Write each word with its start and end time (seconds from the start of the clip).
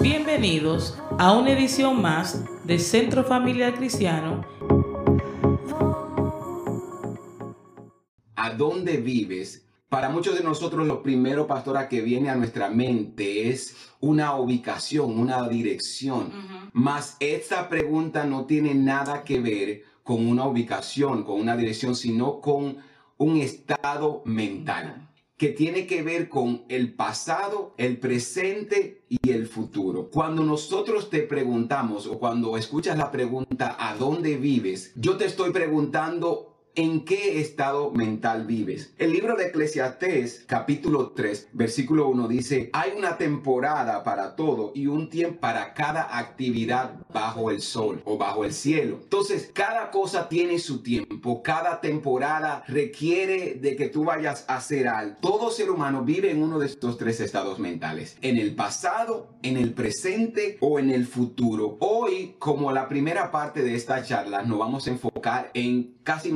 Bienvenidos 0.00 0.98
a 1.18 1.32
una 1.32 1.52
edición 1.52 2.02
más 2.02 2.44
de 2.64 2.78
Centro 2.78 3.24
Familiar 3.24 3.74
Cristiano. 3.74 4.44
¿A 8.34 8.50
dónde 8.50 8.98
vives? 8.98 9.66
Para 9.88 10.10
muchos 10.10 10.36
de 10.36 10.44
nosotros 10.44 10.86
lo 10.86 11.02
primero, 11.02 11.46
pastora, 11.46 11.88
que 11.88 12.02
viene 12.02 12.28
a 12.28 12.34
nuestra 12.34 12.68
mente 12.68 13.48
es 13.48 13.74
una 14.00 14.36
ubicación, 14.36 15.18
una 15.18 15.48
dirección. 15.48 16.30
Mas 16.74 17.16
esta 17.18 17.68
pregunta 17.70 18.24
no 18.24 18.44
tiene 18.44 18.74
nada 18.74 19.24
que 19.24 19.40
ver 19.40 19.84
con 20.02 20.26
una 20.26 20.46
ubicación, 20.46 21.24
con 21.24 21.40
una 21.40 21.56
dirección, 21.56 21.96
sino 21.96 22.42
con 22.42 22.76
un 23.16 23.36
estado 23.38 24.20
mental 24.26 25.08
que 25.36 25.48
tiene 25.48 25.86
que 25.86 26.02
ver 26.02 26.28
con 26.28 26.64
el 26.68 26.94
pasado, 26.94 27.74
el 27.76 27.98
presente 27.98 29.04
y 29.08 29.30
el 29.30 29.46
futuro. 29.46 30.10
Cuando 30.10 30.42
nosotros 30.42 31.10
te 31.10 31.20
preguntamos 31.20 32.06
o 32.06 32.18
cuando 32.18 32.56
escuchas 32.56 32.96
la 32.96 33.10
pregunta 33.10 33.76
¿a 33.78 33.96
dónde 33.96 34.36
vives? 34.36 34.92
Yo 34.96 35.16
te 35.16 35.26
estoy 35.26 35.50
preguntando 35.52 36.55
en 36.76 37.06
qué 37.06 37.40
estado 37.40 37.90
mental 37.90 38.46
vives. 38.46 38.92
El 38.98 39.12
libro 39.12 39.34
de 39.34 39.46
Eclesiastés, 39.46 40.44
capítulo 40.46 41.12
3, 41.12 41.48
versículo 41.54 42.08
1 42.08 42.28
dice, 42.28 42.70
hay 42.74 42.92
una 42.96 43.16
temporada 43.16 44.04
para 44.04 44.36
todo 44.36 44.72
y 44.74 44.86
un 44.86 45.08
tiempo 45.08 45.40
para 45.40 45.72
cada 45.72 46.18
actividad 46.18 46.92
bajo 47.12 47.50
el 47.50 47.62
sol 47.62 48.02
o 48.04 48.18
bajo 48.18 48.44
el 48.44 48.52
cielo. 48.52 48.98
Entonces, 49.02 49.50
cada 49.52 49.90
cosa 49.90 50.28
tiene 50.28 50.58
su 50.58 50.82
tiempo, 50.82 51.42
cada 51.42 51.80
temporada 51.80 52.62
requiere 52.68 53.54
de 53.54 53.74
que 53.74 53.88
tú 53.88 54.04
vayas 54.04 54.44
a 54.46 54.56
hacer 54.56 54.86
algo. 54.86 55.16
Todo 55.22 55.50
ser 55.50 55.70
humano 55.70 56.04
vive 56.04 56.30
en 56.30 56.42
uno 56.42 56.58
de 56.58 56.66
estos 56.66 56.98
tres 56.98 57.20
estados 57.20 57.58
mentales, 57.58 58.18
en 58.20 58.36
el 58.36 58.54
pasado, 58.54 59.28
en 59.42 59.56
el 59.56 59.72
presente 59.72 60.58
o 60.60 60.78
en 60.78 60.90
el 60.90 61.06
futuro. 61.06 61.78
Hoy, 61.80 62.36
como 62.38 62.70
la 62.70 62.86
primera 62.86 63.30
parte 63.30 63.62
de 63.62 63.74
esta 63.74 64.02
charla, 64.02 64.42
nos 64.42 64.58
vamos 64.58 64.86
a 64.86 64.90
enfocar 64.90 65.50
en 65.54 65.96
casi 66.02 66.32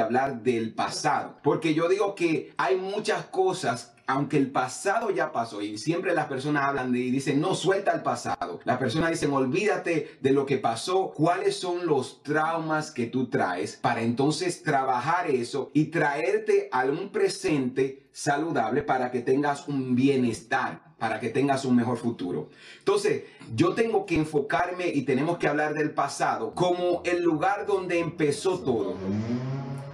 hablar 0.00 0.42
del 0.42 0.74
pasado. 0.74 1.38
Porque 1.42 1.74
yo 1.74 1.88
digo 1.88 2.14
que 2.14 2.52
hay 2.56 2.76
muchas 2.76 3.24
cosas 3.26 3.91
aunque 4.12 4.36
el 4.36 4.50
pasado 4.50 5.10
ya 5.10 5.32
pasó 5.32 5.62
y 5.62 5.78
siempre 5.78 6.14
las 6.14 6.26
personas 6.26 6.64
hablan 6.64 6.92
de 6.92 6.98
y 6.98 7.10
dicen, 7.10 7.40
no 7.40 7.54
suelta 7.54 7.92
el 7.92 8.02
pasado. 8.02 8.60
Las 8.64 8.76
personas 8.76 9.10
dicen, 9.10 9.32
olvídate 9.32 10.18
de 10.20 10.32
lo 10.32 10.44
que 10.44 10.58
pasó, 10.58 11.12
cuáles 11.14 11.56
son 11.56 11.86
los 11.86 12.22
traumas 12.22 12.90
que 12.90 13.06
tú 13.06 13.28
traes 13.28 13.76
para 13.76 14.02
entonces 14.02 14.62
trabajar 14.62 15.30
eso 15.30 15.70
y 15.72 15.86
traerte 15.86 16.68
a 16.72 16.84
un 16.84 17.08
presente 17.10 18.06
saludable 18.12 18.82
para 18.82 19.10
que 19.10 19.22
tengas 19.22 19.66
un 19.66 19.94
bienestar, 19.94 20.82
para 20.98 21.18
que 21.18 21.30
tengas 21.30 21.64
un 21.64 21.74
mejor 21.74 21.96
futuro. 21.96 22.50
Entonces, 22.80 23.24
yo 23.54 23.72
tengo 23.72 24.04
que 24.04 24.16
enfocarme 24.16 24.88
y 24.88 25.02
tenemos 25.02 25.38
que 25.38 25.48
hablar 25.48 25.72
del 25.72 25.92
pasado 25.92 26.54
como 26.54 27.00
el 27.06 27.22
lugar 27.22 27.64
donde 27.66 27.98
empezó 27.98 28.58
todo 28.58 28.94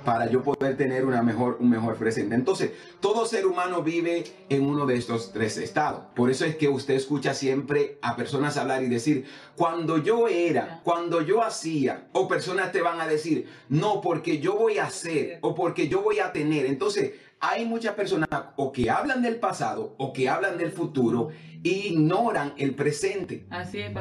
para 0.08 0.30
yo 0.30 0.42
poder 0.42 0.74
tener 0.78 1.04
una 1.04 1.22
mejor, 1.22 1.58
un 1.60 1.68
mejor 1.68 1.96
presente. 1.96 2.34
Entonces, 2.34 2.70
todo 2.98 3.26
ser 3.26 3.44
humano 3.44 3.82
vive 3.82 4.24
en 4.48 4.64
uno 4.64 4.86
de 4.86 4.96
estos 4.96 5.34
tres 5.34 5.58
estados. 5.58 6.00
Por 6.16 6.30
eso 6.30 6.46
es 6.46 6.56
que 6.56 6.66
usted 6.66 6.94
escucha 6.94 7.34
siempre 7.34 7.98
a 8.00 8.16
personas 8.16 8.56
hablar 8.56 8.82
y 8.82 8.88
decir, 8.88 9.26
cuando 9.54 9.98
yo 9.98 10.26
era, 10.26 10.80
cuando 10.82 11.20
yo 11.20 11.42
hacía, 11.42 12.08
o 12.12 12.26
personas 12.26 12.72
te 12.72 12.80
van 12.80 13.02
a 13.02 13.06
decir, 13.06 13.50
no, 13.68 14.00
porque 14.00 14.38
yo 14.38 14.56
voy 14.56 14.78
a 14.78 14.84
hacer, 14.84 15.40
o 15.42 15.54
porque 15.54 15.88
yo 15.88 16.00
voy 16.00 16.20
a 16.20 16.32
tener. 16.32 16.64
Entonces, 16.64 17.12
hay 17.40 17.64
muchas 17.64 17.94
personas 17.94 18.28
o 18.56 18.72
que 18.72 18.90
hablan 18.90 19.22
del 19.22 19.36
pasado 19.36 19.94
o 19.98 20.12
que 20.12 20.28
hablan 20.28 20.58
del 20.58 20.72
futuro 20.72 21.28
e 21.64 21.68
ignoran 21.68 22.54
el 22.56 22.74
presente. 22.74 23.46
Así 23.50 23.80
es, 23.80 23.92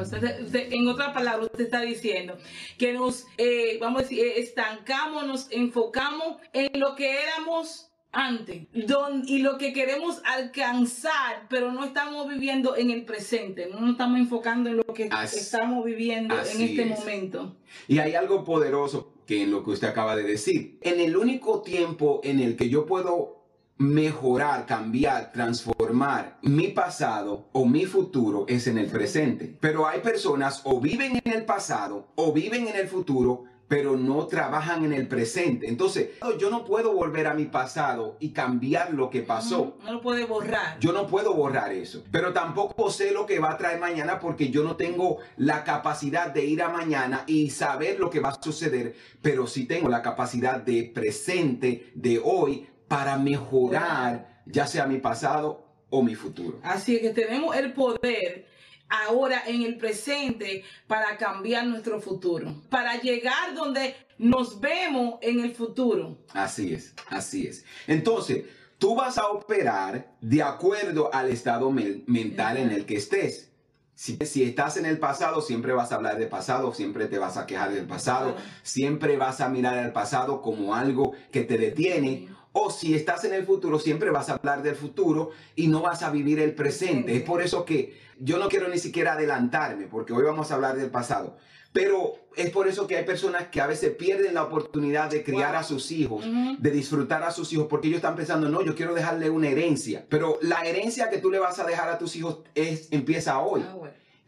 en 0.54 0.88
otras 0.88 1.14
palabras, 1.14 1.50
usted 1.52 1.66
está 1.66 1.82
diciendo 1.82 2.38
que 2.78 2.94
nos, 2.94 3.26
eh, 3.38 3.78
vamos 3.80 4.00
a 4.00 4.04
decir, 4.04 4.20
eh, 4.20 4.40
estancamos, 4.40 5.26
nos 5.26 5.52
enfocamos 5.52 6.38
en 6.54 6.80
lo 6.80 6.96
que 6.96 7.24
éramos 7.24 7.92
antes 8.12 8.68
y 8.74 9.40
lo 9.40 9.58
que 9.58 9.74
queremos 9.74 10.22
alcanzar, 10.26 11.48
pero 11.50 11.72
no 11.72 11.84
estamos 11.84 12.28
viviendo 12.28 12.76
en 12.76 12.90
el 12.90 13.06
presente, 13.06 13.68
no 13.68 13.80
nos 13.80 13.92
estamos 13.92 14.20
enfocando 14.20 14.70
en 14.70 14.78
lo 14.78 14.86
que 14.86 15.10
estamos 15.34 15.86
viviendo 15.86 16.36
en 16.36 16.62
este 16.62 16.86
momento. 16.86 17.58
Y 17.88 18.00
hay 18.00 18.16
algo 18.16 18.44
poderoso 18.44 19.17
que 19.28 19.44
en 19.44 19.52
lo 19.52 19.64
que 19.64 19.72
usted 19.72 19.90
acaba 19.90 20.16
de 20.16 20.24
decir. 20.24 20.80
En 20.82 21.00
el 21.00 21.16
único 21.16 21.62
tiempo 21.62 22.22
en 22.24 22.40
el 22.40 22.56
que 22.56 22.70
yo 22.70 22.86
puedo 22.86 23.38
mejorar, 23.78 24.66
cambiar, 24.66 25.32
transformar 25.32 26.40
mi 26.42 26.70
pasado 26.70 27.50
o 27.52 27.66
mi 27.66 27.86
futuro 27.86 28.46
es 28.48 28.66
en 28.68 28.78
el 28.78 28.88
presente. 28.88 29.56
Pero 29.60 29.88
hay 29.88 30.00
personas 30.00 30.62
o 30.64 30.80
viven 30.80 31.22
en 31.24 31.32
el 31.32 31.46
pasado 31.46 32.08
o 32.16 32.34
viven 32.34 32.68
en 32.68 32.76
el 32.76 32.88
futuro 32.88 33.44
pero 33.68 33.98
no 33.98 34.28
trabajan 34.28 34.86
en 34.86 34.94
el 34.94 35.08
presente. 35.08 35.68
Entonces, 35.68 36.12
yo 36.40 36.50
no 36.50 36.64
puedo 36.64 36.94
volver 36.94 37.28
a 37.28 37.34
mi 37.34 37.46
pasado 37.46 38.18
y 38.20 38.30
cambiar 38.30 38.94
lo 38.94 39.10
que 39.10 39.22
pasó. 39.22 39.78
No 39.84 39.94
lo 39.94 40.02
puede 40.02 40.26
borrar. 40.26 40.80
Yo 40.80 40.94
no 40.94 41.08
puedo 41.08 41.34
borrar 41.34 41.74
eso. 41.74 42.04
Pero 42.12 42.34
tampoco 42.34 42.90
sé 42.90 43.12
lo 43.12 43.26
que 43.26 43.40
va 43.40 43.52
a 43.52 43.58
traer 43.58 43.80
mañana 43.80 44.20
porque 44.20 44.50
yo 44.50 44.64
no 44.64 44.76
tengo 44.76 45.18
la 45.36 45.64
capacidad 45.64 46.34
de 46.34 46.46
ir 46.46 46.62
a 46.62 46.70
mañana 46.70 47.24
y 47.28 47.50
saber 47.50 48.00
lo 48.00 48.10
que 48.10 48.20
va 48.20 48.30
a 48.30 48.42
suceder. 48.42 48.96
Pero 49.22 49.48
sí 49.48 49.66
tengo 49.66 49.90
la 49.90 50.02
capacidad 50.02 50.62
de 50.62 50.84
presente, 50.84 51.92
de 51.96 52.22
hoy, 52.24 52.68
para 52.88 53.18
mejorar 53.18 54.44
ya 54.46 54.66
sea 54.66 54.86
mi 54.86 54.98
pasado 55.00 55.66
o 55.90 56.02
mi 56.02 56.16
futuro. 56.16 56.60
Así 56.64 56.96
es 56.96 57.02
que 57.02 57.10
tenemos 57.10 57.56
el 57.56 57.74
poder 57.74 58.47
ahora 58.90 59.44
en 59.46 59.64
el 59.64 59.78
presente 59.78 60.64
para 60.88 61.18
cambiar 61.18 61.66
nuestro 61.66 62.00
futuro, 62.00 62.62
para 62.70 63.00
llegar 63.00 63.54
donde 63.56 63.96
nos 64.18 64.60
vemos 64.60 65.16
en 65.22 65.40
el 65.40 65.54
futuro. 65.54 66.18
Así 66.34 66.74
es, 66.74 66.94
así 67.10 67.48
es. 67.48 67.66
Entonces, 67.86 68.46
tú 68.78 68.96
vas 68.96 69.18
a 69.18 69.28
operar 69.28 70.16
de 70.22 70.42
acuerdo 70.42 71.14
al 71.14 71.30
estado 71.30 71.72
mental 71.72 72.58
en 72.58 72.72
el 72.72 72.86
que 72.86 72.96
estés. 72.96 73.52
Si, 73.94 74.16
si, 74.28 74.44
estás 74.44 74.78
en 74.78 74.86
el 74.86 75.00
pasado, 75.00 75.42
siempre 75.42 75.74
vas 75.74 75.92
a 75.92 75.96
hablar 75.96 76.20
del 76.20 76.30
pasado, 76.30 76.72
siempre 76.72 77.08
te 77.08 77.18
vas 77.18 77.36
a 77.36 77.48
quejar 77.48 77.72
del 77.72 77.88
pasado, 77.88 78.36
siempre 78.62 79.18
vas 79.18 79.42
a 79.42 79.50
mirar 79.50 79.80
al 79.80 79.92
pasado 79.92 80.44
como 80.44 80.76
algo 80.76 81.14
que 81.32 81.42
te 81.42 81.58
detiene. 81.58 82.30
O 82.60 82.72
si 82.72 82.96
estás 82.96 83.24
en 83.24 83.34
el 83.34 83.46
futuro, 83.46 83.78
siempre 83.78 84.10
vas 84.10 84.30
a 84.30 84.34
hablar 84.34 84.64
del 84.64 84.76
futuro 84.76 85.30
y 85.56 85.68
no 85.68 85.82
vas 85.82 86.02
a 86.02 86.10
vivir 86.10 86.40
el 86.40 86.56
presente. 86.56 87.16
Es 87.16 87.22
por 87.22 87.44
eso 87.44 87.64
que 87.64 87.96
yo 88.20 88.40
no 88.40 88.50
quiero 88.50 88.68
ni 88.68 88.80
siquiera 88.80 89.14
adelantarme, 89.14 89.86
porque 89.86 90.12
hoy 90.12 90.24
vamos 90.24 90.50
a 90.50 90.56
hablar 90.56 90.76
del 90.76 90.90
pasado. 90.90 91.38
Pero 91.72 92.16
es 92.36 92.50
por 92.50 92.68
eso 92.68 92.88
que 92.88 92.98
hay 92.98 93.06
personas 93.06 93.50
que 93.50 93.62
a 93.62 93.68
veces 93.68 93.96
pierden 93.96 94.34
la 94.34 94.42
oportunidad 94.42 95.12
de 95.12 95.24
criar 95.24 95.56
a 95.56 95.62
sus 95.62 95.92
hijos, 95.92 96.26
de 96.58 96.72
disfrutar 96.72 97.22
a 97.22 97.30
sus 97.30 97.54
hijos, 97.54 97.68
porque 97.70 97.90
ellos 97.90 97.98
están 97.98 98.16
pensando, 98.16 98.50
no, 98.50 98.64
yo 98.64 98.74
quiero 98.74 98.96
dejarle 98.96 99.30
una 99.30 99.50
herencia. 99.50 100.08
Pero 100.10 100.40
la 100.42 100.62
herencia 100.62 101.12
que 101.12 101.20
tú 101.20 101.30
le 101.30 101.38
vas 101.38 101.60
a 101.60 101.64
dejar 101.64 101.90
a 101.90 102.00
tus 102.00 102.16
hijos 102.16 102.40
es, 102.56 102.88
empieza 102.90 103.38
hoy. 103.38 103.64
Ah, 103.68 103.76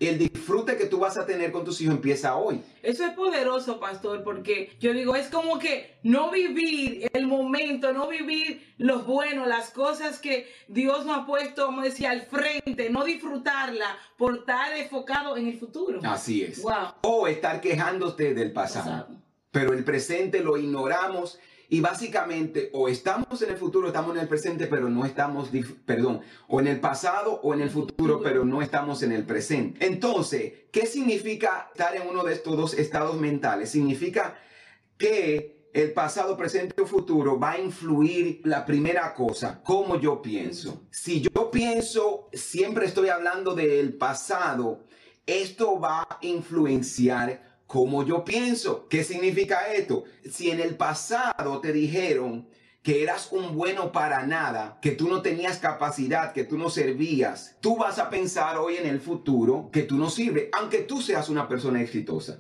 el 0.08 0.18
disfrute 0.18 0.78
que 0.78 0.86
tú 0.86 1.00
vas 1.00 1.18
a 1.18 1.26
tener 1.26 1.52
con 1.52 1.66
tus 1.66 1.82
hijos 1.82 1.96
empieza 1.96 2.36
hoy. 2.36 2.62
Eso 2.82 3.06
es 3.06 3.14
poderoso, 3.14 3.80
pastor, 3.80 4.24
porque 4.24 4.72
yo 4.80 4.94
digo, 4.94 5.16
es 5.16 5.28
como 5.28 5.60
que 5.60 5.98
no 6.04 6.32
vivir 6.32 7.10
el 7.14 7.28
momento, 7.28 7.92
no 7.92 8.08
vivir 8.08 8.74
los 8.78 9.06
buenos, 9.06 9.48
las 9.48 9.72
cosas 9.72 10.20
que 10.20 10.48
Dios 10.68 11.06
nos 11.06 11.20
ha 11.20 11.26
puesto, 11.26 11.66
como 11.66 11.82
decía, 11.82 12.12
al 12.12 12.22
frente, 12.22 12.90
no 12.90 13.04
disfrutarla 13.04 13.98
por 14.18 14.38
estar 14.38 14.76
enfocado 14.78 15.36
en 15.36 15.48
el 15.48 15.60
futuro. 15.60 16.00
Así 16.04 16.44
es. 16.44 16.64
O 17.02 17.28
estar 17.28 17.60
quejándote 17.60 18.34
del 18.34 18.54
pasado. 18.54 19.08
Pero 19.52 19.74
el 19.74 19.84
presente 19.84 20.42
lo 20.42 20.58
ignoramos 20.58 21.40
y 21.70 21.82
básicamente 21.82 22.72
o 22.74 22.90
estamos 22.90 23.42
en 23.42 23.52
el 23.52 23.58
futuro, 23.58 23.88
estamos 23.88 24.16
en 24.16 24.22
el 24.22 24.28
presente, 24.28 24.66
pero 24.66 24.90
no 24.90 25.06
estamos, 25.06 25.50
perdón, 25.86 26.22
o 26.48 26.60
en 26.60 26.68
el 26.68 26.80
pasado 26.80 27.40
o 27.44 27.54
en 27.54 27.62
el 27.62 27.70
futuro, 27.70 28.22
pero 28.22 28.44
no 28.44 28.62
estamos 28.62 29.04
en 29.04 29.12
el 29.12 29.26
presente. 29.26 29.86
Entonces, 29.86 30.54
¿qué 30.72 30.88
significa 30.88 31.70
estar 31.72 31.96
en 31.96 32.08
uno 32.08 32.24
de 32.24 32.34
estos 32.34 32.58
dos 32.58 32.74
estados 32.74 33.20
mentales? 33.20 33.70
Significa 33.70 34.36
que 34.98 35.70
el 35.72 35.94
pasado, 35.94 36.36
presente 36.36 36.82
o 36.82 36.88
futuro 36.88 37.40
va 37.40 37.52
a 37.52 37.60
influir 37.60 38.42
la 38.44 38.66
primera 38.66 39.14
cosa, 39.14 39.62
cómo 39.64 40.00
yo 40.00 40.22
pienso. 40.22 40.88
Si 40.90 41.22
yo 41.22 41.52
pienso, 41.52 42.30
siempre 42.34 42.88
estoy 42.88 43.10
hablando 43.10 43.54
del 43.54 43.94
pasado, 43.94 44.88
esto 45.28 45.80
va 45.80 46.02
a 46.02 46.18
influenciar 46.22 47.49
como 47.70 48.04
yo 48.04 48.26
pienso. 48.26 48.88
¿Qué 48.88 49.04
significa 49.04 49.72
esto? 49.72 50.04
Si 50.28 50.50
en 50.50 50.60
el 50.60 50.76
pasado 50.76 51.62
te 51.62 51.72
dijeron 51.72 52.50
que 52.82 53.04
eras 53.04 53.32
un 53.32 53.56
bueno 53.56 53.92
para 53.92 54.26
nada, 54.26 54.80
que 54.82 54.94
tú 54.94 55.08
no 55.08 55.22
tenías 55.22 55.60
capacidad, 55.60 56.34
que 56.34 56.46
tú 56.46 56.58
no 56.58 56.72
servías, 56.72 57.58
tú 57.62 57.78
vas 57.78 58.00
a 58.00 58.10
pensar 58.10 58.58
hoy 58.58 58.78
en 58.78 58.88
el 58.88 59.00
futuro 59.00 59.70
que 59.72 59.84
tú 59.84 59.98
no 59.98 60.10
sirves, 60.10 60.50
aunque 60.52 60.80
tú 60.80 61.00
seas 61.00 61.30
una 61.30 61.48
persona 61.48 61.80
exitosa. 61.80 62.40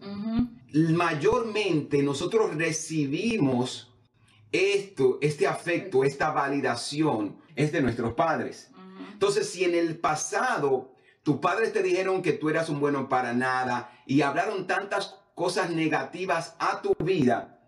Mayormente 0.74 2.02
nosotros 2.02 2.56
recibimos 2.56 3.94
esto, 4.52 5.20
este 5.22 5.46
afecto, 5.46 6.04
esta 6.04 6.31
validación, 6.31 7.38
es 7.56 7.72
de 7.72 7.84
nuestros 7.84 8.16
padres. 8.16 8.72
Entonces, 9.14 9.48
si 9.48 9.64
en 9.64 9.76
el 9.76 10.00
pasado 10.00 10.96
tus 11.22 11.38
padres 11.38 11.74
te 11.74 11.84
dijeron 11.84 12.24
que 12.24 12.34
tú 12.34 12.50
eras 12.50 12.70
un 12.70 12.80
bueno 12.80 13.08
para 13.08 13.34
nada 13.34 13.92
y 14.08 14.22
hablaron 14.22 14.66
tantas 14.66 15.19
cosas 15.39 15.69
negativas 15.69 16.57
a 16.59 16.81
tu 16.81 16.94
vida, 17.01 17.62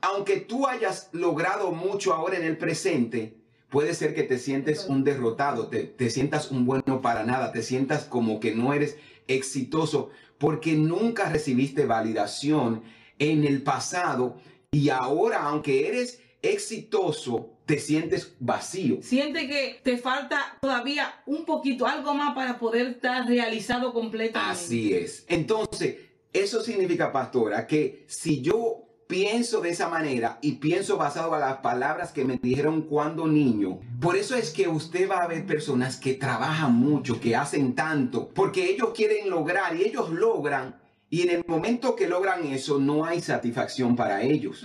aunque 0.00 0.36
tú 0.36 0.68
hayas 0.68 1.08
logrado 1.10 1.72
mucho 1.72 2.14
ahora 2.14 2.36
en 2.36 2.44
el 2.44 2.56
presente, 2.56 3.34
puede 3.68 3.94
ser 3.94 4.14
que 4.14 4.22
te 4.22 4.38
sientes 4.38 4.84
un 4.84 5.02
derrotado, 5.02 5.66
te, 5.66 5.82
te 5.82 6.08
sientas 6.08 6.52
un 6.52 6.64
bueno 6.64 7.00
para 7.02 7.24
nada, 7.24 7.50
te 7.50 7.64
sientas 7.64 8.04
como 8.04 8.38
que 8.38 8.54
no 8.54 8.72
eres 8.74 8.96
exitoso 9.26 10.10
porque 10.38 10.74
nunca 10.74 11.28
recibiste 11.28 11.84
validación 11.84 12.84
en 13.18 13.44
el 13.44 13.64
pasado 13.64 14.36
y 14.70 14.90
ahora, 14.90 15.42
aunque 15.42 15.88
eres 15.88 16.22
exitoso, 16.42 17.50
te 17.66 17.80
sientes 17.80 18.36
vacío. 18.38 18.98
Siente 19.02 19.48
que 19.48 19.80
te 19.82 19.98
falta 19.98 20.58
todavía 20.60 21.12
un 21.26 21.44
poquito, 21.44 21.88
algo 21.88 22.14
más 22.14 22.36
para 22.36 22.60
poder 22.60 22.86
estar 22.86 23.26
realizado 23.26 23.92
completamente. 23.92 24.52
Así 24.52 24.94
es. 24.94 25.24
Entonces, 25.26 26.09
eso 26.32 26.62
significa, 26.62 27.12
pastora, 27.12 27.66
que 27.66 28.04
si 28.08 28.40
yo 28.40 28.86
pienso 29.10 29.60
de 29.60 29.70
esa 29.70 29.88
manera 29.88 30.38
y 30.40 30.52
pienso 30.52 30.96
basado 30.96 31.34
a 31.34 31.38
las 31.40 31.56
palabras 31.58 32.12
que 32.12 32.24
me 32.24 32.38
dijeron 32.38 32.82
cuando 32.82 33.26
niño. 33.26 33.80
Por 34.00 34.16
eso 34.16 34.36
es 34.36 34.50
que 34.50 34.68
usted 34.68 35.10
va 35.10 35.18
a 35.18 35.26
ver 35.26 35.44
personas 35.44 35.96
que 35.96 36.14
trabajan 36.14 36.74
mucho, 36.74 37.20
que 37.20 37.34
hacen 37.34 37.74
tanto, 37.74 38.28
porque 38.28 38.70
ellos 38.70 38.90
quieren 38.94 39.28
lograr 39.28 39.76
y 39.76 39.82
ellos 39.82 40.10
logran. 40.10 40.80
Y 41.12 41.22
en 41.22 41.30
el 41.30 41.44
momento 41.48 41.96
que 41.96 42.08
logran 42.08 42.46
eso, 42.46 42.78
no 42.78 43.04
hay 43.04 43.20
satisfacción 43.20 43.96
para 43.96 44.22
ellos. 44.22 44.64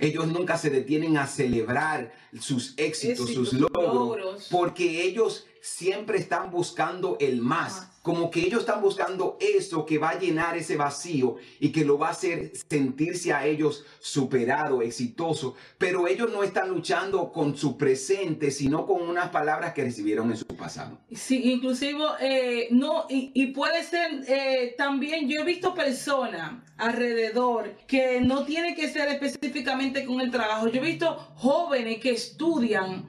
Ellos 0.00 0.26
nunca 0.26 0.56
se 0.56 0.70
detienen 0.70 1.18
a 1.18 1.26
celebrar 1.26 2.14
sus 2.40 2.72
éxitos, 2.78 3.30
sus 3.30 3.52
logros, 3.52 4.48
porque 4.50 5.02
ellos 5.02 5.46
siempre 5.60 6.16
están 6.16 6.50
buscando 6.50 7.18
el 7.20 7.42
más 7.42 7.91
como 8.02 8.30
que 8.30 8.40
ellos 8.40 8.60
están 8.60 8.82
buscando 8.82 9.38
eso 9.40 9.86
que 9.86 9.98
va 9.98 10.10
a 10.10 10.18
llenar 10.18 10.56
ese 10.56 10.76
vacío 10.76 11.36
y 11.60 11.70
que 11.70 11.84
lo 11.84 11.96
va 11.96 12.08
a 12.08 12.10
hacer 12.10 12.52
sentirse 12.68 13.32
a 13.32 13.46
ellos 13.46 13.84
superado, 14.00 14.82
exitoso, 14.82 15.54
pero 15.78 16.08
ellos 16.08 16.30
no 16.32 16.42
están 16.42 16.68
luchando 16.68 17.30
con 17.30 17.56
su 17.56 17.78
presente, 17.78 18.50
sino 18.50 18.86
con 18.86 19.02
unas 19.08 19.30
palabras 19.30 19.72
que 19.72 19.84
recibieron 19.84 20.30
en 20.30 20.36
su 20.36 20.46
pasado. 20.46 20.98
Sí, 21.12 21.52
inclusive, 21.52 21.98
eh, 22.20 22.68
no, 22.72 23.06
y, 23.08 23.46
puede 23.52 23.84
ser 23.84 24.24
eh, 24.26 24.74
también, 24.76 25.28
yo 25.28 25.40
he 25.40 25.44
visto 25.44 25.74
personas 25.74 26.62
alrededor 26.78 27.76
que 27.86 28.20
no 28.20 28.44
tiene 28.44 28.74
que 28.74 28.88
ser 28.88 29.08
específicamente 29.08 30.04
con 30.04 30.20
el 30.20 30.30
trabajo, 30.30 30.68
yo 30.68 30.80
he 30.80 30.84
visto 30.84 31.14
jóvenes 31.36 32.00
que 32.00 32.10
estudian 32.10 33.06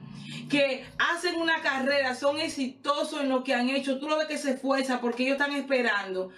que 0.48 0.84
hacen 0.98 1.40
una 1.40 1.60
carrera, 1.62 2.14
son 2.14 2.38
exitosos 2.38 3.20
en 3.20 3.28
lo 3.28 3.44
que 3.44 3.54
han 3.54 3.70
hecho, 3.70 3.98
tú 3.98 4.08
lo 4.08 4.18
ves 4.18 4.28
que 4.28 4.38
se 4.38 4.52
esfuerza 4.52 5.00
porque 5.00 5.24
ellos 5.24 5.34
están 5.34 5.52
esperando 5.52 6.30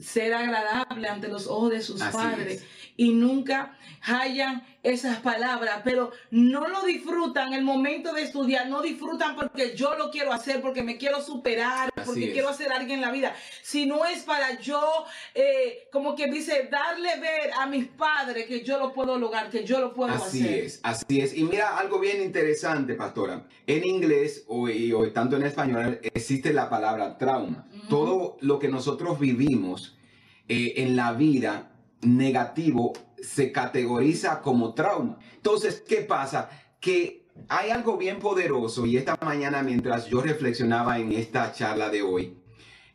ser 0.00 0.32
agradable 0.34 1.08
ante 1.08 1.28
los 1.28 1.46
ojos 1.46 1.70
de 1.70 1.82
sus 1.82 2.02
padres. 2.02 2.64
y 2.96 3.10
nunca 3.10 3.76
hallan 4.02 4.64
esas 4.82 5.18
palabras, 5.20 5.80
pero 5.84 6.10
no 6.30 6.66
lo 6.68 6.82
disfrutan 6.82 7.52
el 7.52 7.62
momento 7.62 8.12
de 8.12 8.22
estudiar, 8.22 8.68
no 8.68 8.80
disfrutan 8.80 9.36
porque 9.36 9.76
yo 9.76 9.94
lo 9.96 10.10
quiero 10.10 10.32
hacer, 10.32 10.60
porque 10.60 10.82
me 10.82 10.96
quiero 10.96 11.22
superar, 11.22 11.90
porque 12.06 12.32
quiero 12.32 12.48
hacer 12.48 12.72
alguien 12.72 12.98
en 12.98 13.00
la 13.02 13.10
vida, 13.10 13.34
si 13.62 13.86
no 13.86 14.04
es 14.06 14.22
para 14.22 14.58
yo, 14.58 15.04
eh, 15.34 15.88
como 15.92 16.14
que 16.14 16.28
dice, 16.28 16.68
darle 16.70 17.20
ver 17.20 17.50
a 17.58 17.66
mis 17.66 17.86
padres 17.88 18.46
que 18.46 18.62
yo 18.64 18.78
lo 18.78 18.92
puedo 18.92 19.18
lograr, 19.18 19.50
que 19.50 19.64
yo 19.64 19.80
lo 19.80 19.92
puedo 19.92 20.12
hacer. 20.12 20.26
Así 20.26 20.48
es, 20.48 20.80
así 20.82 21.20
es. 21.20 21.36
Y 21.36 21.44
mira 21.44 21.76
algo 21.76 21.98
bien 21.98 22.22
interesante, 22.22 22.94
pastora. 22.94 23.46
En 23.66 23.84
inglés 23.84 24.44
o, 24.48 24.68
o 24.68 25.12
tanto 25.12 25.36
en 25.36 25.42
español 25.42 26.00
existe 26.02 26.52
la 26.52 26.70
palabra 26.70 27.18
trauma. 27.18 27.66
Todo 27.88 28.36
lo 28.40 28.58
que 28.58 28.68
nosotros 28.68 29.18
vivimos 29.18 29.98
eh, 30.48 30.74
en 30.82 30.96
la 30.96 31.12
vida 31.12 31.70
negativo 32.02 32.92
se 33.22 33.52
categoriza 33.52 34.40
como 34.40 34.74
trauma. 34.74 35.18
Entonces, 35.36 35.82
¿qué 35.86 36.02
pasa? 36.02 36.50
Que 36.80 37.26
hay 37.48 37.70
algo 37.70 37.96
bien 37.96 38.18
poderoso 38.18 38.86
y 38.86 38.96
esta 38.96 39.16
mañana 39.22 39.62
mientras 39.62 40.06
yo 40.06 40.20
reflexionaba 40.20 40.98
en 40.98 41.12
esta 41.12 41.52
charla 41.52 41.90
de 41.90 42.02
hoy, 42.02 42.36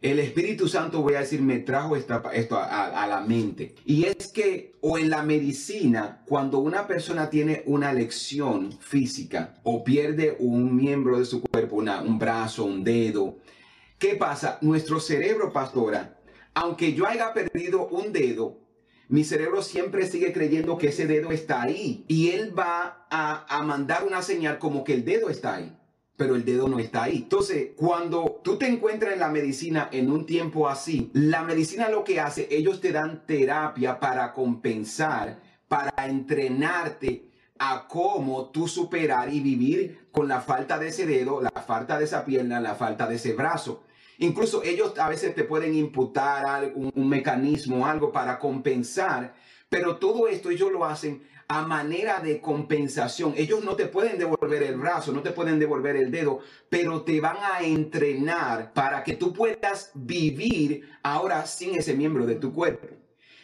el 0.02 0.20
Espíritu 0.20 0.68
Santo, 0.68 1.02
voy 1.02 1.16
a 1.16 1.22
decir, 1.22 1.42
me 1.42 1.58
trajo 1.60 1.96
esto 1.96 2.22
a, 2.62 3.08
la 3.08 3.22
mente. 3.22 3.74
Y 3.86 4.04
es 4.06 4.28
que, 4.28 4.74
o 4.82 5.00
en 5.00 5.10
la 5.10 5.24
medicina, 5.24 6.22
cuando 6.28 6.60
una 6.60 6.86
persona 6.86 7.30
tiene 7.30 7.64
una 7.66 7.92
lección 7.92 8.72
física 8.72 9.56
o 9.64 9.84
pierde 9.84 10.36
un 10.38 10.76
miembro 10.76 11.18
de 11.18 11.26
su 11.26 11.42
cuerpo, 11.42 11.78
una, 11.78 12.02
un 12.02 12.20
brazo, 12.20 12.66
un 12.66 12.84
dedo, 12.84 13.38
¿qué 13.98 14.14
pasa? 14.16 14.60
Nuestro 14.62 15.00
cerebro, 15.00 15.52
pastora, 15.52 16.20
aunque 16.54 16.94
yo 16.94 17.08
haya 17.08 17.34
perdido 17.34 17.88
un 17.88 18.14
dedo, 18.14 18.60
mi 19.08 19.24
cerebro 19.24 19.62
siempre 19.62 20.08
sigue 20.08 20.34
creyendo 20.34 20.78
que 20.78 20.88
ese 20.88 21.06
dedo 21.06 21.32
está 21.32 21.62
ahí. 21.62 22.06
Y 22.08 22.32
él 22.32 22.58
va 22.58 23.06
a, 23.10 23.62
mandar 23.64 24.04
una 24.06 24.22
señal 24.22 24.60
como 24.60 24.84
que 24.84 24.94
el 24.94 25.06
dedo 25.06 25.30
está 25.30 25.56
ahí. 25.56 25.78
Pero 26.18 26.36
el 26.36 26.46
dedo 26.46 26.68
no 26.68 26.80
está 26.80 27.04
ahí. 27.04 27.18
Entonces, 27.18 27.72
cuando 27.76 28.40
tú 28.44 28.58
te 28.58 28.68
encuentras 28.68 29.14
en 29.14 29.20
la 29.20 29.30
medicina 29.30 29.90
en 29.92 30.10
un 30.10 30.26
tiempo 30.26 30.70
así, 30.70 31.12
la 31.14 31.44
medicina 31.44 31.90
lo 31.90 32.04
que 32.04 32.22
hace, 32.22 32.48
ellos 32.50 32.80
te 32.80 32.92
dan 32.92 33.26
terapia 33.26 34.00
para 34.00 34.32
compensar, 34.32 35.42
para 35.68 36.08
entrenarte 36.08 37.30
a 37.60 37.88
cómo 37.88 38.50
tú 38.50 38.68
superar 38.68 39.34
y 39.34 39.40
vivir 39.40 40.08
con 40.12 40.28
la 40.28 40.42
falta 40.42 40.78
de 40.78 40.88
ese 40.88 41.06
dedo, 41.06 41.42
la 41.42 41.52
falta 41.52 41.98
de 41.98 42.06
esa 42.06 42.26
pierna, 42.26 42.60
la 42.60 42.76
falta 42.76 43.08
de 43.08 43.16
ese 43.16 43.34
brazo. 43.34 43.84
Incluso 44.20 44.64
ellos 44.64 44.98
a 44.98 45.10
veces 45.10 45.36
te 45.36 45.44
pueden 45.44 45.76
imputar 45.76 46.46
algún, 46.46 46.92
un 46.96 47.10
mecanismo, 47.10 47.86
algo 47.86 48.12
para 48.12 48.40
compensar, 48.40 49.36
pero 49.70 49.98
todo 49.98 50.28
esto 50.28 50.50
ellos 50.50 50.72
lo 50.72 50.86
hacen 50.86 51.24
a 51.48 51.62
manera 51.62 52.20
de 52.20 52.42
compensación. 52.42 53.34
Ellos 53.38 53.64
no 53.64 53.76
te 53.76 53.86
pueden 53.86 54.18
devolver 54.18 54.64
el 54.64 54.78
brazo, 54.78 55.12
no 55.12 55.22
te 55.22 55.32
pueden 55.32 55.60
devolver 55.60 55.96
el 55.96 56.12
dedo, 56.12 56.40
pero 56.70 57.04
te 57.04 57.20
van 57.20 57.38
a 57.38 57.62
entrenar 57.62 58.74
para 58.74 59.04
que 59.04 59.14
tú 59.16 59.34
puedas 59.34 59.92
vivir 59.94 60.90
ahora 61.04 61.46
sin 61.46 61.76
ese 61.76 61.94
miembro 61.94 62.26
de 62.26 62.36
tu 62.36 62.52
cuerpo. 62.54 62.88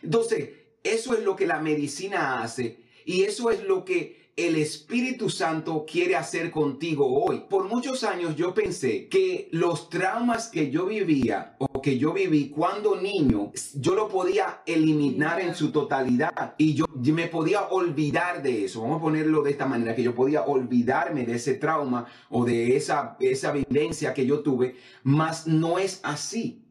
Entonces, 0.02 0.50
eso 0.84 1.14
es 1.14 1.24
lo 1.24 1.36
que 1.36 1.46
la 1.46 1.60
medicina 1.60 2.42
hace 2.42 2.80
y 3.06 3.24
eso 3.24 3.52
es 3.52 3.64
lo 3.64 3.86
que 3.86 4.21
el 4.36 4.56
Espíritu 4.56 5.30
Santo 5.30 5.86
quiere 5.90 6.16
hacer 6.16 6.52
contigo 6.52 7.24
hoy. 7.24 7.44
Por 7.50 7.68
muchos 7.68 8.04
años 8.04 8.36
yo 8.36 8.54
pensé 8.54 9.08
que 9.08 9.50
los 9.52 9.90
traumas 9.90 10.48
que 10.48 10.70
yo 10.72 10.86
vivía 10.86 11.56
o 11.60 11.82
que 11.82 11.98
yo 11.98 12.14
viví 12.14 12.50
cuando 12.50 13.00
niño, 13.00 13.52
yo 13.76 13.96
lo 13.96 14.08
podía 14.08 14.62
eliminar 14.66 15.42
en 15.42 15.56
su 15.56 15.72
totalidad 15.72 16.56
y 16.58 16.74
yo 16.74 16.86
me 16.96 17.28
podía 17.28 17.68
olvidar 17.68 18.42
de 18.42 18.66
eso. 18.66 18.82
Vamos 18.82 18.98
a 18.98 19.02
ponerlo 19.02 19.44
de 19.44 19.52
esta 19.52 19.66
manera, 19.66 19.96
que 19.96 20.04
yo 20.04 20.16
podía 20.16 20.44
olvidarme 20.44 21.26
de 21.26 21.36
ese 21.36 21.56
trauma 21.56 22.06
o 22.30 22.46
de 22.46 22.76
esa, 22.76 23.18
esa 23.20 23.52
vivencia 23.52 24.14
que 24.14 24.26
yo 24.26 24.40
tuve, 24.40 24.76
mas 25.04 25.48
no 25.48 25.78
es 25.80 26.00
así. 26.04 26.66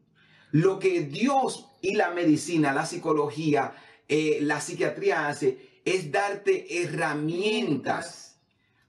Lo 0.51 0.79
que 0.79 1.01
Dios 1.01 1.69
y 1.81 1.95
la 1.95 2.11
medicina, 2.11 2.73
la 2.73 2.85
psicología, 2.85 3.73
eh, 4.07 4.39
la 4.41 4.59
psiquiatría 4.59 5.27
hace 5.27 5.70
es 5.85 6.11
darte 6.11 6.81
herramientas 6.83 8.39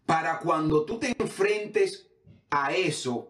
para 0.07 0.39
cuando 0.39 0.85
tú 0.85 0.99
te 0.99 1.15
enfrentes 1.19 2.09
a 2.51 2.73
eso 2.75 3.29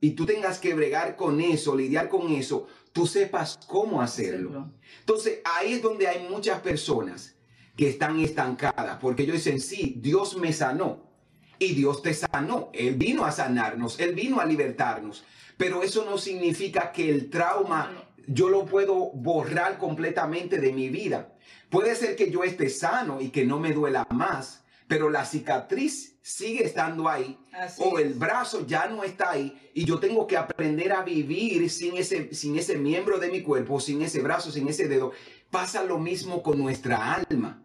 y 0.00 0.12
tú 0.12 0.24
tengas 0.26 0.58
que 0.58 0.74
bregar 0.74 1.16
con 1.16 1.40
eso, 1.40 1.76
lidiar 1.76 2.08
con 2.08 2.30
eso, 2.32 2.66
tú 2.92 3.06
sepas 3.06 3.58
cómo 3.66 4.00
hacerlo. 4.00 4.72
Entonces 5.00 5.40
ahí 5.44 5.74
es 5.74 5.82
donde 5.82 6.08
hay 6.08 6.28
muchas 6.28 6.60
personas 6.60 7.36
que 7.76 7.88
están 7.88 8.20
estancadas 8.20 8.98
porque 9.00 9.22
ellos 9.22 9.36
dicen, 9.36 9.60
sí, 9.60 9.96
Dios 10.00 10.36
me 10.36 10.52
sanó 10.52 11.10
y 11.58 11.74
Dios 11.74 12.02
te 12.02 12.14
sanó. 12.14 12.70
Él 12.72 12.94
vino 12.94 13.24
a 13.24 13.32
sanarnos, 13.32 14.00
Él 14.00 14.14
vino 14.14 14.40
a 14.40 14.46
libertarnos. 14.46 15.24
Pero 15.56 15.82
eso 15.82 16.04
no 16.04 16.16
significa 16.16 16.90
que 16.90 17.10
el 17.10 17.28
trauma 17.28 18.08
yo 18.26 18.48
lo 18.48 18.64
puedo 18.64 19.10
borrar 19.12 19.76
completamente 19.78 20.58
de 20.58 20.72
mi 20.72 20.88
vida. 20.88 21.34
Puede 21.68 21.94
ser 21.94 22.16
que 22.16 22.30
yo 22.30 22.42
esté 22.42 22.68
sano 22.68 23.20
y 23.20 23.30
que 23.30 23.44
no 23.44 23.60
me 23.60 23.72
duela 23.72 24.06
más, 24.10 24.64
pero 24.88 25.08
la 25.08 25.24
cicatriz 25.24 26.18
sigue 26.20 26.64
estando 26.64 27.08
ahí 27.08 27.38
o 27.78 27.98
el 27.98 28.14
brazo 28.14 28.66
ya 28.66 28.88
no 28.88 29.04
está 29.04 29.30
ahí 29.30 29.70
y 29.72 29.84
yo 29.84 29.98
tengo 29.98 30.26
que 30.26 30.36
aprender 30.36 30.92
a 30.92 31.02
vivir 31.02 31.70
sin 31.70 31.96
ese, 31.96 32.34
sin 32.34 32.58
ese 32.58 32.76
miembro 32.76 33.18
de 33.18 33.30
mi 33.30 33.42
cuerpo, 33.42 33.80
sin 33.80 34.02
ese 34.02 34.20
brazo, 34.20 34.50
sin 34.50 34.68
ese 34.68 34.88
dedo. 34.88 35.12
Pasa 35.50 35.84
lo 35.84 35.98
mismo 35.98 36.42
con 36.42 36.58
nuestra 36.58 37.14
alma. 37.14 37.62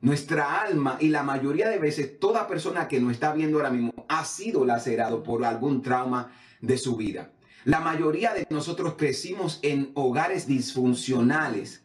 Nuestra 0.00 0.62
alma 0.62 0.96
y 0.98 1.08
la 1.08 1.22
mayoría 1.22 1.68
de 1.68 1.78
veces 1.78 2.18
toda 2.18 2.48
persona 2.48 2.88
que 2.88 3.00
nos 3.00 3.12
está 3.12 3.32
viendo 3.32 3.58
ahora 3.58 3.70
mismo 3.70 4.06
ha 4.08 4.24
sido 4.24 4.64
lacerado 4.64 5.22
por 5.22 5.44
algún 5.44 5.80
trauma 5.80 6.32
de 6.60 6.76
su 6.76 6.96
vida. 6.96 7.30
La 7.64 7.78
mayoría 7.78 8.34
de 8.34 8.46
nosotros 8.50 8.94
crecimos 8.96 9.60
en 9.62 9.92
hogares 9.94 10.48
disfuncionales 10.48 11.84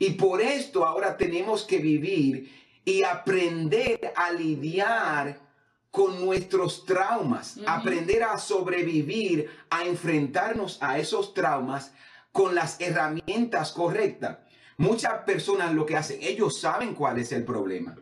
y 0.00 0.12
por 0.12 0.40
esto 0.40 0.86
ahora 0.86 1.18
tenemos 1.18 1.64
que 1.64 1.78
vivir 1.78 2.50
y 2.86 3.02
aprender 3.02 4.14
a 4.16 4.32
lidiar 4.32 5.38
con 5.90 6.24
nuestros 6.24 6.86
traumas, 6.86 7.60
aprender 7.66 8.22
a 8.22 8.38
sobrevivir, 8.38 9.50
a 9.68 9.84
enfrentarnos 9.84 10.78
a 10.80 10.98
esos 10.98 11.34
traumas 11.34 11.92
con 12.32 12.54
las 12.54 12.80
herramientas 12.80 13.72
correctas. 13.72 14.38
Muchas 14.78 15.24
personas 15.24 15.74
lo 15.74 15.84
que 15.84 15.98
hacen, 15.98 16.18
ellos 16.22 16.58
saben 16.58 16.94
cuál 16.94 17.18
es 17.18 17.30
el 17.32 17.44
problema. 17.44 17.94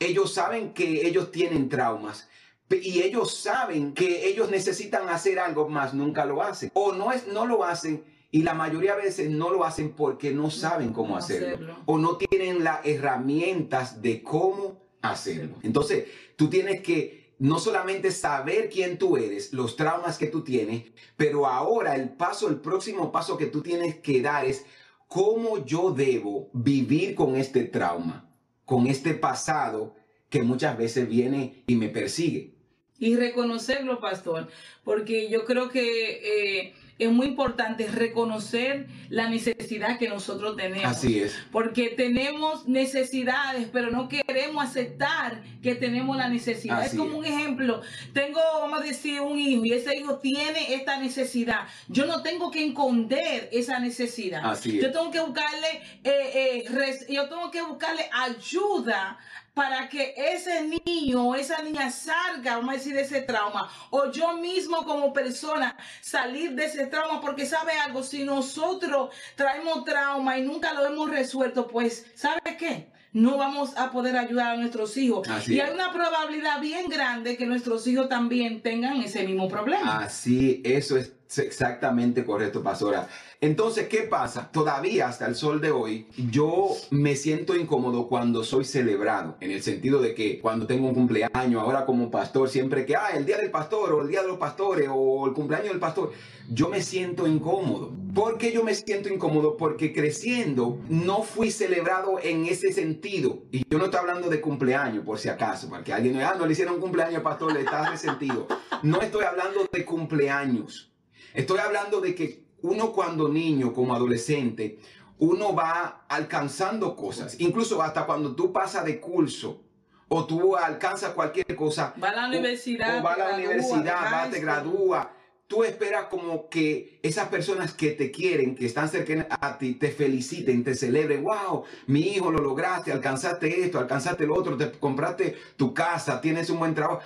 Ellos 0.00 0.34
saben 0.34 0.74
que 0.74 1.06
ellos 1.06 1.30
tienen 1.30 1.68
traumas 1.68 2.28
y 2.68 3.00
ellos 3.02 3.32
saben 3.36 3.94
que 3.94 4.26
ellos 4.26 4.50
necesitan 4.50 5.08
hacer 5.08 5.38
algo 5.38 5.68
más, 5.68 5.94
nunca 5.94 6.24
lo 6.24 6.42
hacen. 6.42 6.72
O 6.74 6.92
no 6.92 7.12
es 7.12 7.28
no 7.28 7.46
lo 7.46 7.62
hacen 7.62 8.17
y 8.30 8.42
la 8.42 8.54
mayoría 8.54 8.94
de 8.94 9.04
veces 9.04 9.30
no 9.30 9.50
lo 9.50 9.64
hacen 9.64 9.92
porque 9.92 10.32
no 10.32 10.50
saben 10.50 10.92
cómo 10.92 11.16
hacerlo, 11.16 11.76
o 11.86 11.98
no 11.98 12.16
tienen 12.16 12.62
las 12.62 12.84
herramientas 12.84 14.02
de 14.02 14.22
cómo 14.22 14.82
hacerlo. 15.00 15.56
Entonces, 15.62 16.04
tú 16.36 16.50
tienes 16.50 16.82
que 16.82 17.34
no 17.38 17.58
solamente 17.58 18.10
saber 18.10 18.68
quién 18.68 18.98
tú 18.98 19.16
eres, 19.16 19.52
los 19.52 19.76
traumas 19.76 20.18
que 20.18 20.26
tú 20.26 20.42
tienes, 20.42 20.84
pero 21.16 21.46
ahora 21.46 21.94
el 21.94 22.10
paso, 22.10 22.48
el 22.48 22.56
próximo 22.56 23.12
paso 23.12 23.38
que 23.38 23.46
tú 23.46 23.62
tienes 23.62 23.96
que 23.96 24.20
dar 24.20 24.44
es 24.44 24.66
cómo 25.06 25.64
yo 25.64 25.92
debo 25.92 26.50
vivir 26.52 27.14
con 27.14 27.36
este 27.36 27.64
trauma, 27.64 28.30
con 28.64 28.86
este 28.86 29.14
pasado 29.14 29.94
que 30.28 30.42
muchas 30.42 30.76
veces 30.76 31.08
viene 31.08 31.62
y 31.66 31.76
me 31.76 31.88
persigue. 31.88 32.54
Y 32.98 33.14
reconocerlo, 33.16 34.00
pastor, 34.00 34.48
porque 34.84 35.30
yo 35.30 35.46
creo 35.46 35.70
que... 35.70 36.64
Eh, 36.66 36.74
es 36.98 37.10
muy 37.10 37.28
importante 37.28 37.86
reconocer 37.86 38.88
la 39.08 39.28
necesidad 39.28 39.98
que 39.98 40.08
nosotros 40.08 40.56
tenemos. 40.56 40.84
Así 40.84 41.20
es. 41.20 41.38
Porque 41.52 41.90
tenemos 41.90 42.66
necesidades, 42.66 43.68
pero 43.72 43.90
no 43.90 44.08
queremos 44.08 44.64
aceptar 44.64 45.42
que 45.62 45.76
tenemos 45.76 46.16
la 46.16 46.28
necesidad. 46.28 46.84
es 46.84 46.94
como 46.94 47.18
un 47.18 47.24
ejemplo. 47.24 47.82
Tengo, 48.12 48.40
vamos 48.60 48.80
a 48.80 48.84
decir, 48.84 49.20
un 49.20 49.38
hijo 49.38 49.64
y 49.64 49.72
ese 49.72 49.96
hijo 49.96 50.18
tiene 50.18 50.74
esta 50.74 50.98
necesidad. 50.98 51.68
Yo 51.88 52.04
no 52.06 52.22
tengo 52.22 52.50
que 52.50 52.66
esconder 52.66 53.48
esa 53.52 53.78
necesidad. 53.78 54.42
Así 54.44 54.78
es. 54.78 54.84
Yo 54.84 54.92
tengo 54.92 55.10
que 55.10 55.20
buscarle, 55.20 55.68
eh, 56.02 56.64
eh, 56.64 57.06
yo 57.08 57.28
tengo 57.28 57.50
que 57.50 57.62
buscarle 57.62 58.10
ayuda 58.12 59.18
para 59.58 59.88
que 59.88 60.14
ese 60.16 60.62
niño 60.62 61.30
o 61.30 61.34
esa 61.34 61.60
niña 61.62 61.90
salga, 61.90 62.58
vamos 62.58 62.70
a 62.70 62.76
decir, 62.76 62.94
de 62.94 63.00
ese 63.00 63.22
trauma, 63.22 63.68
o 63.90 64.08
yo 64.08 64.34
mismo 64.34 64.84
como 64.84 65.12
persona 65.12 65.76
salir 66.00 66.52
de 66.52 66.66
ese 66.66 66.86
trauma, 66.86 67.20
porque 67.20 67.44
sabe 67.44 67.72
algo, 67.72 68.04
si 68.04 68.22
nosotros 68.22 69.12
traemos 69.34 69.84
trauma 69.84 70.38
y 70.38 70.42
nunca 70.42 70.72
lo 70.74 70.86
hemos 70.86 71.10
resuelto, 71.10 71.66
pues, 71.66 72.06
¿sabe 72.14 72.56
qué? 72.56 72.86
No 73.18 73.36
vamos 73.36 73.76
a 73.76 73.90
poder 73.90 74.16
ayudar 74.16 74.54
a 74.54 74.56
nuestros 74.56 74.96
hijos. 74.96 75.26
y 75.48 75.58
hay 75.60 75.72
una 75.72 75.92
probabilidad 75.92 76.60
bien 76.60 76.88
grande 76.88 77.36
que 77.36 77.46
nuestros 77.46 77.86
hijos 77.86 78.08
también 78.08 78.62
tengan 78.62 79.02
ese 79.02 79.24
mismo 79.26 79.48
problema. 79.48 79.98
Así, 79.98 80.62
eso 80.64 80.96
es 80.96 81.12
exactamente 81.36 82.24
correcto, 82.24 82.62
pastora. 82.62 83.08
Entonces, 83.40 83.88
¿qué 83.88 84.02
pasa? 84.02 84.50
Todavía 84.50 85.08
hasta 85.08 85.26
el 85.26 85.34
sol 85.34 85.60
de 85.60 85.70
hoy, 85.70 86.06
yo 86.30 86.70
me 86.90 87.14
siento 87.16 87.54
incómodo 87.54 88.08
cuando 88.08 88.42
soy 88.44 88.64
celebrado, 88.64 89.36
en 89.40 89.50
el 89.50 89.62
sentido 89.62 90.00
de 90.00 90.14
que 90.14 90.40
cuando 90.40 90.66
tengo 90.66 90.88
un 90.88 90.94
cumpleaños, 90.94 91.62
ahora 91.62 91.84
como 91.84 92.10
pastor, 92.10 92.48
siempre 92.48 92.86
que, 92.86 92.96
ah, 92.96 93.10
el 93.14 93.26
día 93.26 93.36
del 93.36 93.50
pastor 93.50 93.92
o 93.92 94.02
el 94.02 94.08
día 94.08 94.22
de 94.22 94.28
los 94.28 94.38
pastores 94.38 94.88
o 94.90 95.26
el 95.26 95.34
cumpleaños 95.34 95.70
del 95.70 95.78
pastor, 95.78 96.12
yo 96.50 96.68
me 96.68 96.82
siento 96.82 97.26
incómodo. 97.26 97.92
¿Por 98.14 98.38
qué 98.38 98.52
yo 98.52 98.64
me 98.64 98.74
siento 98.74 99.08
incómodo? 99.08 99.56
Porque 99.56 99.92
creciendo 99.92 100.78
no 100.88 101.22
fui 101.22 101.50
celebrado 101.50 102.18
en 102.22 102.46
ese 102.46 102.72
sentido. 102.72 103.42
Y 103.50 103.64
yo 103.68 103.78
no 103.78 103.86
estoy 103.86 104.00
hablando 104.00 104.28
de 104.28 104.40
cumpleaños, 104.40 105.04
por 105.04 105.18
si 105.18 105.28
acaso, 105.28 105.68
porque 105.68 105.92
alguien 105.92 106.20
ah, 106.22 106.34
no 106.38 106.46
le 106.46 106.52
hicieron 106.52 106.80
cumpleaños, 106.80 107.22
pastor, 107.22 107.52
le 107.52 107.60
está 107.60 107.90
resentido. 107.90 108.46
No 108.82 109.00
estoy 109.00 109.24
hablando 109.24 109.68
de 109.70 109.84
cumpleaños. 109.84 110.92
Estoy 111.34 111.58
hablando 111.58 112.00
de 112.00 112.14
que 112.14 112.44
uno 112.62 112.92
cuando 112.92 113.28
niño, 113.28 113.72
como 113.72 113.94
adolescente, 113.94 114.78
uno 115.18 115.54
va 115.54 116.04
alcanzando 116.08 116.94
cosas, 116.96 117.40
incluso 117.40 117.82
hasta 117.82 118.06
cuando 118.06 118.34
tú 118.34 118.52
pasas 118.52 118.84
de 118.84 119.00
curso 119.00 119.62
o 120.08 120.24
tú 120.26 120.56
alcanzas 120.56 121.12
cualquier 121.12 121.54
cosa. 121.54 121.94
Va 122.02 122.10
a 122.10 122.16
la 122.16 122.28
universidad. 122.28 123.00
O, 123.00 123.02
va 123.02 123.14
a 123.14 123.18
la 123.18 123.34
universidad, 123.34 124.12
va, 124.12 124.30
te 124.30 124.40
gradúa. 124.40 125.12
Tú 125.48 125.64
esperas 125.64 126.04
como 126.04 126.48
que 126.50 127.00
esas 127.02 127.28
personas 127.28 127.72
que 127.72 127.92
te 127.92 128.10
quieren, 128.10 128.54
que 128.54 128.66
están 128.66 128.88
cercanas 128.88 129.26
a 129.30 129.56
ti, 129.56 129.74
te 129.74 129.90
feliciten, 129.90 130.62
te 130.62 130.74
celebren. 130.74 131.24
Wow, 131.24 131.64
mi 131.86 132.02
hijo 132.02 132.30
lo 132.30 132.38
lograste, 132.38 132.92
alcanzaste 132.92 133.64
esto, 133.64 133.78
alcanzaste 133.78 134.26
lo 134.26 134.34
otro, 134.34 134.58
te 134.58 134.70
compraste 134.72 135.36
tu 135.56 135.72
casa, 135.72 136.20
tienes 136.20 136.50
un 136.50 136.58
buen 136.58 136.74
trabajo 136.74 137.00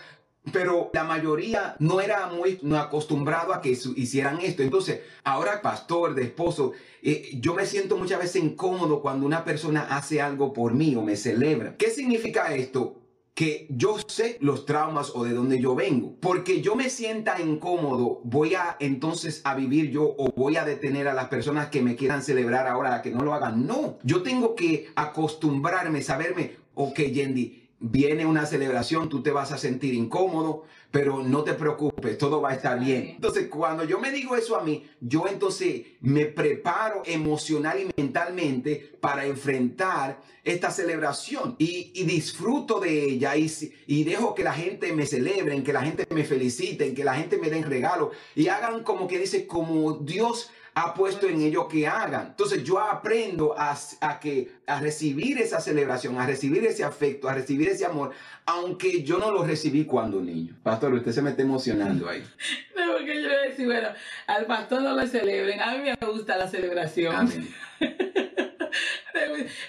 pero 0.50 0.90
la 0.92 1.04
mayoría 1.04 1.76
no 1.78 2.00
era 2.00 2.26
muy 2.26 2.58
acostumbrado 2.76 3.54
a 3.54 3.61
que 3.61 3.70
hicieran 3.70 4.40
esto. 4.40 4.62
Entonces, 4.62 5.00
ahora 5.22 5.62
pastor, 5.62 6.14
de 6.14 6.25
esposo, 6.25 6.72
eh, 7.02 7.30
yo 7.40 7.54
me 7.54 7.64
siento 7.64 7.96
muchas 7.96 8.18
veces 8.18 8.42
incómodo 8.42 9.02
cuando 9.02 9.25
una 9.25 9.44
persona 9.44 9.87
hace 9.90 10.20
algo 10.20 10.52
por 10.52 10.75
mí 10.75 10.96
o 10.96 11.02
me 11.02 11.16
celebra. 11.16 11.76
¿Qué 11.76 11.90
significa 11.90 12.54
esto? 12.54 13.01
Que 13.35 13.67
yo 13.71 13.97
sé 14.07 14.37
los 14.41 14.67
traumas 14.67 15.12
o 15.15 15.25
de 15.25 15.33
dónde 15.33 15.59
yo 15.59 15.75
vengo. 15.75 16.17
Porque 16.21 16.61
yo 16.61 16.75
me 16.75 16.91
sienta 16.91 17.41
incómodo, 17.41 18.21
voy 18.25 18.55
a 18.55 18.77
entonces 18.79 19.41
a 19.45 19.55
vivir 19.55 19.91
yo 19.91 20.15
o 20.19 20.33
voy 20.33 20.57
a 20.57 20.65
detener 20.65 21.09
a 21.09 21.15
las 21.15 21.29
personas 21.29 21.69
que 21.69 21.83
me 21.83 21.97
quieran 21.97 22.23
celebrar 22.23 22.67
ahora 22.67 22.95
a 22.95 23.03
que 23.03 23.11
no 23.11 23.25
lo 23.25 23.33
hagan. 23.33 23.67
No, 23.67 23.99
yo 24.03 24.23
tengo 24.23 24.55
que 24.55 24.91
acostumbrarme, 24.97 26.03
saberme, 26.03 26.57
ok, 26.75 26.99
Yendi, 27.01 27.71
viene 27.81 28.27
una 28.27 28.47
celebración, 28.47 29.09
tú 29.09 29.23
te 29.23 29.33
vas 29.33 29.51
a 29.51 29.59
sentir 29.59 29.95
incómodo, 29.95 30.65
pero 30.92 31.22
no 31.22 31.42
te 31.42 31.54
preocupes, 31.54 32.18
todo 32.18 32.42
va 32.42 32.50
a 32.50 32.54
estar 32.54 32.78
bien. 32.78 33.14
Entonces, 33.14 33.49
cuando 33.49 33.82
yo 33.82 33.99
me 33.99 34.12
digo 34.12 34.37
eso 34.37 34.56
a 34.56 34.62
mí, 34.62 34.87
yo 35.00 35.26
entonces 35.26 35.87
me 36.02 36.26
preparo 36.26 37.02
emocional 37.06 37.80
y 37.80 37.90
mentalmente 38.00 38.92
para 39.00 39.25
enfrentar 39.25 40.20
esta 40.44 40.70
celebración 40.70 41.56
y, 41.58 42.04
disfruto 42.04 42.78
de 42.78 43.04
ella 43.04 43.34
y, 43.37 43.50
y, 43.87 44.04
dejo 44.04 44.34
que 44.34 44.44
la 44.44 44.52
gente 44.52 44.92
me 44.92 45.06
celebre, 45.06 45.62
que 45.62 45.72
la 45.72 45.82
gente 45.82 46.06
me 46.11 46.25
felicite, 46.25 46.92
que 46.92 47.04
la 47.04 47.14
gente 47.14 47.38
me 47.38 47.49
den 47.49 47.64
regalos 47.64 48.11
y 48.34 48.49
hagan 48.49 48.82
como 48.82 49.08
que 49.08 49.18
dice, 49.18 49.46
como 49.46 49.94
Dios 49.94 50.50
ha 50.75 50.95
puesto 50.95 51.29
en 51.29 51.41
ello 51.43 51.69
que 51.69 51.87
hagan. 51.87 52.29
Entonces 52.29 52.64
yo 52.64 52.79
aprendo 52.79 53.55
a, 53.59 53.76
que, 54.21 54.50
a 54.67 54.81
recibir 54.81 55.38
esa 55.38 55.61
celebración, 55.61 56.19
a 56.19 56.26
recibir 56.26 56.64
ese 56.64 56.85
afecto, 56.85 57.29
a 57.29 57.35
recibir 57.35 57.69
ese 57.69 57.85
amor, 57.85 58.12
aunque 58.47 59.02
yo 59.02 59.19
no 59.19 59.31
lo 59.31 59.45
recibí 59.45 59.85
cuando 59.85 60.21
niño. 60.21 60.57
Pastor, 60.62 60.95
usted 60.95 61.12
se 61.12 61.23
me 61.23 61.31
está 61.31 61.43
emocionando 61.43 62.09
ahí. 62.09 62.25
No, 62.75 62.95
porque 62.95 63.23
yo 63.23 63.29
le 63.29 63.49
decía, 63.49 63.67
bueno, 63.67 63.88
al 64.26 64.47
pastor 64.47 64.83
no 64.83 64.97
le 64.97 65.07
celebren, 65.07 65.61
a 65.61 65.76
mí 65.76 65.83
me 65.85 66.07
gusta 66.07 66.37
la 66.37 66.49
celebración. 66.49 67.31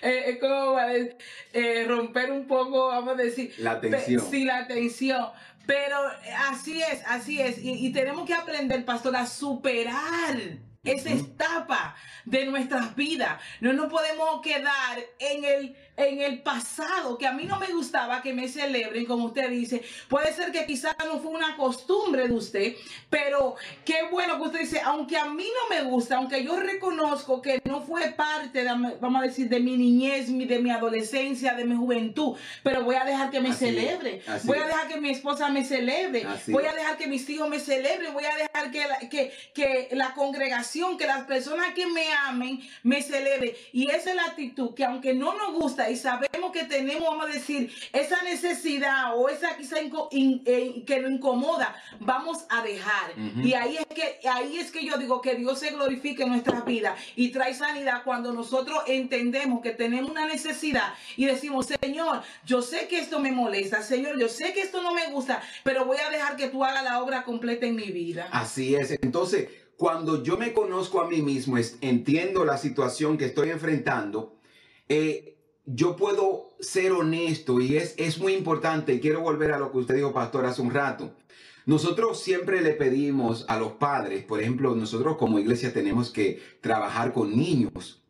Eh, 0.02 0.24
es 0.28 0.40
como 0.40 0.78
eh, 0.80 1.86
romper 1.86 2.32
un 2.32 2.48
poco, 2.48 2.88
vamos 2.88 3.14
a 3.14 3.22
decir. 3.22 3.54
La 3.58 3.80
tensión. 3.80 4.24
Sí, 4.32 4.46
la 4.46 4.66
tensión. 4.66 5.28
Pero 5.66 5.98
así 6.50 6.82
es, 6.82 7.04
así 7.06 7.42
es. 7.42 7.58
Y, 7.58 7.86
y 7.86 7.92
tenemos 7.92 8.26
que 8.26 8.34
aprender, 8.34 8.84
pastor, 8.86 9.16
a 9.16 9.26
superar 9.26 10.38
esa 10.84 11.12
etapa 11.12 11.96
de 12.26 12.46
nuestras 12.46 12.96
vidas. 12.96 13.42
No 13.62 13.72
nos 13.74 13.92
podemos 13.92 14.42
quedar 14.42 15.00
en 15.20 15.46
el 15.46 15.78
en 15.96 16.22
el 16.22 16.42
pasado, 16.42 17.18
que 17.18 17.28
a 17.28 17.34
mí 17.34 17.46
no 17.46 17.60
me 17.60 17.68
gustaba 17.68 18.22
que 18.22 18.34
me 18.34 18.48
celebren, 18.48 19.06
como 19.06 19.26
usted 19.26 19.50
dice. 19.50 19.84
Puede 20.08 20.34
ser 20.34 20.52
que 20.52 20.66
quizás 20.66 20.96
no 21.06 21.20
fue 21.20 21.32
una 21.32 21.56
costumbre 21.56 22.28
de 22.28 22.34
usted, 22.34 22.76
pero 23.10 23.56
qué 23.86 24.04
bueno 24.12 24.38
que 24.38 24.44
usted 24.44 24.60
dice, 24.62 24.82
aunque 24.84 25.18
a 25.18 25.26
mí 25.26 25.46
no 25.46 25.76
me 25.76 25.84
gusta, 25.84 26.18
aunque 26.18 26.44
yo 26.44 26.60
reconozco 26.60 27.42
que 27.42 27.62
no 27.66 27.82
fue 27.82 28.10
parte, 28.12 28.64
de, 28.64 28.70
vamos 29.00 29.22
a 29.22 29.26
decir, 29.26 29.50
de 29.50 29.60
mi 29.60 29.78
niñez, 29.78 30.28
de 30.28 30.60
mi 30.60 30.72
adolescencia, 30.72 31.54
de 31.54 31.66
mi 31.66 31.76
juventud, 31.76 32.38
pero 32.64 32.84
voy 32.84 32.96
a 32.96 33.06
dejar 33.06 33.30
que 33.30 33.40
me 33.40 33.54
celebre. 33.54 34.22
voy 34.44 34.58
a 34.58 34.66
dejar 34.66 34.88
que 34.88 35.00
mi 35.00 35.10
esposa 35.10 35.50
me 35.50 35.64
celebre. 35.64 36.26
voy 36.48 36.66
a 36.66 36.74
dejar 36.74 36.98
que 36.98 37.08
mis 37.08 37.30
hijos 37.30 37.50
me 37.50 37.60
celebren. 37.60 38.14
Voy 38.14 38.26
a 38.26 38.36
dejar 38.36 38.72
que 38.72 38.88
la, 38.88 39.00
que, 39.10 39.32
que 39.54 39.90
la 39.92 40.14
congregación, 40.14 40.98
que 40.98 41.06
las 41.06 41.26
personas 41.26 41.74
que 41.74 41.86
me 41.88 42.06
amen, 42.26 42.62
me 42.84 43.02
celebre. 43.02 43.56
Y 43.72 43.90
esa 43.90 44.12
es 44.12 44.16
la 44.16 44.26
actitud 44.26 44.74
que 44.74 44.86
aunque 44.86 45.14
no 45.14 45.36
nos 45.36 45.54
gusta, 45.54 45.83
y 45.90 45.96
sabemos 45.96 46.52
que 46.52 46.64
tenemos, 46.64 47.04
vamos 47.04 47.28
a 47.28 47.34
decir, 47.34 47.74
esa 47.92 48.22
necesidad 48.24 49.18
o 49.18 49.30
esa 49.30 49.56
quizá 49.58 49.78
eh, 49.80 50.84
que 50.86 51.00
nos 51.00 51.12
incomoda, 51.12 51.76
vamos 52.00 52.46
a 52.50 52.64
dejar. 52.64 53.14
Y 53.44 53.54
ahí 53.54 53.78
es 53.78 53.86
que 53.86 54.28
ahí 54.28 54.58
es 54.58 54.72
que 54.72 54.86
yo 54.86 54.98
digo 54.98 55.22
que 55.22 55.36
Dios 55.36 55.60
se 55.60 55.72
glorifique 55.72 56.24
en 56.24 56.30
nuestras 56.30 56.66
vidas 56.66 57.00
y 57.16 57.30
trae 57.30 57.54
sanidad 57.54 58.04
cuando 58.04 58.34
nosotros 58.34 58.84
entendemos 58.88 59.62
que 59.62 59.72
tenemos 59.72 60.12
una 60.12 60.26
necesidad 60.26 60.94
y 61.18 61.26
decimos, 61.26 61.68
Señor, 61.82 62.22
yo 62.46 62.62
sé 62.62 62.88
que 62.88 63.00
esto 63.00 63.20
me 63.20 63.32
molesta, 63.32 63.82
Señor, 63.82 64.20
yo 64.20 64.30
sé 64.30 64.54
que 64.54 64.62
esto 64.62 64.82
no 64.82 64.94
me 64.94 65.08
gusta, 65.08 65.42
pero 65.64 65.86
voy 65.86 65.98
a 65.98 66.10
dejar 66.10 66.36
que 66.36 66.50
tú 66.50 66.64
hagas 66.64 66.84
la 66.84 67.02
obra 67.02 67.24
completa 67.24 67.66
en 67.66 67.76
mi 67.76 67.92
vida. 67.92 68.28
Así 68.32 68.76
es. 68.76 68.92
Entonces, 69.02 69.50
cuando 69.78 70.24
yo 70.24 70.38
me 70.38 70.54
conozco 70.54 71.02
a 71.02 71.08
mí 71.08 71.22
mismo, 71.22 71.58
entiendo 71.82 72.46
la 72.46 72.58
situación 72.58 73.18
que 73.18 73.26
estoy 73.26 73.50
enfrentando, 73.50 74.38
eh, 74.88 75.33
yo 75.66 75.96
puedo 75.96 76.50
ser 76.60 76.92
honesto 76.92 77.62
y 77.62 77.78
es, 77.78 77.96
es 77.98 78.20
muy 78.20 78.34
importante, 78.34 79.00
quiero 79.00 79.22
volver 79.22 79.52
a 79.52 79.60
lo 79.60 79.72
que 79.72 79.78
usted 79.80 79.96
dijo, 79.96 80.14
pastor, 80.14 80.46
hace 80.46 80.62
un 80.62 80.72
rato. 80.72 81.16
Nosotros 81.66 82.20
siempre 82.20 82.62
le 82.62 82.74
pedimos 82.74 83.46
a 83.48 83.58
los 83.58 83.74
padres, 83.74 84.24
por 84.26 84.42
ejemplo, 84.42 84.76
nosotros 84.76 85.18
como 85.18 85.40
iglesia 85.40 85.72
tenemos 85.72 86.10
que 86.10 86.42
trabajar 86.60 87.14
con 87.14 87.36
niños. 87.38 88.02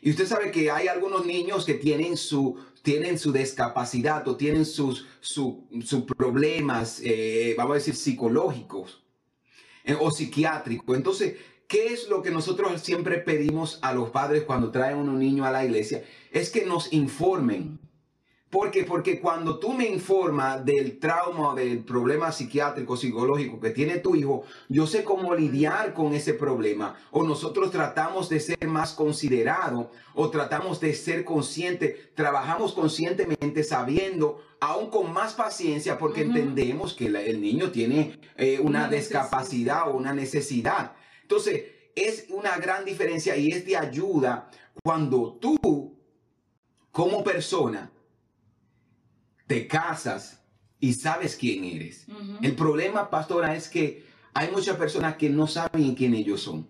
Y 0.00 0.10
usted 0.10 0.26
sabe 0.26 0.50
que 0.50 0.70
hay 0.70 0.88
algunos 0.88 1.26
niños 1.26 1.64
que 1.64 1.74
tienen 1.74 2.16
su, 2.16 2.58
tienen 2.82 3.18
su 3.18 3.32
discapacidad 3.32 4.26
o 4.26 4.36
tienen 4.36 4.64
sus, 4.64 5.06
sus 5.20 6.04
problemas, 6.16 7.00
eh, 7.04 7.54
vamos 7.56 7.72
a 7.72 7.74
decir, 7.74 7.94
psicológicos 7.94 9.02
eh, 9.84 9.96
o 10.00 10.10
psiquiátricos. 10.10 10.96
Entonces, 10.96 11.36
¿qué 11.72 11.86
es 11.86 12.06
lo 12.10 12.20
que 12.22 12.30
nosotros 12.30 12.82
siempre 12.82 13.16
pedimos 13.16 13.78
a 13.80 13.94
los 13.94 14.10
padres 14.10 14.42
cuando 14.42 14.70
traen 14.70 14.98
a 14.98 15.00
un 15.00 15.18
niño 15.18 15.46
a 15.46 15.50
la 15.50 15.64
iglesia? 15.64 16.04
Es 16.30 16.50
que 16.50 16.66
nos 16.66 16.92
informen 16.92 17.80
¿Por 18.52 18.70
qué? 18.70 18.84
Porque 18.84 19.18
cuando 19.18 19.58
tú 19.58 19.72
me 19.72 19.88
informas 19.88 20.62
del 20.62 20.98
trauma, 20.98 21.54
del 21.54 21.78
problema 21.78 22.30
psiquiátrico, 22.32 22.98
psicológico 22.98 23.58
que 23.58 23.70
tiene 23.70 23.96
tu 23.96 24.14
hijo, 24.14 24.44
yo 24.68 24.86
sé 24.86 25.04
cómo 25.04 25.34
lidiar 25.34 25.94
con 25.94 26.12
ese 26.12 26.34
problema. 26.34 26.94
O 27.12 27.22
nosotros 27.22 27.70
tratamos 27.70 28.28
de 28.28 28.40
ser 28.40 28.68
más 28.68 28.92
considerados 28.92 29.86
o 30.12 30.28
tratamos 30.28 30.80
de 30.80 30.92
ser 30.92 31.24
conscientes, 31.24 32.14
trabajamos 32.14 32.74
conscientemente 32.74 33.64
sabiendo, 33.64 34.42
aún 34.60 34.90
con 34.90 35.14
más 35.14 35.32
paciencia, 35.32 35.96
porque 35.96 36.20
entendemos 36.20 36.92
que 36.92 37.06
el 37.06 37.40
niño 37.40 37.70
tiene 37.70 38.20
eh, 38.36 38.60
una, 38.60 38.86
discapacidad 38.86 39.88
o 39.88 39.96
una 39.96 40.12
necesidad. 40.12 40.92
Entonces, 41.32 41.64
es 41.96 42.26
una 42.28 42.58
gran 42.58 42.84
diferencia 42.84 43.34
y 43.38 43.50
es 43.50 43.64
de 43.64 43.74
ayuda 43.74 44.50
cuando 44.84 45.38
tú, 45.40 45.98
como 46.90 47.24
persona, 47.24 47.90
te 49.46 49.66
casas 49.66 50.44
y 50.78 50.92
sabes 50.92 51.34
quién 51.36 51.64
eres. 51.64 52.06
El 52.42 52.54
problema, 52.54 53.08
pastora, 53.08 53.56
es 53.56 53.70
que 53.70 54.04
hay 54.34 54.50
muchas 54.50 54.76
personas 54.76 55.16
que 55.16 55.30
no 55.30 55.46
saben 55.46 55.94
quién 55.94 56.12
ellos 56.12 56.42
son. 56.42 56.68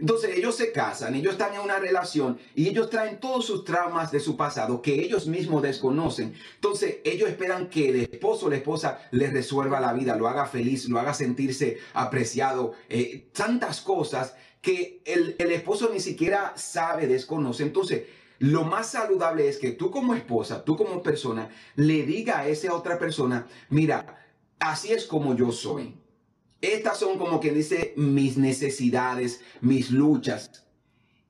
Entonces 0.00 0.36
ellos 0.36 0.56
se 0.56 0.72
casan, 0.72 1.14
ellos 1.14 1.32
están 1.32 1.54
en 1.54 1.60
una 1.60 1.78
relación 1.78 2.38
y 2.54 2.68
ellos 2.68 2.90
traen 2.90 3.20
todos 3.20 3.46
sus 3.46 3.64
traumas 3.64 4.10
de 4.10 4.18
su 4.18 4.36
pasado 4.36 4.82
que 4.82 4.94
ellos 4.94 5.26
mismos 5.26 5.62
desconocen. 5.62 6.34
Entonces 6.56 6.96
ellos 7.04 7.28
esperan 7.28 7.68
que 7.68 7.90
el 7.90 8.00
esposo 8.00 8.46
o 8.46 8.50
la 8.50 8.56
esposa 8.56 8.98
les 9.12 9.32
resuelva 9.32 9.78
la 9.80 9.92
vida, 9.92 10.16
lo 10.16 10.26
haga 10.26 10.46
feliz, 10.46 10.88
lo 10.88 10.98
haga 10.98 11.14
sentirse 11.14 11.78
apreciado, 11.92 12.72
eh, 12.88 13.28
tantas 13.32 13.80
cosas 13.80 14.34
que 14.60 15.00
el, 15.04 15.36
el 15.38 15.52
esposo 15.52 15.90
ni 15.92 16.00
siquiera 16.00 16.52
sabe, 16.56 17.06
desconoce. 17.06 17.62
Entonces 17.62 18.02
lo 18.40 18.64
más 18.64 18.88
saludable 18.88 19.48
es 19.48 19.58
que 19.58 19.72
tú 19.72 19.90
como 19.90 20.14
esposa, 20.14 20.64
tú 20.64 20.76
como 20.76 21.02
persona, 21.02 21.50
le 21.76 22.04
diga 22.04 22.38
a 22.38 22.48
esa 22.48 22.74
otra 22.74 22.98
persona, 22.98 23.46
mira, 23.68 24.18
así 24.58 24.92
es 24.92 25.04
como 25.04 25.36
yo 25.36 25.52
soy. 25.52 25.99
Estas 26.60 26.98
son 26.98 27.18
como 27.18 27.40
que 27.40 27.52
dice 27.52 27.94
mis 27.96 28.36
necesidades, 28.36 29.40
mis 29.60 29.90
luchas. 29.90 30.64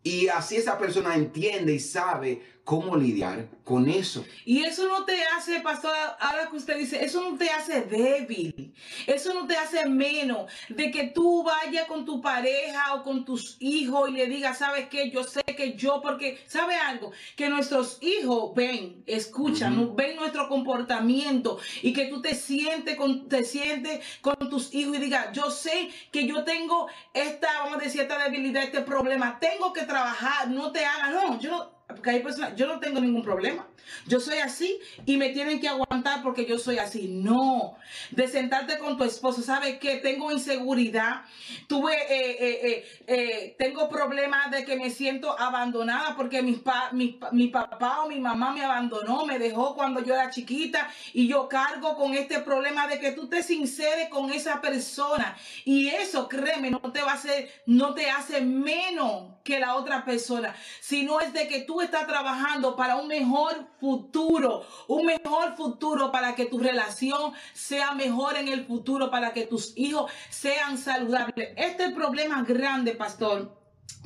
Y 0.02 0.28
así 0.28 0.56
esa 0.56 0.78
persona 0.78 1.14
entiende 1.14 1.74
y 1.74 1.80
sabe 1.80 2.42
cómo 2.64 2.96
lidiar 2.96 3.48
con 3.64 3.88
eso. 3.88 4.24
Y 4.44 4.62
eso 4.62 4.86
no 4.86 5.04
te 5.04 5.22
hace, 5.36 5.60
pastor, 5.60 5.92
ahora 6.18 6.48
que 6.50 6.56
usted 6.56 6.76
dice, 6.78 7.04
eso 7.04 7.28
no 7.28 7.36
te 7.36 7.50
hace 7.50 7.82
débil, 7.82 8.74
eso 9.06 9.34
no 9.34 9.46
te 9.46 9.56
hace 9.56 9.88
menos 9.88 10.50
de 10.68 10.90
que 10.90 11.04
tú 11.04 11.42
vayas 11.42 11.86
con 11.86 12.04
tu 12.04 12.20
pareja 12.20 12.94
o 12.94 13.02
con 13.02 13.24
tus 13.24 13.56
hijos 13.60 14.10
y 14.10 14.12
le 14.12 14.26
digas, 14.26 14.58
¿sabes 14.58 14.88
qué? 14.88 15.10
Yo 15.10 15.24
sé 15.24 15.42
que 15.42 15.74
yo, 15.74 16.00
porque, 16.02 16.38
¿sabe 16.46 16.76
algo? 16.76 17.12
Que 17.36 17.48
nuestros 17.48 17.98
hijos 18.02 18.54
ven, 18.54 19.02
escuchan, 19.06 19.94
ven 19.96 20.16
nuestro 20.16 20.48
comportamiento 20.48 21.58
y 21.82 21.92
que 21.92 22.06
tú 22.06 22.20
te 22.20 22.34
sientes 22.34 22.96
con, 22.96 23.28
te 23.28 23.44
sientes 23.44 24.00
con 24.20 24.36
tus 24.48 24.74
hijos 24.74 24.96
y 24.96 25.00
digas, 25.00 25.28
yo 25.32 25.50
sé 25.50 25.90
que 26.12 26.26
yo 26.26 26.44
tengo 26.44 26.88
esta, 27.14 27.48
vamos 27.64 27.78
a 27.78 27.84
decir, 27.84 28.02
esta 28.02 28.22
debilidad, 28.22 28.62
este 28.62 28.82
problema, 28.82 29.38
tengo 29.40 29.72
que 29.72 29.82
trabajar, 29.82 30.48
no 30.48 30.72
te 30.72 30.84
hagas, 30.84 31.10
no, 31.12 31.40
yo 31.40 31.50
no 31.50 31.79
porque 31.94 32.10
hay 32.10 32.20
personas, 32.20 32.56
yo 32.56 32.66
no 32.66 32.78
tengo 32.80 33.00
ningún 33.00 33.22
problema. 33.22 33.66
Yo 34.06 34.20
soy 34.20 34.38
así 34.38 34.78
y 35.06 35.16
me 35.16 35.30
tienen 35.30 35.60
que 35.60 35.68
aguantar 35.68 36.22
porque 36.22 36.46
yo 36.46 36.58
soy 36.58 36.78
así. 36.78 37.08
No. 37.08 37.76
De 38.10 38.28
sentarte 38.28 38.78
con 38.78 38.96
tu 38.96 39.04
esposo, 39.04 39.42
¿sabes 39.42 39.78
qué? 39.78 39.96
Tengo 39.96 40.30
inseguridad. 40.30 41.22
Tuve, 41.66 41.94
eh, 41.94 42.36
eh, 42.40 42.84
eh, 43.06 43.56
tengo 43.58 43.88
problemas 43.88 44.50
de 44.50 44.64
que 44.64 44.76
me 44.76 44.90
siento 44.90 45.38
abandonada 45.38 46.16
porque 46.16 46.42
mi, 46.42 46.62
mi, 46.92 47.48
papá 47.48 48.02
o 48.02 48.08
mi 48.08 48.20
mamá 48.20 48.52
me 48.52 48.64
abandonó, 48.64 49.26
me 49.26 49.38
dejó 49.38 49.74
cuando 49.74 50.02
yo 50.02 50.14
era 50.14 50.30
chiquita 50.30 50.88
y 51.12 51.28
yo 51.28 51.48
cargo 51.48 51.96
con 51.96 52.14
este 52.14 52.40
problema 52.40 52.86
de 52.86 53.00
que 53.00 53.12
tú 53.12 53.28
te 53.28 53.42
sinceres 53.42 54.08
con 54.08 54.30
esa 54.30 54.60
persona. 54.60 55.36
Y 55.64 55.88
eso, 55.88 56.28
créeme, 56.28 56.70
no 56.70 56.80
te 56.92 57.02
va 57.02 57.12
a 57.12 57.14
hacer, 57.14 57.50
no 57.66 57.94
te 57.94 58.10
hace 58.10 58.40
menos 58.40 59.34
que 59.44 59.58
la 59.58 59.74
otra 59.74 60.04
persona, 60.04 60.54
sino 60.80 61.20
es 61.20 61.32
de 61.32 61.48
que 61.48 61.62
tú 61.62 61.79
estás 61.82 62.06
trabajando 62.06 62.76
para 62.76 62.96
un 62.96 63.08
mejor 63.08 63.68
futuro, 63.80 64.64
un 64.88 65.06
mejor 65.06 65.56
futuro 65.56 66.10
para 66.10 66.34
que 66.34 66.46
tu 66.46 66.58
relación 66.58 67.32
sea 67.52 67.92
mejor 67.94 68.36
en 68.36 68.48
el 68.48 68.66
futuro, 68.66 69.10
para 69.10 69.32
que 69.32 69.46
tus 69.46 69.72
hijos 69.76 70.10
sean 70.28 70.78
saludables. 70.78 71.50
Este 71.56 71.82
es 71.82 71.88
el 71.90 71.94
problema 71.94 72.42
grande, 72.42 72.92
pastor 72.92 73.58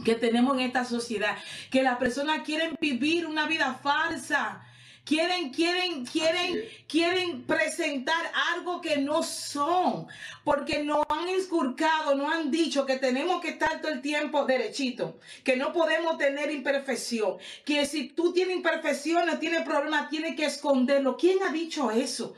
que 0.04 0.14
tenemos 0.14 0.56
en 0.56 0.62
esta 0.62 0.84
sociedad, 0.84 1.36
que 1.70 1.82
las 1.82 1.98
personas 1.98 2.42
quieren 2.42 2.76
vivir 2.80 3.26
una 3.26 3.46
vida 3.46 3.78
falsa 3.80 4.64
Quieren, 5.04 5.50
quieren, 5.50 6.06
quieren, 6.06 6.64
quieren 6.88 7.42
presentar 7.42 8.32
algo 8.54 8.80
que 8.80 8.96
no 8.96 9.22
son, 9.22 10.06
porque 10.44 10.82
no 10.82 11.04
han 11.10 11.28
escurcado, 11.28 12.14
no 12.14 12.30
han 12.30 12.50
dicho 12.50 12.86
que 12.86 12.96
tenemos 12.96 13.42
que 13.42 13.50
estar 13.50 13.82
todo 13.82 13.92
el 13.92 14.00
tiempo 14.00 14.46
derechito, 14.46 15.18
que 15.44 15.56
no 15.56 15.74
podemos 15.74 16.16
tener 16.16 16.50
imperfección, 16.50 17.36
que 17.66 17.84
si 17.84 18.08
tú 18.08 18.32
tienes 18.32 18.56
imperfección, 18.56 19.26
no 19.26 19.38
tienes 19.38 19.62
problema, 19.62 20.08
tienes 20.08 20.36
que 20.36 20.46
esconderlo. 20.46 21.18
¿Quién 21.18 21.42
ha 21.42 21.52
dicho 21.52 21.90
eso? 21.90 22.34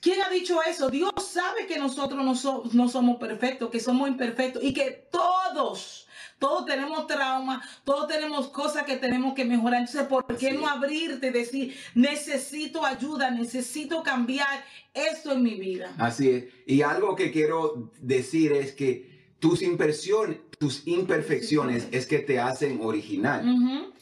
¿Quién 0.00 0.22
ha 0.22 0.30
dicho 0.30 0.62
eso? 0.62 0.88
Dios 0.88 1.10
sabe 1.18 1.66
que 1.66 1.76
nosotros 1.76 2.24
no, 2.24 2.62
no 2.72 2.88
somos 2.88 3.16
perfectos, 3.16 3.68
que 3.70 3.80
somos 3.80 4.08
imperfectos 4.08 4.62
y 4.62 4.72
que 4.72 5.08
todos 5.10 6.05
todos 6.38 6.66
tenemos 6.66 7.06
trauma, 7.06 7.62
todos 7.84 8.08
tenemos 8.08 8.48
cosas 8.48 8.84
que 8.84 8.96
tenemos 8.96 9.34
que 9.34 9.44
mejorar. 9.44 9.80
Entonces, 9.80 10.06
¿por 10.06 10.24
qué 10.36 10.52
no 10.52 10.68
abrirte 10.68 11.28
y 11.28 11.30
decir, 11.30 11.76
necesito 11.94 12.84
ayuda, 12.84 13.30
necesito 13.30 14.02
cambiar 14.02 14.64
esto 14.92 15.32
en 15.32 15.42
mi 15.42 15.54
vida? 15.54 15.94
Así 15.98 16.30
es. 16.30 16.44
Y 16.66 16.82
algo 16.82 17.16
que 17.16 17.30
quiero 17.30 17.90
decir 18.00 18.52
es 18.52 18.72
que 18.72 19.34
tus 19.38 19.62
imperfecciones, 19.62 20.38
tus 20.58 20.86
imperfecciones 20.86 21.88
es 21.90 22.06
que 22.06 22.18
te 22.18 22.38
hacen 22.38 22.80
original. 22.82 23.92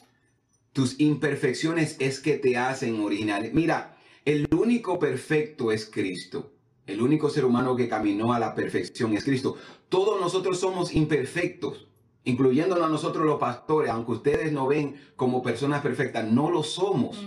Tus 0.73 0.99
imperfecciones 0.99 1.95
es 1.99 2.19
que 2.19 2.37
te 2.37 2.57
hacen 2.57 2.99
original. 2.99 3.49
Mira, 3.53 3.97
el 4.25 4.45
único 4.53 4.99
perfecto 4.99 5.71
es 5.71 5.85
Cristo. 5.85 6.51
El 6.85 7.01
único 7.01 7.29
ser 7.29 7.45
humano 7.45 7.75
que 7.75 7.87
caminó 7.87 8.33
a 8.33 8.39
la 8.39 8.53
perfección 8.53 9.15
es 9.15 9.23
Cristo. 9.23 9.55
Todos 9.89 10.19
nosotros 10.19 10.59
somos 10.59 10.93
imperfectos 10.93 11.84
incluyéndonos 12.25 12.85
a 12.85 12.89
nosotros 12.89 13.25
los 13.25 13.39
pastores, 13.39 13.89
aunque 13.89 14.11
ustedes 14.11 14.51
no 14.51 14.67
ven 14.67 14.99
como 15.15 15.41
personas 15.41 15.81
perfectas, 15.81 16.25
no 16.29 16.51
lo 16.51 16.63
somos. 16.63 17.23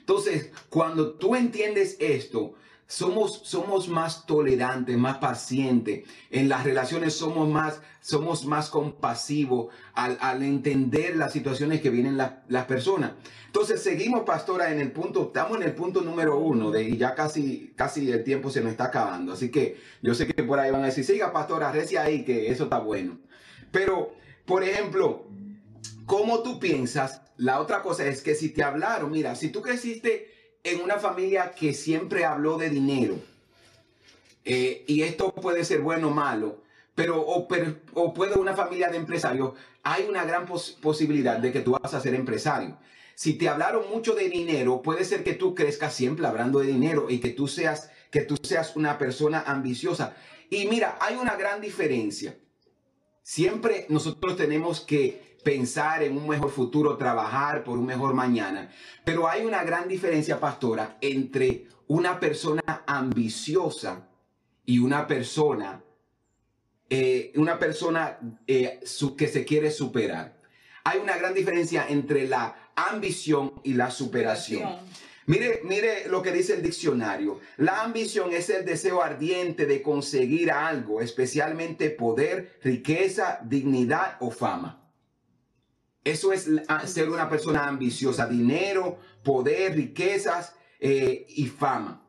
Entonces, 0.00 0.50
cuando 0.68 1.12
tú 1.12 1.36
entiendes 1.36 1.96
esto, 2.00 2.54
somos, 2.86 3.42
somos 3.44 3.88
más 3.88 4.26
tolerantes, 4.26 4.98
más 4.98 5.18
pacientes. 5.18 6.08
En 6.30 6.48
las 6.48 6.64
relaciones 6.64 7.14
somos 7.14 7.48
más, 7.48 7.80
somos 8.00 8.44
más 8.44 8.68
compasivos 8.68 9.72
al, 9.94 10.42
entender 10.42 11.16
las 11.16 11.32
situaciones 11.32 11.80
que 11.80 11.90
vienen 11.90 12.16
las 12.16 12.64
personas. 12.66 13.12
Entonces, 13.46 13.82
seguimos, 13.82 14.22
pastora, 14.22 14.72
en 14.72 14.80
el 14.80 14.90
punto, 14.92 15.22
estamos 15.22 15.58
en 15.58 15.64
el 15.64 15.74
punto 15.74 16.02
número 16.02 16.38
uno 16.38 16.70
de, 16.70 16.84
y 16.84 16.96
ya 16.96 17.14
casi, 17.14 17.72
casi 17.76 18.10
el 18.10 18.24
tiempo 18.24 18.48
se 18.48 18.60
nos 18.60 18.72
está 18.72 18.84
acabando. 18.84 19.32
Así 19.32 19.50
que 19.50 19.76
yo 20.02 20.14
sé 20.14 20.26
que 20.26 20.42
por 20.42 20.58
ahí 20.58 20.70
van 20.70 20.82
a 20.82 20.86
decir, 20.86 21.04
siga, 21.04 21.32
pastora, 21.32 21.72
recia 21.72 22.02
ahí, 22.02 22.24
que 22.24 22.50
eso 22.50 22.64
está 22.64 22.78
bueno. 22.78 23.18
Pero 23.72 24.14
por 24.46 24.64
ejemplo, 24.64 25.26
¿cómo 26.06 26.42
tú 26.42 26.58
piensas? 26.58 27.22
La 27.36 27.60
otra 27.60 27.82
cosa 27.82 28.06
es 28.06 28.22
que 28.22 28.34
si 28.34 28.50
te 28.50 28.62
hablaron, 28.62 29.10
mira, 29.10 29.34
si 29.34 29.50
tú 29.50 29.62
creciste 29.62 30.58
en 30.62 30.80
una 30.80 30.98
familia 30.98 31.52
que 31.52 31.72
siempre 31.72 32.24
habló 32.24 32.58
de 32.58 32.68
dinero, 32.68 33.16
eh, 34.44 34.84
y 34.86 35.02
esto 35.02 35.34
puede 35.34 35.64
ser 35.64 35.80
bueno 35.80 36.08
o 36.08 36.10
malo, 36.10 36.62
pero 36.94 37.20
o, 37.20 37.46
puede 37.46 38.34
una 38.34 38.54
familia 38.54 38.88
de 38.88 38.96
empresarios, 38.96 39.54
hay 39.82 40.06
una 40.08 40.24
gran 40.24 40.46
posibilidad 40.46 41.38
de 41.38 41.52
que 41.52 41.60
tú 41.60 41.78
vas 41.80 41.94
a 41.94 42.00
ser 42.00 42.14
empresario. 42.14 42.76
Si 43.14 43.34
te 43.34 43.48
hablaron 43.48 43.88
mucho 43.90 44.14
de 44.14 44.28
dinero, 44.28 44.82
puede 44.82 45.04
ser 45.04 45.22
que 45.24 45.34
tú 45.34 45.54
crezcas 45.54 45.94
siempre 45.94 46.26
hablando 46.26 46.60
de 46.60 46.66
dinero 46.66 47.06
y 47.08 47.20
que 47.20 47.30
tú 47.30 47.48
seas, 47.48 47.90
que 48.10 48.22
tú 48.22 48.36
seas 48.42 48.76
una 48.76 48.98
persona 48.98 49.44
ambiciosa. 49.46 50.14
Y 50.48 50.66
mira, 50.66 50.98
hay 51.00 51.16
una 51.16 51.36
gran 51.36 51.60
diferencia. 51.60 52.36
Siempre 53.30 53.86
nosotros 53.88 54.36
tenemos 54.36 54.80
que 54.80 55.38
pensar 55.44 56.02
en 56.02 56.16
un 56.16 56.26
mejor 56.26 56.50
futuro, 56.50 56.96
trabajar 56.96 57.62
por 57.62 57.78
un 57.78 57.86
mejor 57.86 58.12
mañana. 58.12 58.72
Pero 59.04 59.28
hay 59.28 59.44
una 59.44 59.62
gran 59.62 59.86
diferencia, 59.86 60.40
pastora, 60.40 60.98
entre 61.00 61.68
una 61.86 62.18
persona 62.18 62.82
ambiciosa 62.88 64.08
y 64.66 64.80
una 64.80 65.06
persona, 65.06 65.80
eh, 66.88 67.32
una 67.36 67.56
persona 67.56 68.18
eh, 68.48 68.80
que 69.16 69.28
se 69.28 69.44
quiere 69.44 69.70
superar. 69.70 70.40
Hay 70.82 70.98
una 70.98 71.16
gran 71.16 71.32
diferencia 71.32 71.86
entre 71.88 72.26
la 72.26 72.72
ambición 72.74 73.60
y 73.62 73.74
la 73.74 73.92
superación. 73.92 74.64
Mire, 75.30 75.60
mire 75.62 76.08
lo 76.08 76.22
que 76.22 76.32
dice 76.32 76.54
el 76.54 76.62
diccionario. 76.62 77.38
La 77.56 77.82
ambición 77.82 78.32
es 78.32 78.50
el 78.50 78.64
deseo 78.64 79.00
ardiente 79.00 79.64
de 79.64 79.80
conseguir 79.80 80.50
algo, 80.50 81.00
especialmente 81.00 81.90
poder, 81.90 82.58
riqueza, 82.64 83.38
dignidad 83.44 84.16
o 84.18 84.32
fama. 84.32 84.90
Eso 86.02 86.32
es 86.32 86.50
ser 86.86 87.08
una 87.10 87.28
persona 87.28 87.68
ambiciosa, 87.68 88.26
dinero, 88.26 88.98
poder, 89.22 89.76
riquezas 89.76 90.56
eh, 90.80 91.26
y 91.28 91.46
fama. 91.46 92.04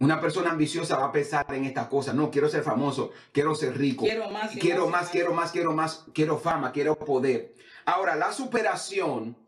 Una 0.00 0.20
persona 0.20 0.50
ambiciosa 0.50 0.96
va 0.96 1.06
a 1.06 1.12
pensar 1.12 1.46
en 1.54 1.66
estas 1.66 1.86
cosas. 1.86 2.16
No, 2.16 2.28
quiero 2.28 2.48
ser 2.48 2.64
famoso, 2.64 3.12
quiero 3.30 3.54
ser 3.54 3.78
rico. 3.78 4.04
Quiero 4.04 4.28
más, 4.30 4.50
quiero 4.50 4.88
más, 4.88 5.10
quiero 5.10 5.32
más, 5.32 5.52
quiero 5.52 5.72
más, 5.72 6.06
quiero 6.12 6.38
fama, 6.38 6.72
quiero 6.72 6.98
poder. 6.98 7.54
Ahora, 7.84 8.16
la 8.16 8.32
superación 8.32 9.43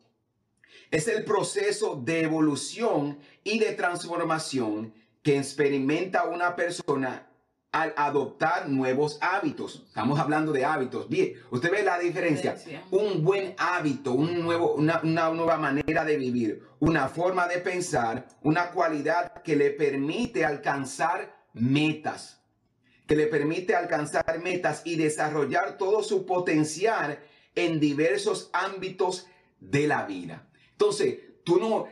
es 0.90 1.08
el 1.08 1.24
proceso 1.24 1.96
de 1.96 2.22
evolución 2.22 3.18
y 3.44 3.58
de 3.58 3.72
transformación 3.72 4.94
que 5.22 5.38
experimenta 5.38 6.24
una 6.24 6.54
persona 6.54 7.26
al 7.72 7.92
adoptar 7.96 8.68
nuevos 8.68 9.18
hábitos. 9.20 9.84
Estamos 9.88 10.18
hablando 10.18 10.52
de 10.52 10.64
hábitos. 10.64 11.08
Bien, 11.08 11.34
usted 11.50 11.70
ve 11.70 11.82
la 11.82 11.98
diferencia. 11.98 12.56
Un 12.90 13.22
buen 13.22 13.54
hábito, 13.58 14.12
un 14.12 14.40
nuevo, 14.40 14.74
una, 14.74 15.00
una, 15.02 15.28
nueva 15.30 15.58
manera 15.58 16.04
de 16.04 16.16
vivir, 16.16 16.62
una 16.78 17.08
forma 17.08 17.46
de 17.48 17.58
pensar, 17.58 18.28
una 18.42 18.70
cualidad 18.70 19.42
que 19.42 19.56
le 19.56 19.70
permite 19.70 20.44
alcanzar 20.44 21.36
metas, 21.52 22.40
que 23.06 23.16
le 23.16 23.26
permite 23.26 23.74
alcanzar 23.74 24.38
metas 24.42 24.82
y 24.84 24.96
desarrollar 24.96 25.76
todo 25.76 26.02
su 26.02 26.24
potencial 26.24 27.18
en 27.54 27.78
diversos 27.78 28.48
ámbitos 28.54 29.26
de 29.60 29.86
la 29.86 30.06
vida. 30.06 30.45
Entonces, 30.78 31.18
tú 31.42 31.58
no, 31.58 31.86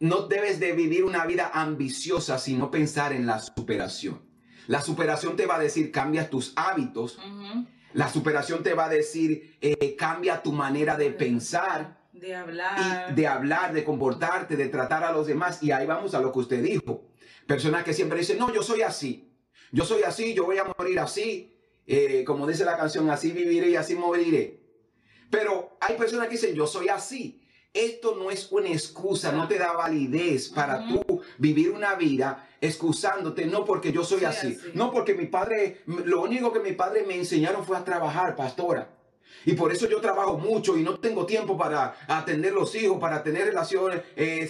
no 0.00 0.26
debes 0.26 0.60
de 0.60 0.72
vivir 0.72 1.04
una 1.04 1.24
vida 1.24 1.50
ambiciosa, 1.54 2.38
sino 2.38 2.70
pensar 2.70 3.14
en 3.14 3.26
la 3.26 3.38
superación. 3.38 4.20
La 4.66 4.82
superación 4.82 5.34
te 5.34 5.46
va 5.46 5.56
a 5.56 5.58
decir, 5.58 5.90
cambia 5.90 6.28
tus 6.28 6.52
hábitos. 6.54 7.18
La 7.94 8.08
superación 8.08 8.62
te 8.62 8.74
va 8.74 8.84
a 8.84 8.88
decir, 8.90 9.56
eh, 9.62 9.96
cambia 9.96 10.42
tu 10.42 10.52
manera 10.52 10.96
de 10.96 11.10
pensar. 11.10 11.96
De 12.12 12.34
hablar. 12.34 13.14
de 13.14 13.26
hablar, 13.26 13.72
de 13.72 13.84
comportarte, 13.84 14.56
de 14.56 14.68
tratar 14.68 15.04
a 15.04 15.12
los 15.12 15.26
demás. 15.26 15.62
Y 15.62 15.70
ahí 15.70 15.86
vamos 15.86 16.14
a 16.14 16.20
lo 16.20 16.30
que 16.30 16.40
usted 16.40 16.62
dijo. 16.62 17.08
Personas 17.46 17.84
que 17.84 17.94
siempre 17.94 18.18
dicen, 18.18 18.38
no, 18.38 18.52
yo 18.52 18.62
soy 18.62 18.82
así. 18.82 19.32
Yo 19.72 19.84
soy 19.86 20.02
así, 20.02 20.34
yo 20.34 20.44
voy 20.44 20.58
a 20.58 20.64
morir 20.64 20.98
así. 21.00 21.56
Eh, 21.86 22.24
como 22.24 22.46
dice 22.46 22.66
la 22.66 22.76
canción, 22.76 23.08
así 23.08 23.32
viviré 23.32 23.70
y 23.70 23.76
así 23.76 23.94
moriré. 23.94 24.60
Pero 25.30 25.78
hay 25.80 25.96
personas 25.96 26.26
que 26.26 26.32
dicen, 26.34 26.54
yo 26.54 26.66
soy 26.66 26.88
así. 26.88 27.37
Esto 27.72 28.16
no 28.16 28.30
es 28.30 28.50
una 28.50 28.70
excusa, 28.70 29.30
no 29.30 29.46
te 29.46 29.58
da 29.58 29.72
validez 29.72 30.48
para 30.48 30.86
tú 30.88 31.22
vivir 31.36 31.70
una 31.70 31.94
vida 31.94 32.48
excusándote, 32.60 33.46
no 33.46 33.64
porque 33.64 33.92
yo 33.92 34.02
soy 34.02 34.24
así, 34.24 34.58
no 34.74 34.90
porque 34.90 35.14
mi 35.14 35.26
padre, 35.26 35.82
lo 35.86 36.22
único 36.22 36.52
que 36.52 36.60
mi 36.60 36.72
padre 36.72 37.04
me 37.06 37.14
enseñaron 37.14 37.64
fue 37.64 37.76
a 37.76 37.84
trabajar, 37.84 38.34
pastora. 38.34 38.94
Y 39.44 39.52
por 39.52 39.70
eso 39.70 39.88
yo 39.88 40.00
trabajo 40.00 40.38
mucho 40.38 40.76
y 40.76 40.82
no 40.82 40.98
tengo 40.98 41.24
tiempo 41.24 41.56
para 41.56 41.94
atender 42.08 42.52
los 42.52 42.74
hijos, 42.74 42.98
para 42.98 43.22
tener 43.22 43.44
relaciones, 43.44 44.02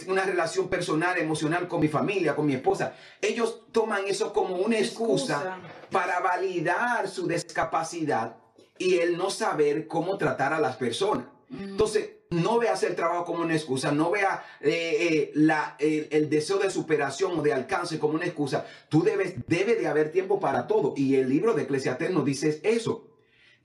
una 0.06 0.22
relación 0.24 0.68
personal, 0.68 1.18
emocional 1.18 1.68
con 1.68 1.80
mi 1.80 1.88
familia, 1.88 2.34
con 2.34 2.46
mi 2.46 2.54
esposa. 2.54 2.94
Ellos 3.20 3.64
toman 3.72 4.06
eso 4.06 4.32
como 4.32 4.56
una 4.56 4.78
excusa, 4.78 5.58
para 5.90 6.20
validar 6.20 7.08
su 7.08 7.26
discapacidad 7.26 8.36
y 8.78 8.98
el 8.98 9.18
no 9.18 9.28
saber 9.28 9.86
cómo 9.86 10.16
tratar 10.16 10.54
a 10.54 10.60
las 10.60 10.76
personas. 10.76 11.26
Entonces, 11.50 12.10
no 12.30 12.58
veas 12.58 12.82
el 12.82 12.94
trabajo 12.94 13.24
como 13.24 13.42
una 13.42 13.54
excusa, 13.54 13.92
no 13.92 14.10
vea 14.10 14.44
eh, 14.60 15.32
eh, 15.34 16.08
el, 16.10 16.28
deseo 16.28 16.58
de 16.58 16.70
superación 16.70 17.38
o 17.38 17.42
de 17.42 17.52
alcance 17.52 17.98
como 17.98 18.14
una 18.14 18.26
excusa. 18.26 18.66
Tú 18.88 19.02
debes, 19.02 19.34
debe 19.46 19.76
de 19.76 19.86
haber 19.86 20.12
tiempo 20.12 20.38
para 20.38 20.66
todo. 20.66 20.94
Y 20.96 21.16
el 21.16 21.28
libro 21.28 21.54
de 21.54 21.62
Eclesiastés 21.62 22.10
nos 22.10 22.24
dice 22.24 22.60
eso. 22.62 23.04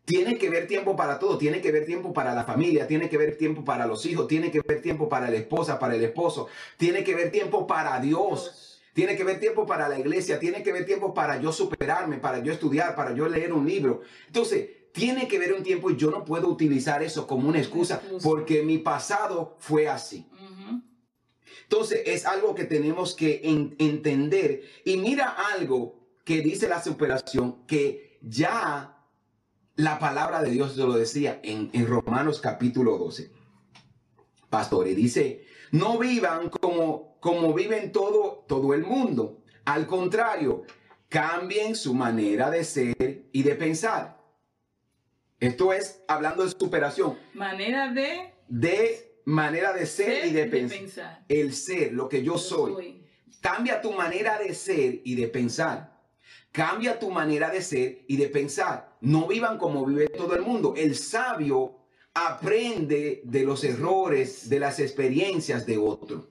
Tiene 0.06 0.38
que 0.38 0.48
haber 0.48 0.68
tiempo 0.68 0.98
para 0.98 1.18
todo, 1.18 1.38
tiene 1.38 1.62
que 1.62 1.70
haber 1.70 1.86
tiempo 1.86 2.12
para 2.12 2.34
la 2.34 2.44
familia, 2.44 2.88
tiene 2.88 3.08
que 3.08 3.16
haber 3.16 3.38
tiempo 3.38 3.64
para 3.64 3.88
los 3.88 4.06
hijos, 4.06 4.28
tiene 4.28 4.52
que 4.52 4.60
haber 4.60 4.82
tiempo 4.82 5.08
para 5.08 5.30
la 5.30 5.38
esposa, 5.38 5.80
para 5.80 5.96
el 5.96 6.04
esposo, 6.04 6.48
tiene 6.76 7.06
que 7.06 7.14
haber 7.14 7.32
tiempo 7.32 7.66
para 7.68 8.00
Dios. 8.00 8.70
Tiene 8.94 9.16
que 9.16 9.24
haber 9.24 9.40
tiempo 9.40 9.66
para 9.66 9.90
la 9.90 9.98
iglesia, 9.98 10.40
tiene 10.40 10.62
que 10.62 10.70
haber 10.70 10.86
tiempo 10.86 11.16
para 11.16 11.42
yo 11.42 11.52
superarme, 11.52 12.18
para 12.18 12.44
yo 12.44 12.54
estudiar, 12.54 12.96
para 12.96 13.14
yo 13.16 13.28
leer 13.28 13.52
un 13.52 13.66
libro. 13.66 14.02
Entonces, 14.28 14.70
tiene 14.94 15.28
que 15.28 15.40
ver 15.40 15.54
un 15.54 15.64
tiempo 15.64 15.90
y 15.90 15.98
yo 15.98 16.12
no 16.12 16.24
puedo 16.24 16.48
utilizar 16.48 17.02
eso 17.04 17.28
como 17.28 17.50
una 17.50 17.58
excusa 17.58 18.02
porque 18.22 18.62
mi 18.62 18.78
pasado 18.78 19.58
fue 19.60 19.90
así. 19.90 20.30
Entonces 21.64 22.04
es 22.06 22.26
algo 22.26 22.54
que 22.54 22.66
tenemos 22.66 23.16
que 23.16 23.42
entender. 23.80 24.62
Y 24.86 24.98
mira 24.98 25.36
algo 25.56 26.00
que 26.24 26.42
dice 26.42 26.70
la 26.70 26.82
superación, 26.82 27.66
que 27.66 28.20
ya 28.22 29.04
la 29.76 29.98
palabra 29.98 30.44
de 30.44 30.52
Dios 30.52 30.78
lo 30.78 30.94
decía 30.94 31.40
en, 31.44 31.72
en 31.74 31.88
Romanos 31.88 32.40
capítulo 32.40 33.00
12. 33.00 33.32
Pastores, 34.52 34.96
dice, 34.96 35.46
no 35.72 35.98
vivan 35.98 36.50
como, 36.50 37.18
como 37.20 37.52
viven 37.56 37.92
todo, 37.92 38.46
todo 38.48 38.76
el 38.76 38.84
mundo. 38.84 39.42
Al 39.66 39.88
contrario, 39.88 40.62
cambien 41.10 41.76
su 41.76 41.96
manera 41.96 42.52
de 42.52 42.64
ser 42.64 43.30
y 43.32 43.42
de 43.42 43.56
pensar 43.56 44.23
esto 45.48 45.74
es 45.74 46.02
hablando 46.08 46.44
de 46.44 46.52
superación. 46.52 47.18
Manera 47.34 47.92
de... 47.92 48.34
De 48.48 49.20
manera 49.26 49.74
de 49.74 49.86
ser, 49.86 50.26
y 50.28 50.32
de, 50.32 50.46
pensar. 50.46 51.26
El 51.28 51.54
ser, 51.54 51.94
lo 51.94 52.08
que 52.08 52.24
yo, 52.24 52.38
soy. 52.38 53.04
Cambia 53.42 53.82
tu 53.82 53.92
manera 53.92 54.38
de 54.40 54.54
ser 54.54 55.02
y 55.04 55.16
de 55.16 55.28
pensar. 55.28 56.02
Cambia 56.52 57.00
tu 57.00 57.10
manera 57.10 57.50
de 57.50 57.62
ser 57.62 58.06
y 58.08 58.16
de 58.18 58.28
pensar. 58.28 58.96
No 59.02 59.28
vivan 59.28 59.58
como 59.58 59.86
vive 59.86 60.08
todo 60.08 60.36
el 60.36 60.44
mundo. 60.44 60.76
El 60.78 60.96
sabio 60.96 61.80
aprende 62.14 63.22
de 63.26 63.44
los 63.44 63.64
errores, 63.64 64.50
de 64.50 64.60
las 64.60 64.80
experiencias 64.80 65.66
de 65.66 65.78
otro. 65.78 66.30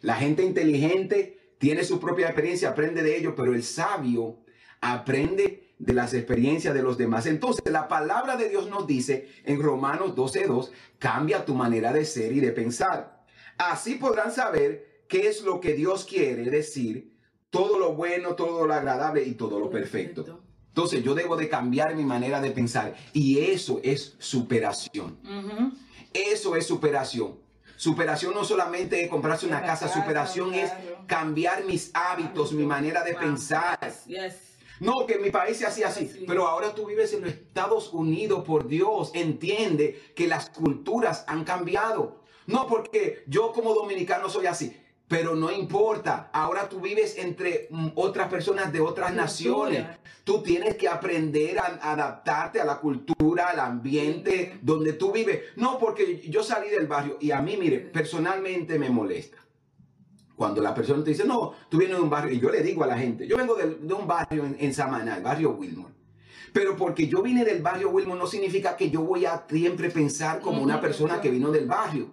La 0.00 0.14
gente 0.14 0.44
inteligente 0.44 1.54
tiene 1.58 1.84
su 1.84 1.98
propia 1.98 2.28
experiencia, 2.28 2.70
aprende 2.70 3.02
de 3.02 3.16
ello, 3.16 3.34
pero 3.34 3.54
el 3.54 3.62
sabio 3.62 4.38
aprende 4.80 5.55
de 5.86 5.94
las 5.94 6.12
experiencias 6.14 6.74
de 6.74 6.82
los 6.82 6.98
demás. 6.98 7.26
Entonces, 7.26 7.72
la 7.72 7.86
palabra 7.86 8.36
de 8.36 8.48
Dios 8.48 8.68
nos 8.68 8.86
dice 8.86 9.28
en 9.44 9.62
Romanos 9.62 10.16
12:2, 10.16 10.72
cambia 10.98 11.44
tu 11.44 11.54
manera 11.54 11.92
de 11.92 12.04
ser 12.04 12.32
y 12.32 12.40
de 12.40 12.50
pensar. 12.50 13.24
Así 13.56 13.94
podrán 13.94 14.32
saber 14.32 15.04
qué 15.08 15.28
es 15.28 15.42
lo 15.42 15.60
que 15.60 15.74
Dios 15.74 16.04
quiere 16.04 16.50
decir, 16.50 17.16
todo 17.50 17.78
lo 17.78 17.94
bueno, 17.94 18.34
todo 18.34 18.66
lo 18.66 18.74
agradable 18.74 19.22
y 19.22 19.34
todo 19.34 19.60
lo 19.60 19.70
perfecto. 19.70 20.42
Entonces, 20.68 21.04
yo 21.04 21.14
debo 21.14 21.36
de 21.36 21.48
cambiar 21.48 21.94
mi 21.94 22.04
manera 22.04 22.40
de 22.40 22.50
pensar 22.50 22.94
y 23.12 23.38
eso 23.38 23.80
es 23.84 24.16
superación. 24.18 25.18
Eso 26.12 26.56
es 26.56 26.66
superación. 26.66 27.38
Superación 27.76 28.34
no 28.34 28.42
solamente 28.42 29.04
es 29.04 29.08
comprarse 29.08 29.46
una 29.46 29.62
casa, 29.62 29.86
superación 29.86 30.52
es 30.52 30.72
cambiar 31.06 31.64
mis 31.64 31.92
hábitos, 31.94 32.52
mi 32.52 32.66
manera 32.66 33.04
de 33.04 33.14
pensar. 33.14 33.78
No, 34.80 35.06
que 35.06 35.18
mi 35.18 35.30
país 35.30 35.58
sea 35.58 35.68
así, 35.68 35.82
así. 35.82 36.24
Pero 36.26 36.46
ahora 36.46 36.74
tú 36.74 36.86
vives 36.86 37.12
en 37.12 37.22
los 37.22 37.30
Estados 37.30 37.92
Unidos, 37.92 38.44
por 38.44 38.66
Dios, 38.66 39.10
entiende 39.14 40.12
que 40.14 40.26
las 40.26 40.50
culturas 40.50 41.24
han 41.26 41.44
cambiado. 41.44 42.22
No 42.46 42.66
porque 42.66 43.24
yo 43.26 43.52
como 43.52 43.74
dominicano 43.74 44.28
soy 44.28 44.46
así. 44.46 44.76
Pero 45.08 45.36
no 45.36 45.52
importa, 45.52 46.30
ahora 46.32 46.68
tú 46.68 46.80
vives 46.80 47.16
entre 47.16 47.68
mm, 47.70 47.90
otras 47.94 48.28
personas 48.28 48.72
de 48.72 48.80
otras 48.80 49.14
naciones. 49.14 49.86
Tú 50.24 50.42
tienes 50.42 50.74
que 50.74 50.88
aprender 50.88 51.60
a 51.60 51.92
adaptarte 51.92 52.60
a 52.60 52.64
la 52.64 52.80
cultura, 52.80 53.50
al 53.50 53.60
ambiente 53.60 54.58
donde 54.62 54.94
tú 54.94 55.12
vives. 55.12 55.42
No, 55.54 55.78
porque 55.78 56.22
yo 56.28 56.42
salí 56.42 56.68
del 56.70 56.88
barrio 56.88 57.18
y 57.20 57.30
a 57.30 57.40
mí, 57.40 57.56
mire, 57.56 57.78
personalmente 57.78 58.80
me 58.80 58.90
molesta. 58.90 59.38
Cuando 60.36 60.60
la 60.60 60.74
persona 60.74 61.02
te 61.02 61.10
dice, 61.10 61.24
no, 61.24 61.52
tú 61.70 61.78
vienes 61.78 61.96
de 61.96 62.02
un 62.02 62.10
barrio, 62.10 62.34
y 62.34 62.40
yo 62.40 62.50
le 62.50 62.62
digo 62.62 62.84
a 62.84 62.86
la 62.86 62.98
gente, 62.98 63.26
yo 63.26 63.38
vengo 63.38 63.54
de, 63.54 63.94
un 63.94 64.06
barrio 64.06 64.44
en, 64.44 64.56
en, 64.60 64.74
Samaná, 64.74 65.16
el 65.16 65.22
barrio 65.22 65.52
Wilmore. 65.52 65.94
Pero 66.52 66.76
porque 66.76 67.08
yo 67.08 67.22
vine 67.22 67.44
del 67.44 67.62
barrio 67.62 67.90
Wilmore 67.90 68.18
no 68.18 68.26
significa 68.26 68.76
que 68.76 68.90
yo 68.90 69.02
voy 69.02 69.26
a 69.26 69.44
siempre 69.48 69.90
pensar 69.90 70.40
como 70.40 70.62
una 70.62 70.80
persona 70.80 71.20
que 71.20 71.30
vino 71.30 71.50
del 71.50 71.66
barrio. 71.66 72.10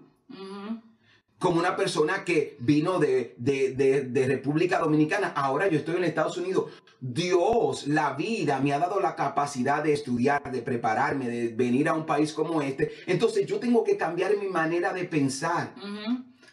como 1.39 1.59
una 1.59 1.75
persona 1.75 2.23
que 2.23 2.55
vino 2.59 2.99
de, 2.99 3.35
de, 3.37 3.73
de, 3.73 4.01
de, 4.01 4.27
República 4.27 4.79
Dominicana. 4.79 5.33
Ahora 5.35 5.67
yo 5.67 5.77
estoy 5.77 5.97
en 5.97 6.05
Estados 6.05 6.37
Unidos. 6.37 6.71
Dios, 7.01 7.87
la 7.87 8.13
vida, 8.13 8.59
me 8.59 8.71
ha 8.71 8.79
dado 8.79 9.01
la 9.01 9.15
capacidad 9.15 9.83
de 9.83 9.91
estudiar, 9.91 10.51
de 10.51 10.61
prepararme, 10.61 11.27
de 11.27 11.49
venir 11.49 11.89
a 11.89 11.93
un 11.93 12.05
país 12.05 12.31
como 12.31 12.61
este. 12.61 12.93
Entonces 13.07 13.45
yo 13.45 13.59
tengo 13.59 13.83
que 13.83 13.97
cambiar 13.97 14.37
mi 14.37 14.47
manera 14.47 14.93
de 14.93 15.03
pensar. 15.03 15.73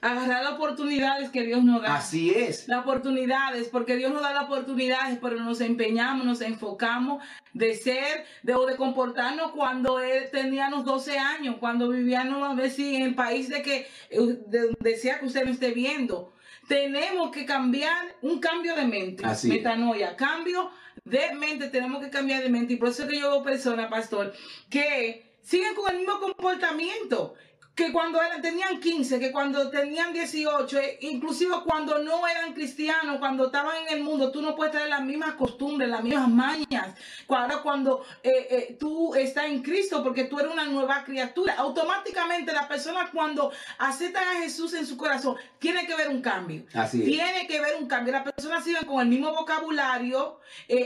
Agarrar 0.02 0.44
las 0.44 0.52
oportunidades 0.54 1.30
que 1.30 1.42
Dios 1.42 1.62
nos 1.62 1.82
da. 1.82 1.96
Así 1.96 2.30
es. 2.30 2.66
Las 2.68 2.80
oportunidades, 2.80 3.68
porque 3.68 3.96
Dios 3.96 4.12
nos 4.12 4.22
da 4.22 4.32
las 4.32 4.44
oportunidades, 4.44 5.18
pero 5.20 5.36
nos 5.36 5.60
empeñamos, 5.60 6.24
nos 6.24 6.40
enfocamos 6.40 7.22
de 7.52 7.74
ser 7.74 8.24
de, 8.42 8.54
o 8.54 8.64
de 8.66 8.76
comportarnos 8.76 9.52
cuando 9.52 10.00
él 10.00 10.28
teníamos 10.30 10.84
12 10.84 11.18
años, 11.18 11.56
cuando 11.60 11.88
vivíamos 11.88 12.58
a 12.58 12.70
si 12.70 12.96
en 12.96 13.02
el 13.02 13.14
país 13.14 13.48
de 13.48 13.62
que 13.62 13.86
de 14.10 14.60
donde 14.68 14.96
sea 14.96 15.18
que 15.18 15.26
usted 15.26 15.44
lo 15.44 15.50
esté 15.50 15.72
viendo. 15.72 16.32
Tenemos 16.68 17.30
que 17.30 17.44
cambiar 17.44 18.16
un 18.22 18.38
cambio 18.38 18.76
de 18.76 18.86
mente. 18.86 19.24
Así 19.26 19.48
metanoia, 19.48 20.16
cambio 20.16 20.70
de 21.04 21.34
mente, 21.34 21.68
tenemos 21.68 22.02
que 22.02 22.10
cambiar 22.10 22.42
de 22.42 22.48
mente. 22.48 22.74
Y 22.74 22.76
por 22.76 22.90
eso 22.90 23.02
es 23.02 23.08
que 23.08 23.18
yo 23.18 23.30
veo 23.30 23.42
personas, 23.42 23.90
pastor, 23.90 24.32
que 24.68 25.30
siguen 25.42 25.74
con 25.74 25.90
el 25.90 25.98
mismo 25.98 26.20
comportamiento 26.20 27.34
que 27.80 27.92
cuando 27.92 28.20
eran, 28.22 28.42
tenían 28.42 28.78
15, 28.78 29.18
que 29.18 29.32
cuando 29.32 29.70
tenían 29.70 30.12
18, 30.12 30.78
eh, 30.78 30.98
inclusive 31.00 31.54
cuando 31.64 31.98
no 31.98 32.28
eran 32.28 32.52
cristianos, 32.52 33.18
cuando 33.18 33.46
estaban 33.46 33.74
en 33.86 33.96
el 33.96 34.04
mundo, 34.04 34.30
tú 34.30 34.42
no 34.42 34.54
puedes 34.54 34.72
tener 34.72 34.88
las 34.88 35.02
mismas 35.02 35.32
costumbres, 35.34 35.88
las 35.88 36.02
mismas 36.02 36.28
mañas. 36.28 36.94
Ahora 37.26 37.58
cuando 37.62 38.04
eh, 38.22 38.48
eh, 38.50 38.76
tú 38.78 39.14
estás 39.14 39.46
en 39.46 39.62
Cristo, 39.62 40.02
porque 40.02 40.24
tú 40.24 40.38
eres 40.38 40.52
una 40.52 40.66
nueva 40.66 41.04
criatura, 41.04 41.54
automáticamente 41.56 42.52
la 42.52 42.68
persona 42.68 43.08
cuando 43.10 43.50
acepta 43.78 44.20
a 44.20 44.42
Jesús 44.42 44.74
en 44.74 44.86
su 44.86 44.98
corazón, 44.98 45.36
tiene 45.58 45.86
que 45.86 45.96
ver 45.96 46.10
un 46.10 46.20
cambio. 46.20 46.66
Así 46.74 47.02
Tiene 47.02 47.46
que 47.46 47.60
ver 47.60 47.76
un 47.80 47.88
cambio. 47.88 48.12
Las 48.12 48.24
personas 48.24 48.62
siguen 48.62 48.84
con 48.84 49.00
el 49.00 49.08
mismo 49.08 49.32
vocabulario, 49.32 50.38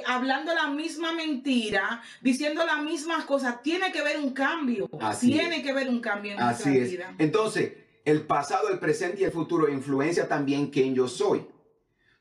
hablando 0.07 0.55
la 0.55 0.69
misma 0.69 1.11
mentira, 1.13 2.03
diciendo 2.21 2.65
las 2.65 2.83
mismas 2.83 3.25
cosas. 3.25 3.63
Tiene 3.63 3.91
que 3.91 4.03
ver 4.03 4.19
un 4.19 4.33
cambio. 4.33 4.89
tiene 5.21 5.61
que 5.61 5.73
ver 5.73 5.89
un 5.89 6.01
cambio 6.01 6.33
en 6.33 6.41
Así 6.41 6.79
es. 6.79 6.84
Entonces, 7.19 7.73
el 8.05 8.27
pasado, 8.27 8.69
el 8.69 8.79
presente 8.79 9.23
y 9.23 9.25
el 9.25 9.33
futuro 9.33 9.69
influencia 9.69 10.29
también 10.29 10.69
quién 10.69 10.95
yo 10.95 11.09
soy. 11.09 11.47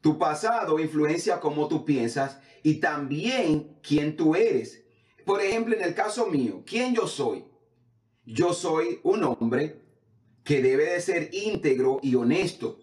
Tu 0.02 0.18
pasado 0.18 0.80
influencia 0.80 1.40
cómo 1.40 1.68
tú 1.68 1.86
piensas 1.86 2.40
y 2.62 2.76
también 2.76 3.78
quién 3.82 4.16
tú 4.16 4.36
eres. 4.36 4.84
Por 5.26 5.42
ejemplo, 5.42 5.76
en 5.76 5.84
el 5.84 5.94
caso 5.94 6.28
mío, 6.28 6.64
¿quién 6.66 6.94
yo 6.94 7.08
soy? 7.08 7.46
Yo 8.26 8.54
soy 8.54 9.00
un 9.04 9.24
hombre 9.24 9.82
que 10.44 10.62
debe 10.62 10.86
de 10.92 11.02
ser 11.02 11.30
íntegro 11.34 12.00
y 12.02 12.16
honesto. 12.16 12.80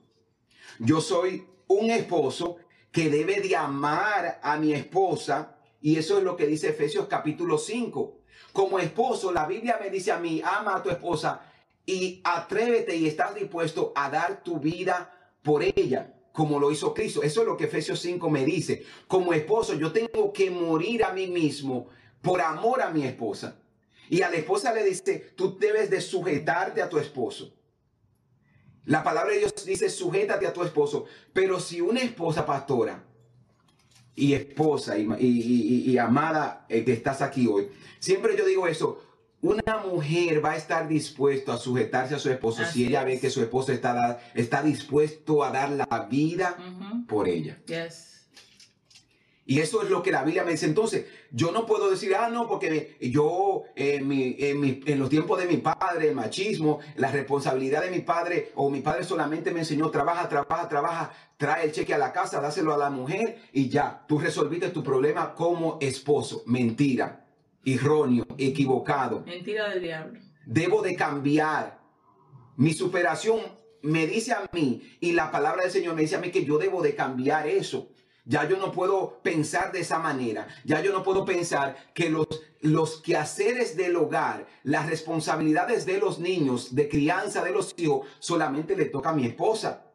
Yo 0.78 1.00
soy 1.00 1.46
un 1.68 1.90
esposo 1.90 2.56
que 2.90 3.10
debe 3.10 3.40
de 3.40 3.54
amar 3.54 4.40
a 4.42 4.56
mi 4.56 4.72
esposa 4.72 5.58
y 5.80 5.96
eso 5.96 6.18
es 6.18 6.24
lo 6.24 6.36
que 6.36 6.46
dice 6.46 6.70
Efesios 6.70 7.06
capítulo 7.06 7.58
5. 7.58 8.18
Como 8.52 8.78
esposo, 8.78 9.32
la 9.32 9.46
Biblia 9.46 9.78
me 9.80 9.90
dice 9.90 10.10
a 10.12 10.18
mí, 10.18 10.42
ama 10.44 10.76
a 10.76 10.82
tu 10.82 10.90
esposa 10.90 11.49
y 11.90 12.20
atrévete 12.22 12.94
y 12.94 13.08
estás 13.08 13.34
dispuesto 13.34 13.92
a 13.96 14.08
dar 14.10 14.44
tu 14.44 14.60
vida 14.60 15.12
por 15.42 15.64
ella, 15.64 16.14
como 16.32 16.60
lo 16.60 16.70
hizo 16.70 16.94
Cristo. 16.94 17.24
Eso 17.24 17.40
es 17.40 17.46
lo 17.48 17.56
que 17.56 17.64
Efesios 17.64 17.98
5 18.00 18.30
me 18.30 18.44
dice. 18.44 18.84
Como 19.08 19.32
esposo, 19.32 19.74
yo 19.74 19.90
tengo 19.90 20.32
que 20.32 20.52
morir 20.52 21.02
a 21.02 21.12
mí 21.12 21.26
mismo 21.26 21.88
por 22.22 22.40
amor 22.40 22.80
a 22.80 22.90
mi 22.90 23.04
esposa. 23.04 23.56
Y 24.08 24.22
a 24.22 24.30
la 24.30 24.36
esposa 24.36 24.72
le 24.72 24.84
dice, 24.84 25.32
tú 25.34 25.58
debes 25.58 25.90
de 25.90 26.00
sujetarte 26.00 26.80
a 26.80 26.88
tu 26.88 26.98
esposo. 26.98 27.52
La 28.84 29.02
palabra 29.02 29.32
de 29.32 29.40
Dios 29.40 29.54
dice, 29.64 29.90
sujétate 29.90 30.46
a 30.46 30.52
tu 30.52 30.62
esposo. 30.62 31.06
Pero 31.32 31.58
si 31.58 31.80
una 31.80 32.00
esposa 32.00 32.46
pastora 32.46 33.04
y 34.14 34.34
esposa 34.34 34.96
y, 34.96 35.98
amada 35.98 36.66
eh, 36.68 36.84
que 36.84 36.92
estás 36.92 37.20
aquí 37.20 37.48
hoy, 37.48 37.68
siempre 37.98 38.36
yo 38.36 38.46
digo 38.46 38.68
eso, 38.68 39.09
una 39.42 39.78
mujer 39.78 40.44
va 40.44 40.52
a 40.52 40.56
estar 40.56 40.86
dispuesto 40.86 41.52
a 41.52 41.56
sujetarse 41.56 42.14
a 42.14 42.18
su 42.18 42.30
esposo 42.30 42.64
si 42.64 42.86
ella 42.86 43.04
ve 43.04 43.18
que 43.18 43.30
su 43.30 43.40
esposo 43.40 43.72
está, 43.72 44.20
está 44.34 44.62
dispuesto 44.62 45.42
a 45.42 45.50
dar 45.50 45.70
la 45.70 46.06
vida 46.10 46.56
por 47.08 47.28
ella. 47.28 47.58
Y 49.46 49.58
eso 49.58 49.82
es 49.82 49.90
lo 49.90 50.02
que 50.02 50.12
la 50.12 50.22
Biblia 50.22 50.44
me 50.44 50.52
dice. 50.52 50.66
Entonces, 50.66 51.06
yo 51.32 51.50
no 51.50 51.66
puedo 51.66 51.90
decir, 51.90 52.14
ah, 52.14 52.28
no, 52.28 52.46
porque 52.46 52.98
yo 53.00 53.64
en, 53.74 54.98
los 54.98 55.08
tiempos 55.08 55.40
de 55.40 55.46
mi 55.46 55.56
padre, 55.56 56.08
el 56.08 56.14
machismo, 56.14 56.78
la 56.96 57.10
responsabilidad 57.10 57.82
de 57.82 57.90
mi 57.90 58.00
padre, 58.00 58.52
o 58.54 58.70
mi 58.70 58.80
padre 58.80 59.04
solamente 59.04 59.50
me 59.50 59.60
enseñó, 59.60 59.90
trabaja, 59.90 60.28
trabaja, 60.28 60.68
trabaja, 60.68 61.12
trae 61.36 61.64
el 61.64 61.72
cheque 61.72 61.94
a 61.94 61.98
la 61.98 62.12
casa, 62.12 62.40
dáselo 62.40 62.74
a 62.74 62.78
la 62.78 62.90
mujer 62.90 63.38
y 63.52 63.68
ya, 63.68 64.04
tú 64.06 64.18
resolviste 64.18 64.68
tu 64.68 64.84
problema 64.84 65.34
como 65.34 65.78
esposo. 65.80 66.42
Mentira 66.46 67.29
erróneo, 67.64 68.26
equivocado. 68.38 69.22
Mentira 69.26 69.68
del 69.70 69.82
diablo. 69.82 70.20
Debo 70.46 70.82
de 70.82 70.96
cambiar. 70.96 71.80
Mi 72.56 72.72
superación 72.72 73.40
me 73.82 74.06
dice 74.06 74.32
a 74.32 74.48
mí 74.52 74.82
y 75.00 75.12
la 75.12 75.30
palabra 75.30 75.62
del 75.62 75.70
Señor 75.70 75.94
me 75.94 76.02
dice 76.02 76.16
a 76.16 76.20
mí 76.20 76.30
que 76.30 76.44
yo 76.44 76.58
debo 76.58 76.82
de 76.82 76.94
cambiar 76.94 77.46
eso. 77.46 77.90
Ya 78.24 78.46
yo 78.48 78.58
no 78.58 78.70
puedo 78.70 79.20
pensar 79.22 79.72
de 79.72 79.80
esa 79.80 79.98
manera. 79.98 80.46
Ya 80.64 80.80
yo 80.82 80.92
no 80.92 81.02
puedo 81.02 81.24
pensar 81.24 81.76
que 81.94 82.10
los, 82.10 82.26
los 82.60 83.00
quehaceres 83.00 83.76
del 83.76 83.96
hogar, 83.96 84.46
las 84.62 84.88
responsabilidades 84.88 85.86
de 85.86 85.98
los 85.98 86.18
niños, 86.18 86.74
de 86.74 86.88
crianza 86.88 87.42
de 87.42 87.50
los 87.50 87.74
hijos, 87.78 88.06
solamente 88.18 88.76
le 88.76 88.84
toca 88.86 89.10
a 89.10 89.14
mi 89.14 89.26
esposa. 89.26 89.86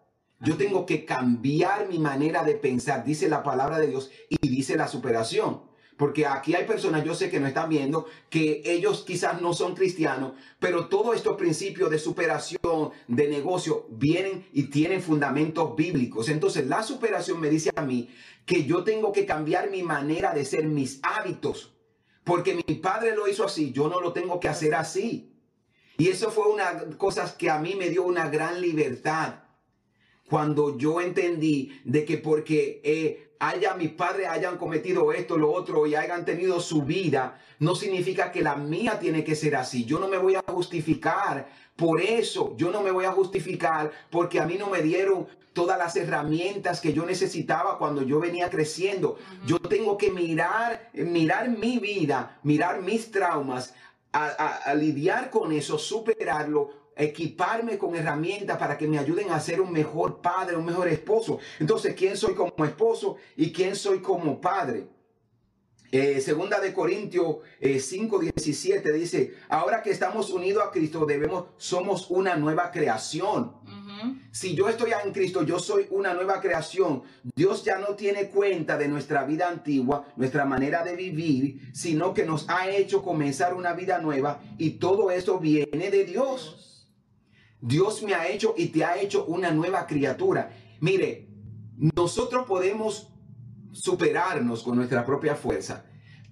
Yo 0.42 0.58
tengo 0.58 0.86
que 0.86 1.06
cambiar 1.06 1.88
mi 1.88 1.98
manera 1.98 2.44
de 2.44 2.56
pensar, 2.56 3.06
dice 3.06 3.30
la 3.30 3.42
palabra 3.42 3.80
de 3.80 3.88
Dios 3.88 4.12
y 4.30 4.50
dice 4.50 4.76
la 4.76 4.88
superación. 4.88 5.62
Porque 5.98 6.26
aquí 6.26 6.56
hay 6.56 6.66
personas, 6.66 7.06
yo 7.06 7.16
sé 7.16 7.30
que 7.30 7.40
no 7.40 7.48
están 7.48 7.70
viendo, 7.70 8.06
que 8.30 8.62
ellos 8.66 9.06
quizás 9.08 9.42
no 9.42 9.54
son 9.54 9.76
cristianos, 9.76 10.34
pero 10.60 10.88
todos 10.88 11.16
estos 11.16 11.38
principios 11.38 11.90
de 11.90 12.00
superación, 12.00 12.92
de 13.08 13.30
negocio, 13.30 13.88
vienen 13.90 14.46
y 14.52 14.64
tienen 14.64 15.02
fundamentos 15.02 15.74
bíblicos. 15.76 16.28
Entonces 16.28 16.68
la 16.68 16.84
superación 16.84 17.40
me 17.40 17.50
dice 17.50 17.72
a 17.76 17.82
mí 17.82 18.10
que 18.46 18.66
yo 18.66 18.84
tengo 18.84 19.14
que 19.14 19.26
cambiar 19.26 19.70
mi 19.70 19.84
manera 19.84 20.34
de 20.34 20.44
ser, 20.44 20.66
mis 20.66 21.00
hábitos. 21.02 21.74
Porque 22.26 22.56
mi 22.56 22.76
padre 22.76 23.16
lo 23.16 23.28
hizo 23.28 23.46
así, 23.46 23.72
yo 23.72 23.88
no 23.88 24.02
lo 24.02 24.12
tengo 24.12 24.40
que 24.40 24.50
hacer 24.50 24.76
así. 24.76 25.32
Y 25.98 26.10
eso 26.10 26.30
fue 26.30 26.48
una 26.48 26.98
cosa 26.98 27.38
que 27.38 27.50
a 27.50 27.60
mí 27.60 27.76
me 27.76 27.90
dio 27.90 28.04
una 28.04 28.30
gran 28.30 28.60
libertad. 28.60 29.44
Cuando 30.30 30.78
yo 30.78 31.00
entendí 31.00 31.80
de 31.86 32.04
que 32.04 32.18
porque... 32.18 32.82
Eh, 32.84 33.25
haya 33.40 33.74
mis 33.76 33.92
padres 33.92 34.28
hayan 34.28 34.58
cometido 34.58 35.12
esto, 35.12 35.38
lo 35.38 35.52
otro 35.52 35.86
y 35.86 35.96
hayan 35.96 36.26
tenido 36.26 36.60
su 36.60 36.84
vida, 36.84 37.40
no 37.60 37.76
significa 37.76 38.32
que 38.32 38.42
la 38.42 38.56
mía 38.56 39.00
tiene 39.00 39.24
que 39.24 39.36
ser 39.36 39.56
así. 39.56 39.86
Yo 39.86 40.00
no 40.00 40.08
me 40.08 40.18
voy 40.18 40.36
a 40.36 40.44
justificar 40.48 41.48
por 41.76 42.02
eso. 42.02 42.54
Yo 42.58 42.72
no 42.72 42.82
me 42.82 42.92
voy 42.92 43.06
a 43.06 43.12
justificar 43.12 43.92
porque 44.10 44.40
a 44.40 44.46
mí 44.46 44.56
no 44.58 44.70
me 44.70 44.82
dieron 44.82 45.28
todas 45.54 45.78
las 45.78 45.96
herramientas 45.96 46.82
que 46.82 46.94
yo 46.94 47.06
necesitaba 47.06 47.78
cuando 47.78 48.02
yo 48.02 48.20
venía 48.20 48.50
creciendo. 48.50 49.18
Yo 49.46 49.60
tengo 49.60 49.98
que 49.98 50.12
mirar, 50.12 50.90
mirar 50.94 51.50
mi 51.50 51.80
vida, 51.80 52.40
mirar 52.44 52.82
mis 52.82 53.12
traumas, 53.12 53.74
a 54.12 54.74
lidiar 54.76 55.30
con 55.30 55.52
eso, 55.52 55.78
superarlo 55.78 56.85
equiparme 56.96 57.78
con 57.78 57.96
herramientas 57.96 58.58
para 58.58 58.78
que 58.78 58.88
me 58.88 58.98
ayuden 58.98 59.32
a 59.32 59.40
ser 59.40 59.62
un 59.62 59.72
mejor 59.72 60.22
padre, 60.22 60.56
un 60.56 60.66
mejor 60.66 60.88
esposo. 60.88 61.40
Entonces, 61.60 61.94
¿quién 61.96 62.16
soy 62.16 62.34
como 62.34 62.66
esposo 62.66 63.18
y 63.36 63.52
quién 63.52 63.76
soy 63.76 64.00
como 64.00 64.40
padre? 64.40 64.88
Eh, 65.92 66.20
segunda 66.20 66.60
de 66.60 66.74
Corintios 66.74 67.38
5, 67.62 68.22
eh, 68.22 68.32
17 68.36 68.92
dice, 68.92 69.36
ahora 69.48 69.82
que 69.82 69.92
estamos 69.92 70.30
unidos 70.30 70.64
a 70.66 70.72
Cristo, 70.72 71.06
debemos, 71.06 71.46
somos 71.58 72.10
una 72.10 72.36
nueva 72.36 72.72
creación. 72.72 73.54
Si 74.32 74.56
yo 74.56 74.68
estoy 74.68 74.92
en 74.92 75.14
Cristo, 75.14 75.44
yo 75.44 75.58
soy 75.58 75.88
una 75.90 76.14
nueva 76.14 76.42
creación. 76.42 77.04
Dios 77.36 77.64
ya 77.64 77.78
no 77.78 77.96
tiene 77.96 78.30
cuenta 78.30 78.78
de 78.78 78.90
nuestra 78.90 79.24
vida 79.24 79.48
antigua, 79.48 80.06
nuestra 80.18 80.44
manera 80.44 80.84
de 80.84 80.98
vivir, 80.98 81.70
sino 81.74 82.14
que 82.14 82.26
nos 82.26 82.46
ha 82.50 82.70
hecho 82.70 83.02
comenzar 83.02 83.54
una 83.54 83.72
vida 83.72 84.00
nueva 84.00 84.42
y 84.58 84.72
todo 84.72 85.12
eso 85.12 85.40
viene 85.40 85.90
de 85.92 86.04
Dios. 86.04 86.75
Dios 87.62 88.04
me 88.04 88.14
ha 88.14 88.28
hecho 88.28 88.54
y 88.58 88.68
te 88.68 88.84
ha 88.84 89.00
hecho 89.00 89.26
una 89.26 89.52
nueva 89.52 89.88
criatura. 89.88 90.52
Mire, 90.82 91.30
nosotros 91.96 92.46
podemos 92.46 93.10
superarnos 93.72 94.64
con 94.64 94.78
nuestra 94.78 95.06
propia 95.06 95.36
fuerza, 95.36 95.86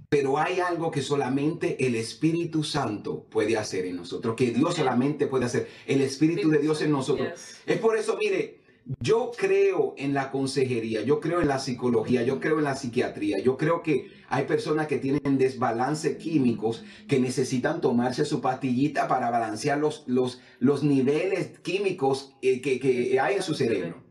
pero 0.09 0.37
hay 0.37 0.59
algo 0.59 0.91
que 0.91 1.01
solamente 1.01 1.85
el 1.85 1.95
Espíritu 1.95 2.63
Santo 2.63 3.27
puede 3.29 3.57
hacer 3.57 3.85
en 3.85 3.97
nosotros, 3.97 4.35
que 4.35 4.51
Dios 4.51 4.75
solamente 4.75 5.27
puede 5.27 5.45
hacer, 5.45 5.69
el 5.87 6.01
Espíritu 6.01 6.49
de 6.49 6.59
Dios 6.59 6.81
en 6.81 6.91
nosotros. 6.91 7.29
Es 7.65 7.79
por 7.79 7.97
eso, 7.97 8.17
mire, 8.17 8.62
yo 8.99 9.31
creo 9.37 9.93
en 9.97 10.13
la 10.13 10.31
consejería, 10.31 11.01
yo 11.01 11.19
creo 11.19 11.41
en 11.41 11.47
la 11.47 11.59
psicología, 11.59 12.23
yo 12.23 12.39
creo 12.39 12.57
en 12.57 12.65
la 12.65 12.75
psiquiatría, 12.75 13.39
yo 13.39 13.57
creo 13.57 13.81
que 13.81 14.11
hay 14.27 14.45
personas 14.45 14.87
que 14.87 14.97
tienen 14.97 15.37
desbalance 15.37 16.17
químicos 16.17 16.83
que 17.07 17.19
necesitan 17.19 17.79
tomarse 17.79 18.25
su 18.25 18.41
pastillita 18.41 19.07
para 19.07 19.29
balancear 19.29 19.77
los, 19.77 20.03
los, 20.07 20.41
los 20.59 20.83
niveles 20.83 21.59
químicos 21.59 22.35
eh, 22.41 22.61
que, 22.61 22.79
que 22.79 23.19
hay 23.19 23.35
en 23.35 23.43
su 23.43 23.53
cerebro. 23.53 24.03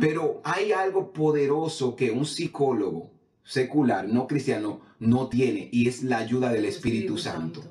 Pero 0.00 0.40
hay 0.44 0.72
algo 0.72 1.12
poderoso 1.12 1.96
que 1.96 2.10
un 2.10 2.26
psicólogo 2.26 3.10
secular, 3.42 4.08
no 4.08 4.26
cristiano, 4.26 4.82
no 4.98 5.28
tiene 5.28 5.68
y 5.72 5.88
es 5.88 6.02
la 6.02 6.18
ayuda 6.18 6.52
del 6.52 6.64
Espíritu, 6.64 7.18
Santo. 7.18 7.62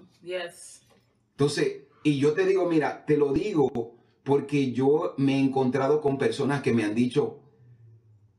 Entonces, 1.32 1.84
y 2.04 2.18
yo 2.18 2.34
te 2.34 2.46
digo, 2.46 2.68
mira, 2.68 3.06
te 3.06 3.18
lo 3.18 3.34
digo 3.34 3.96
porque 4.26 4.72
yo 4.72 5.14
me 5.18 5.36
he 5.36 5.40
encontrado 5.40 6.02
con 6.02 6.18
personas 6.18 6.64
que 6.64 6.74
me 6.74 6.84
han 6.84 6.96
dicho, 6.96 7.40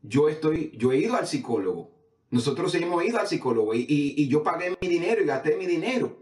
yo 0.03 0.29
estoy, 0.29 0.72
yo 0.77 0.92
he 0.92 0.99
ido 0.99 1.14
al 1.14 1.29
psicólogo, 1.29 1.92
nosotros 2.29 2.75
hemos 2.75 3.05
ido 3.05 3.18
al 3.18 3.29
psicólogo 3.29 3.72
y, 3.72 4.29
yo 4.29 4.42
pagué 4.42 4.77
mi 4.81 4.88
dinero 4.88 5.22
y 5.22 5.27
gasté 5.27 5.57
mi 5.57 5.64
dinero. 5.64 6.18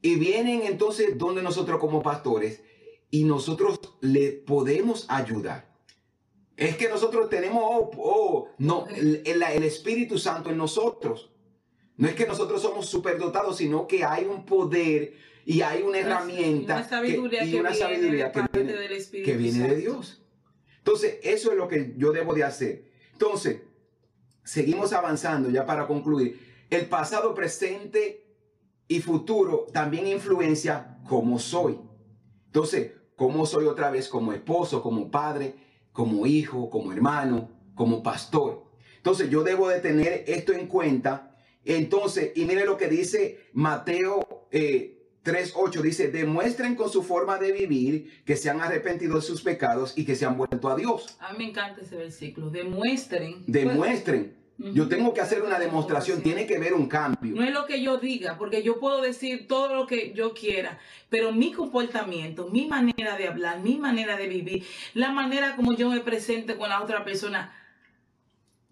Y 0.00 0.14
vienen 0.14 0.62
entonces 0.62 1.18
donde 1.18 1.42
nosotros 1.42 1.80
como 1.80 2.00
pastores 2.00 2.62
y 3.10 3.24
nosotros 3.24 3.80
le 4.00 4.30
podemos 4.30 5.04
ayudar. 5.08 5.74
Es 6.56 6.76
que 6.76 6.88
nosotros 6.88 7.28
tenemos, 7.28 7.62
oh, 7.64 7.90
oh 7.98 8.48
no, 8.58 8.86
el, 8.86 9.22
el, 9.26 9.62
Espíritu 9.64 10.16
Santo 10.16 10.50
en 10.50 10.58
nosotros. 10.58 11.32
No 11.96 12.06
es 12.06 12.14
que 12.14 12.26
nosotros 12.26 12.62
somos 12.62 12.86
superdotados, 12.86 13.56
sino 13.56 13.88
que 13.88 14.04
hay 14.04 14.26
un 14.26 14.46
poder 14.46 15.14
y 15.48 15.62
hay 15.62 15.82
una 15.82 16.00
herramienta 16.00 16.74
una 16.74 16.88
sabiduría 16.88 17.40
que, 17.42 17.46
y 17.46 17.54
una 17.54 17.72
sabiduría 17.72 18.32
que 18.32 18.42
viene, 18.52 18.74
que 19.22 19.36
viene 19.36 19.68
de 19.68 19.76
Dios. 19.76 20.20
Entonces, 20.78 21.18
eso 21.22 21.52
es 21.52 21.56
lo 21.56 21.68
que 21.68 21.94
yo 21.96 22.10
debo 22.10 22.34
de 22.34 22.42
hacer. 22.42 22.90
Entonces, 23.12 23.62
seguimos 24.42 24.92
avanzando 24.92 25.48
ya 25.48 25.64
para 25.64 25.86
concluir. 25.86 26.66
El 26.68 26.86
pasado, 26.86 27.32
presente 27.32 28.26
y 28.88 29.00
futuro 29.00 29.68
también 29.72 30.08
influencia 30.08 30.98
cómo 31.08 31.38
soy. 31.38 31.78
Entonces, 32.46 32.94
cómo 33.14 33.46
soy 33.46 33.66
otra 33.66 33.92
vez 33.92 34.08
como 34.08 34.32
esposo, 34.32 34.82
como 34.82 35.12
padre, 35.12 35.54
como 35.92 36.26
hijo, 36.26 36.68
como 36.68 36.92
hermano, 36.92 37.50
como 37.76 38.02
pastor. 38.02 38.64
Entonces, 38.96 39.30
yo 39.30 39.44
debo 39.44 39.68
de 39.68 39.78
tener 39.78 40.24
esto 40.26 40.52
en 40.52 40.66
cuenta. 40.66 41.36
Entonces, 41.64 42.32
y 42.34 42.46
mire 42.46 42.64
lo 42.64 42.76
que 42.76 42.88
dice 42.88 43.48
Mateo 43.52 44.48
eh, 44.50 44.95
3.8 45.26 45.80
dice, 45.82 46.08
demuestren 46.08 46.76
con 46.76 46.88
su 46.88 47.02
forma 47.02 47.36
de 47.36 47.50
vivir 47.50 48.22
que 48.24 48.36
se 48.36 48.48
han 48.48 48.60
arrepentido 48.60 49.16
de 49.16 49.22
sus 49.22 49.42
pecados 49.42 49.92
y 49.96 50.04
que 50.04 50.14
se 50.14 50.24
han 50.24 50.38
vuelto 50.38 50.68
a 50.68 50.76
Dios. 50.76 51.16
A 51.18 51.32
mí 51.32 51.38
me 51.38 51.50
encanta 51.50 51.80
ese 51.80 51.96
versículo, 51.96 52.48
demuestren. 52.48 53.42
Demuestren. 53.46 54.36
Yo 54.58 54.88
tengo 54.88 55.12
que 55.12 55.20
hacer 55.20 55.42
una 55.42 55.58
demostración, 55.58 56.22
tiene 56.22 56.46
que 56.46 56.58
ver 56.58 56.72
un 56.72 56.88
cambio. 56.88 57.34
No 57.34 57.42
es 57.42 57.52
lo 57.52 57.66
que 57.66 57.82
yo 57.82 57.98
diga, 57.98 58.38
porque 58.38 58.62
yo 58.62 58.80
puedo 58.80 59.02
decir 59.02 59.46
todo 59.46 59.74
lo 59.74 59.86
que 59.86 60.14
yo 60.14 60.32
quiera, 60.32 60.78
pero 61.10 61.30
mi 61.32 61.52
comportamiento, 61.52 62.48
mi 62.48 62.66
manera 62.66 63.18
de 63.18 63.28
hablar, 63.28 63.60
mi 63.60 63.76
manera 63.76 64.16
de 64.16 64.28
vivir, 64.28 64.64
la 64.94 65.12
manera 65.12 65.56
como 65.56 65.74
yo 65.74 65.90
me 65.90 66.00
presento 66.00 66.56
con 66.56 66.70
la 66.70 66.82
otra 66.82 67.04
persona, 67.04 67.52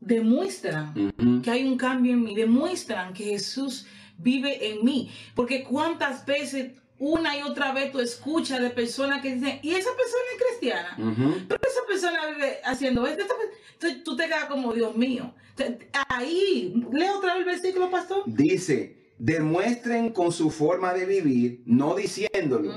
demuestran 0.00 1.12
que 1.42 1.50
hay 1.50 1.64
un 1.64 1.76
cambio 1.76 2.12
en 2.14 2.22
mí, 2.22 2.34
demuestran 2.34 3.12
que 3.12 3.24
Jesús 3.24 3.86
vive 4.18 4.70
en 4.70 4.84
mí. 4.84 5.10
Porque 5.34 5.64
cuántas 5.64 6.24
veces 6.26 6.72
una 6.98 7.36
y 7.36 7.42
otra 7.42 7.72
vez 7.72 7.92
tú 7.92 8.00
escuchas 8.00 8.60
de 8.60 8.70
personas 8.70 9.20
que 9.20 9.34
dicen, 9.34 9.58
y 9.62 9.70
esa 9.70 9.90
persona 9.90 10.24
es 10.32 10.42
cristiana, 10.48 10.96
pero 11.48 11.60
esa 11.68 11.80
persona 11.86 12.26
vive 12.32 12.58
haciendo 12.64 13.06
esto, 13.06 13.22
entonces 13.22 14.04
tú 14.04 14.16
te 14.16 14.26
quedas 14.26 14.44
como, 14.44 14.72
Dios 14.72 14.96
mío. 14.96 15.34
Ahí, 16.08 16.82
leo 16.92 17.18
otra 17.18 17.34
vez 17.34 17.40
el 17.40 17.46
versículo, 17.46 17.90
pastor. 17.90 18.22
Dice, 18.26 19.12
demuestren 19.18 20.10
con 20.10 20.32
su 20.32 20.50
forma 20.50 20.94
de 20.94 21.06
vivir, 21.06 21.62
no 21.66 21.94
diciéndolo. 21.94 22.72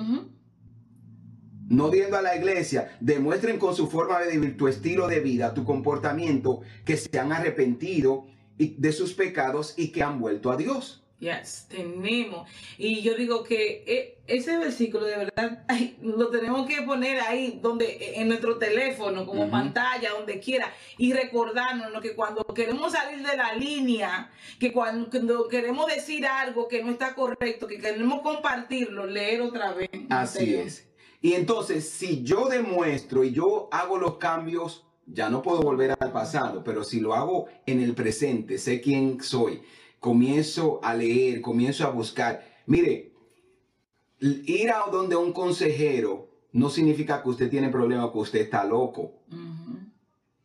No 1.69 1.89
viendo 1.91 2.17
a 2.17 2.21
la 2.21 2.35
iglesia, 2.35 2.97
demuestren 3.01 3.59
con 3.59 3.75
su 3.75 3.87
forma 3.87 4.19
de 4.21 4.31
vivir 4.31 4.57
tu 4.57 4.67
estilo 4.67 5.07
de 5.07 5.19
vida, 5.19 5.53
tu 5.53 5.65
comportamiento, 5.65 6.61
que 6.85 6.95
se 6.95 7.19
han 7.19 7.33
arrepentido 7.33 8.25
de 8.57 8.91
sus 8.93 9.13
pecados 9.13 9.73
y 9.77 9.89
que 9.89 10.01
han 10.01 10.19
vuelto 10.19 10.49
a 10.49 10.57
Dios. 10.57 11.06
Yes, 11.19 11.65
tenemos. 11.67 12.47
Y 12.77 13.01
yo 13.01 13.15
digo 13.15 13.43
que 13.43 13.83
eh, 13.87 14.19
ese 14.27 14.55
versículo 14.57 15.05
de 15.05 15.17
verdad 15.17 15.65
lo 16.03 16.29
tenemos 16.29 16.67
que 16.67 16.83
poner 16.83 17.19
ahí 17.21 17.59
donde 17.59 18.13
en 18.21 18.27
nuestro 18.27 18.59
teléfono, 18.59 19.25
como 19.25 19.49
pantalla, 19.49 20.11
donde 20.11 20.39
quiera, 20.39 20.71
y 20.97 21.13
recordarnos 21.13 22.01
que 22.03 22.13
cuando 22.13 22.45
queremos 22.45 22.91
salir 22.91 23.25
de 23.25 23.35
la 23.35 23.53
línea, 23.53 24.31
que 24.59 24.71
cuando, 24.71 25.47
queremos 25.47 25.87
decir 25.87 26.27
algo 26.27 26.67
que 26.67 26.83
no 26.83 26.91
está 26.91 27.15
correcto, 27.15 27.65
que 27.65 27.79
queremos 27.79 28.21
compartirlo, 28.21 29.07
leer 29.07 29.41
otra 29.41 29.73
vez. 29.73 29.89
Así 30.09 30.53
es. 30.53 30.87
Y 31.19 31.33
entonces, 31.33 31.89
si 31.89 32.21
yo 32.21 32.47
demuestro 32.47 33.23
y 33.23 33.31
yo 33.31 33.69
hago 33.71 33.97
los 33.97 34.17
cambios, 34.17 34.85
ya 35.07 35.31
no 35.31 35.41
puedo 35.41 35.61
volver 35.61 35.97
al 35.99 36.11
pasado, 36.11 36.63
pero 36.63 36.83
si 36.83 36.99
lo 36.99 37.15
hago 37.15 37.47
en 37.65 37.81
el 37.81 37.95
presente, 37.95 38.59
sé 38.59 38.81
quién 38.81 39.19
soy 39.23 39.63
comienzo 39.99 40.79
a 40.83 40.93
leer, 40.93 41.41
comienzo 41.41 41.85
a 41.85 41.89
buscar. 41.89 42.45
Mire, 42.65 43.13
ir 44.19 44.71
a 44.71 44.89
donde 44.91 45.15
un 45.15 45.33
consejero 45.33 46.29
no 46.51 46.69
significa 46.69 47.21
que 47.21 47.29
usted 47.29 47.49
tiene 47.49 47.69
problemas, 47.69 48.11
que 48.11 48.17
usted 48.17 48.41
está 48.41 48.63
loco. 48.63 49.13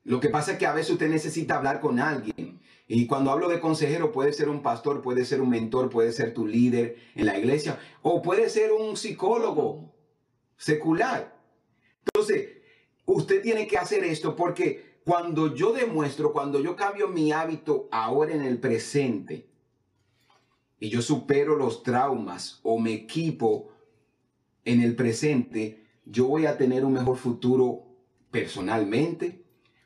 Lo 0.04 0.20
que 0.20 0.28
pasa 0.28 0.52
es 0.52 0.58
que 0.58 0.66
a 0.66 0.72
veces 0.72 0.92
usted 0.92 1.08
necesita 1.08 1.56
hablar 1.56 1.80
con 1.80 2.00
alguien. 2.00 2.60
Y 2.88 3.06
cuando 3.06 3.30
hablo 3.30 3.48
de 3.48 3.60
consejero, 3.60 4.12
puede 4.12 4.32
ser 4.32 4.48
un 4.48 4.62
pastor, 4.62 5.00
puede 5.00 5.24
ser 5.24 5.40
un 5.40 5.48
mentor, 5.48 5.88
puede 5.88 6.12
ser 6.12 6.34
tu 6.34 6.46
líder 6.46 6.96
en 7.14 7.26
la 7.26 7.38
iglesia, 7.38 7.78
o 8.02 8.20
puede 8.20 8.50
ser 8.50 8.72
un 8.72 8.96
psicólogo 8.96 9.94
secular. 10.56 11.40
Entonces, 12.06 12.50
usted 13.06 13.40
tiene 13.40 13.66
que 13.66 13.78
hacer 13.78 14.04
esto 14.04 14.36
porque 14.36 14.91
cuando 15.04 15.54
yo 15.54 15.72
demuestro, 15.72 16.32
cuando 16.32 16.60
yo 16.60 16.76
cambio 16.76 17.08
mi 17.08 17.32
hábito 17.32 17.88
ahora 17.90 18.34
en 18.34 18.42
el 18.42 18.58
presente 18.58 19.48
y 20.78 20.88
yo 20.88 21.02
supero 21.02 21.56
los 21.56 21.82
traumas 21.82 22.60
o 22.62 22.78
me 22.78 22.92
equipo 22.92 23.70
en 24.64 24.80
el 24.80 24.94
presente, 24.94 25.84
yo 26.04 26.26
voy 26.26 26.46
a 26.46 26.56
tener 26.56 26.84
un 26.84 26.92
mejor 26.92 27.16
futuro 27.16 27.84
personalmente, 28.30 29.44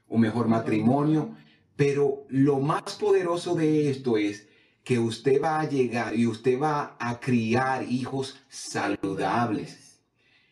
un 0.08 0.20
mejor 0.20 0.48
matrimonio, 0.48 1.34
pero 1.76 2.24
lo 2.28 2.60
más 2.60 2.96
poderoso 2.96 3.54
de 3.54 3.90
esto 3.90 4.16
es 4.16 4.48
que 4.84 4.98
usted 4.98 5.42
va 5.42 5.60
a 5.60 5.68
llegar 5.68 6.14
y 6.14 6.26
usted 6.26 6.60
va 6.60 6.96
a 6.98 7.18
criar 7.20 7.82
hijos 7.90 8.40
saludables 8.48 9.85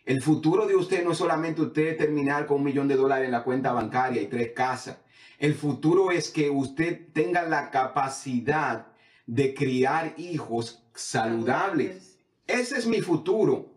el 0.07 0.21
futuro 0.21 0.67
de 0.67 0.77
usted 0.77 1.03
no 1.03 1.13
es 1.13 1.19
solamente 1.19 1.63
usted 1.63 1.97
terminar 1.97 2.47
con 2.47 2.59
un 2.59 2.65
millón 2.65 2.89
de 2.89 2.97
dólares 2.97 3.25
en 3.25 3.33
la 3.33 3.43
cuenta 3.43 3.73
bancaria 3.73 4.21
y 4.21 4.27
tres 4.27 4.53
casas. 4.53 4.99
El 5.39 5.55
futuro 5.55 6.11
es 6.11 6.31
que 6.31 6.51
usted 6.51 7.09
tenga 7.13 7.43
la 7.43 7.71
capacidad 7.71 8.89
de 9.27 9.55
criar 9.55 10.15
hijos 10.19 10.83
saludables. 10.95 12.19
Ese 12.47 12.79
es 12.79 12.87
mi 12.87 13.01
futuro. 13.01 13.73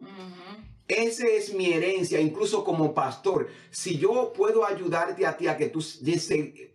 Esa 0.88 1.28
es 1.28 1.54
mi 1.54 1.74
herencia, 1.74 2.20
incluso 2.20 2.63
como 2.63 2.94
pastor. 2.94 3.48
Si 3.72 3.98
yo 3.98 4.32
puedo 4.34 4.66
ayudarte 4.66 5.26
a 5.26 5.38
ti 5.38 5.48
a 5.48 5.58
que 5.58 5.68
tú 5.68 5.84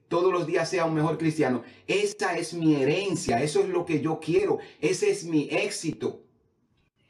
todos 0.08 0.32
los 0.32 0.46
días 0.46 0.68
sea 0.68 0.84
un 0.84 0.94
mejor 0.94 1.16
cristiano, 1.16 1.62
esa 1.86 2.36
es 2.36 2.52
mi 2.52 2.74
herencia, 2.76 3.42
eso 3.42 3.60
es 3.60 3.68
lo 3.68 3.86
que 3.86 4.00
yo 4.00 4.20
quiero, 4.20 4.58
ese 4.80 5.10
es 5.10 5.24
mi 5.24 5.48
éxito. 5.50 6.20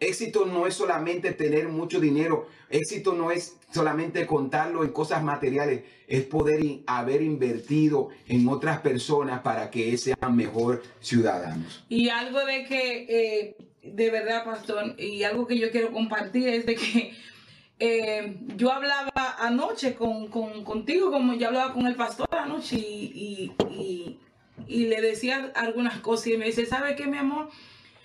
Éxito 0.02 0.46
no 0.46 0.66
es 0.66 0.74
solamente 0.74 1.30
tener 1.30 1.68
mucho 1.68 2.00
dinero, 2.00 2.48
éxito 2.70 3.12
no 3.12 3.30
es 3.30 3.56
solamente 3.70 4.26
contarlo 4.26 4.82
en 4.82 4.90
cosas 4.90 5.22
materiales, 5.22 5.84
es 6.08 6.24
poder 6.24 6.60
haber 6.88 7.22
invertido 7.22 8.08
en 8.26 8.48
otras 8.48 8.80
personas 8.80 9.42
para 9.42 9.70
que 9.70 9.96
sean 9.96 10.34
mejor 10.34 10.82
ciudadanos. 10.98 11.84
Y 11.88 12.08
algo 12.08 12.44
de 12.44 12.64
que, 12.64 13.06
eh, 13.08 13.56
de 13.84 14.10
verdad, 14.10 14.44
pastor, 14.44 14.96
y 14.98 15.22
algo 15.22 15.46
que 15.46 15.56
yo 15.56 15.70
quiero 15.70 15.92
compartir 15.92 16.48
es 16.48 16.66
de 16.66 16.74
que 16.74 17.12
eh, 17.78 18.38
yo 18.56 18.72
hablaba 18.72 19.36
anoche 19.38 19.94
con, 19.94 20.26
contigo, 20.28 21.12
como 21.12 21.34
yo 21.34 21.46
hablaba 21.46 21.72
con 21.72 21.86
el 21.86 21.94
pastor 21.94 22.26
anoche, 22.32 22.74
y, 22.76 23.52
y, 23.70 24.18
y 24.66 24.86
le 24.86 25.00
decía 25.00 25.52
algunas 25.54 26.00
cosas 26.00 26.26
y 26.26 26.38
me 26.38 26.46
dice, 26.46 26.66
¿sabe 26.66 26.96
qué, 26.96 27.06
mi 27.06 27.18
amor? 27.18 27.50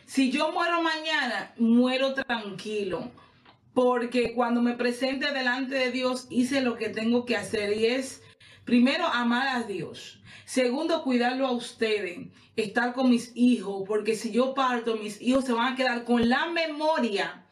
Si 0.08 0.32
yo 0.32 0.54
muero 0.54 0.82
mañana, 0.82 1.54
muero 1.58 2.14
tranquilo. 2.14 3.12
Porque 3.74 4.34
cuando 4.34 4.62
me 4.62 4.74
presente 4.74 5.34
delante 5.34 5.76
de 5.76 5.92
Dios, 5.92 6.28
hice 6.30 6.62
lo 6.62 6.78
que 6.78 6.88
tengo 6.88 7.26
que 7.26 7.36
hacer. 7.36 7.78
Y 7.78 7.88
es, 7.88 8.24
primero, 8.64 9.06
amar 9.06 9.50
a 9.50 9.64
Dios. 9.64 10.22
Segundo, 10.46 11.04
cuidarlo 11.04 11.46
a 11.46 11.52
ustedes. 11.52 12.30
Estar 12.56 12.94
con 12.94 13.10
mis 13.10 13.34
hijos. 13.36 13.84
Porque 13.86 14.16
si 14.16 14.32
yo 14.32 14.54
parto, 14.54 14.96
mis 14.96 15.22
hijos 15.22 15.44
se 15.44 15.52
van 15.52 15.74
a 15.74 15.76
quedar 15.76 16.06
con 16.06 16.30
la 16.30 16.46
memoria 16.48 17.46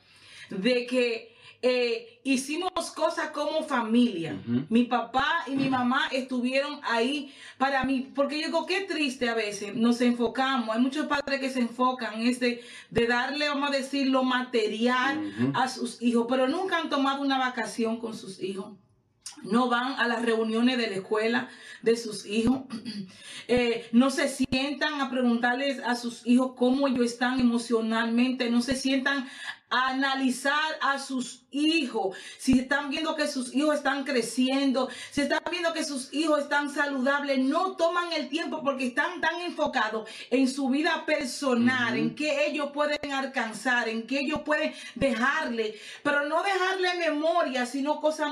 de 0.50 0.86
que 0.86 1.35
eh, 1.62 2.20
hicimos 2.24 2.72
cosas 2.96 3.30
como 3.32 3.64
familia. 3.64 4.38
Mi 4.70 4.84
papá 4.84 5.44
y 5.48 5.52
mi 5.52 5.70
mamá 5.70 6.08
estuvieron 6.12 6.80
ahí 6.84 7.34
para 7.58 7.84
mí, 7.84 8.12
porque 8.14 8.40
yo 8.40 8.48
digo, 8.48 8.66
qué 8.66 8.82
triste 8.82 9.30
a 9.30 9.36
veces, 9.36 9.76
nos 9.76 10.02
enfocamos, 10.02 10.76
hay 10.76 10.82
muchos 10.82 11.08
padres 11.08 11.40
que 11.40 11.50
se 11.50 11.60
enfocan 11.60 12.22
en 12.22 12.28
este, 12.28 12.62
de 12.90 13.08
darle, 13.08 13.48
vamos 13.48 13.70
a 13.70 13.74
decir, 13.74 14.08
lo 14.08 14.24
material 14.24 15.54
a 15.54 15.68
sus 15.70 16.02
hijos, 16.02 16.26
pero 16.30 16.48
nunca 16.48 16.78
han 16.78 16.90
tomado 16.90 17.22
una 17.22 17.38
vacación 17.38 18.00
con 18.00 18.16
sus 18.16 18.42
hijos. 18.42 18.74
No 19.44 19.68
van 19.70 20.00
a 20.00 20.08
las 20.08 20.24
reuniones 20.24 20.78
de 20.78 20.90
la 20.90 20.96
escuela 20.96 21.50
de 21.82 21.98
sus 21.98 22.26
hijos, 22.26 22.62
eh, 23.48 23.88
no 23.92 24.10
se 24.10 24.30
sientan 24.30 25.02
a 25.02 25.10
preguntarles 25.10 25.80
a 25.86 25.96
sus 25.96 26.26
hijos 26.26 26.54
cómo 26.56 26.88
ellos 26.88 27.06
están 27.06 27.40
emocionalmente, 27.40 28.50
no 28.50 28.62
se 28.62 28.76
sientan 28.76 29.28
analizar 29.70 30.78
a 30.82 31.00
sus 31.00 31.44
hijos, 31.52 32.16
si 32.38 32.60
están 32.60 32.90
viendo 32.90 33.16
que 33.16 33.28
sus 33.28 33.54
hijos 33.56 33.76
están 33.76 34.04
creciendo, 34.04 34.90
si 35.12 35.22
están 35.22 35.42
viendo 35.50 35.74
que 35.74 35.84
sus 35.84 36.14
hijos 36.14 36.42
están 36.42 36.70
saludables, 36.70 37.40
no 37.40 37.76
toman 37.76 38.12
el 38.14 38.30
tiempo 38.30 38.62
porque 38.64 38.88
están 38.88 39.22
tan 39.22 39.42
enfocados 39.42 40.10
en 40.30 40.48
su 40.48 40.70
vida 40.70 41.06
personal, 41.06 41.98
en 41.98 42.16
que 42.16 42.48
ellos 42.48 42.72
pueden 42.74 43.12
alcanzar, 43.12 43.90
en 43.90 44.06
que 44.06 44.20
ellos 44.20 44.42
pueden 44.42 44.74
dejarle, 44.96 45.80
pero 46.04 46.28
no 46.28 46.44
dejarle 46.44 46.94
memoria, 46.96 47.66
sino 47.66 48.00
cosas 48.00 48.30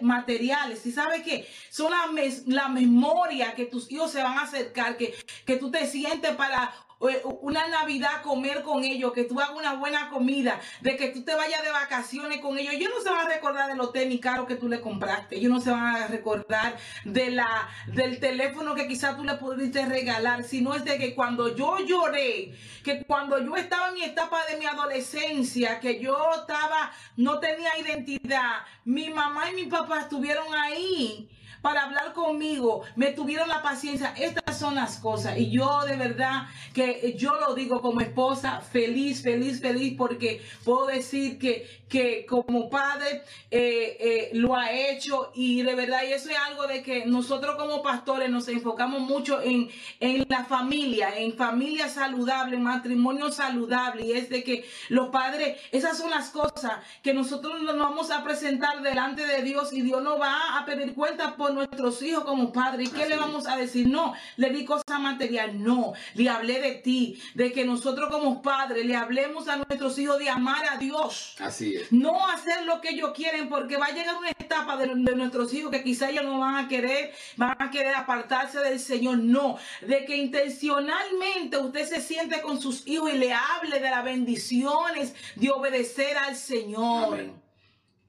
materiales. 0.00 0.86
¿Y 0.86 0.92
sabe 0.92 1.22
qué? 1.22 1.48
Son 1.70 1.90
la, 1.90 2.08
la 2.46 2.68
memoria 2.68 3.54
que 3.54 3.66
tus 3.66 3.90
hijos 3.90 4.10
se 4.10 4.22
van 4.22 4.38
a 4.38 4.42
acercar, 4.42 4.96
que, 4.96 5.14
que 5.44 5.56
tú 5.56 5.70
te 5.70 5.86
sientes 5.86 6.34
para 6.36 6.72
una 6.98 7.68
Navidad 7.68 8.22
comer 8.22 8.62
con 8.62 8.82
ellos, 8.84 9.12
que 9.12 9.24
tú 9.24 9.40
hagas 9.40 9.56
una 9.56 9.74
buena 9.74 10.10
comida, 10.10 10.60
de 10.80 10.96
que 10.96 11.08
tú 11.08 11.22
te 11.22 11.34
vayas 11.34 11.62
de 11.62 11.70
vacaciones 11.70 12.40
con 12.40 12.58
ellos. 12.58 12.74
Ellos 12.74 12.90
no 12.94 13.02
se 13.02 13.10
van 13.10 13.26
a 13.26 13.28
recordar 13.28 13.68
de 13.68 13.76
los 13.76 13.92
tenis 13.92 14.20
caros 14.20 14.46
que 14.46 14.56
tú 14.56 14.68
le 14.68 14.80
compraste. 14.80 15.36
Ellos 15.36 15.52
no 15.52 15.60
se 15.60 15.70
van 15.70 15.96
a 15.96 16.06
recordar 16.08 16.76
de 17.04 17.30
la, 17.30 17.68
del 17.86 18.18
teléfono 18.18 18.74
que 18.74 18.88
quizás 18.88 19.16
tú 19.16 19.24
le 19.24 19.34
pudiste 19.34 19.86
regalar, 19.86 20.42
sino 20.42 20.74
es 20.74 20.84
de 20.84 20.98
que 20.98 21.14
cuando 21.14 21.54
yo 21.54 21.78
lloré, 21.78 22.52
que 22.82 23.04
cuando 23.04 23.38
yo 23.38 23.56
estaba 23.56 23.88
en 23.88 23.94
mi 23.94 24.02
etapa 24.02 24.44
de 24.46 24.56
mi 24.56 24.66
adolescencia, 24.66 25.78
que 25.80 26.00
yo 26.00 26.16
estaba, 26.40 26.92
no 27.16 27.38
tenía 27.38 27.78
identidad, 27.78 28.62
mi 28.84 29.10
mamá 29.10 29.50
y 29.50 29.54
mi 29.54 29.64
papá 29.64 30.00
estuvieron 30.00 30.52
ahí 30.54 31.28
para 31.60 31.84
hablar 31.84 32.12
conmigo, 32.12 32.82
me 32.96 33.12
tuvieron 33.12 33.48
la 33.48 33.62
paciencia. 33.62 34.14
Estas 34.16 34.58
son 34.58 34.74
las 34.74 34.98
cosas. 34.98 35.38
Y 35.38 35.50
yo 35.50 35.84
de 35.84 35.96
verdad 35.96 36.46
que 36.74 37.14
yo 37.16 37.34
lo 37.40 37.54
digo 37.54 37.80
como 37.80 38.00
esposa, 38.00 38.60
feliz, 38.60 39.22
feliz, 39.22 39.60
feliz, 39.60 39.94
porque 39.96 40.42
puedo 40.64 40.86
decir 40.86 41.38
que, 41.38 41.84
que 41.88 42.26
como 42.26 42.68
padre 42.68 43.22
eh, 43.50 43.96
eh, 44.00 44.30
lo 44.34 44.54
ha 44.54 44.72
hecho 44.72 45.32
y 45.34 45.62
de 45.62 45.74
verdad, 45.74 46.02
y 46.06 46.12
eso 46.12 46.30
es 46.30 46.36
algo 46.38 46.66
de 46.66 46.82
que 46.82 47.06
nosotros 47.06 47.56
como 47.56 47.82
pastores 47.82 48.30
nos 48.30 48.48
enfocamos 48.48 49.00
mucho 49.00 49.40
en, 49.40 49.68
en 50.00 50.26
la 50.28 50.44
familia, 50.44 51.18
en 51.18 51.34
familia 51.34 51.88
saludable, 51.88 52.58
matrimonio 52.58 53.30
saludable, 53.30 54.04
y 54.06 54.12
es 54.12 54.28
de 54.28 54.44
que 54.44 54.64
los 54.88 55.08
padres, 55.08 55.58
esas 55.72 55.96
son 55.96 56.10
las 56.10 56.30
cosas 56.30 56.78
que 57.02 57.14
nosotros 57.14 57.62
nos 57.62 57.78
vamos 57.78 58.10
a 58.10 58.22
presentar 58.22 58.82
delante 58.82 59.26
de 59.26 59.42
Dios 59.42 59.72
y 59.72 59.82
Dios 59.82 60.02
nos 60.02 60.20
va 60.20 60.58
a 60.58 60.64
pedir 60.64 60.94
cuenta 60.94 61.36
por 61.36 61.47
nuestros 61.54 62.02
hijos 62.02 62.24
como 62.24 62.52
padres. 62.52 62.88
¿Y 62.88 62.92
qué 62.92 63.08
le 63.08 63.16
vamos 63.16 63.46
a 63.46 63.56
decir? 63.56 63.88
No, 63.88 64.14
le 64.36 64.50
di 64.50 64.64
cosa 64.64 64.98
material, 64.98 65.62
no, 65.62 65.92
le 66.14 66.28
hablé 66.28 66.60
de 66.60 66.74
ti, 66.76 67.20
de 67.34 67.52
que 67.52 67.64
nosotros 67.64 68.10
como 68.10 68.42
padres 68.42 68.84
le 68.84 68.96
hablemos 68.96 69.48
a 69.48 69.56
nuestros 69.56 69.98
hijos 69.98 70.18
de 70.18 70.28
amar 70.28 70.64
a 70.70 70.76
Dios. 70.76 71.36
Así 71.38 71.76
es. 71.76 71.92
No 71.92 72.26
hacer 72.28 72.64
lo 72.64 72.80
que 72.80 72.90
ellos 72.90 73.12
quieren 73.14 73.48
porque 73.48 73.76
va 73.76 73.86
a 73.86 73.92
llegar 73.92 74.16
una 74.16 74.30
etapa 74.30 74.76
de, 74.76 74.88
nuestros 74.94 75.52
hijos 75.54 75.70
que 75.70 75.82
quizá 75.82 76.10
ellos 76.10 76.24
no 76.24 76.38
van 76.38 76.56
a 76.56 76.68
querer, 76.68 77.12
van 77.36 77.56
a 77.58 77.70
querer 77.70 77.94
apartarse 77.94 78.58
del 78.60 78.80
Señor. 78.80 79.18
No, 79.18 79.58
de 79.80 80.04
que 80.04 80.16
intencionalmente 80.16 81.58
usted 81.58 81.86
se 81.86 82.00
siente 82.00 82.40
con 82.40 82.60
sus 82.60 82.86
hijos 82.86 83.12
y 83.12 83.18
le 83.18 83.32
hable 83.32 83.80
de 83.80 83.90
las 83.90 84.04
bendiciones 84.04 85.14
de 85.36 85.50
obedecer 85.50 86.16
al 86.16 86.36
Señor. 86.36 87.14
Amén. 87.14 87.47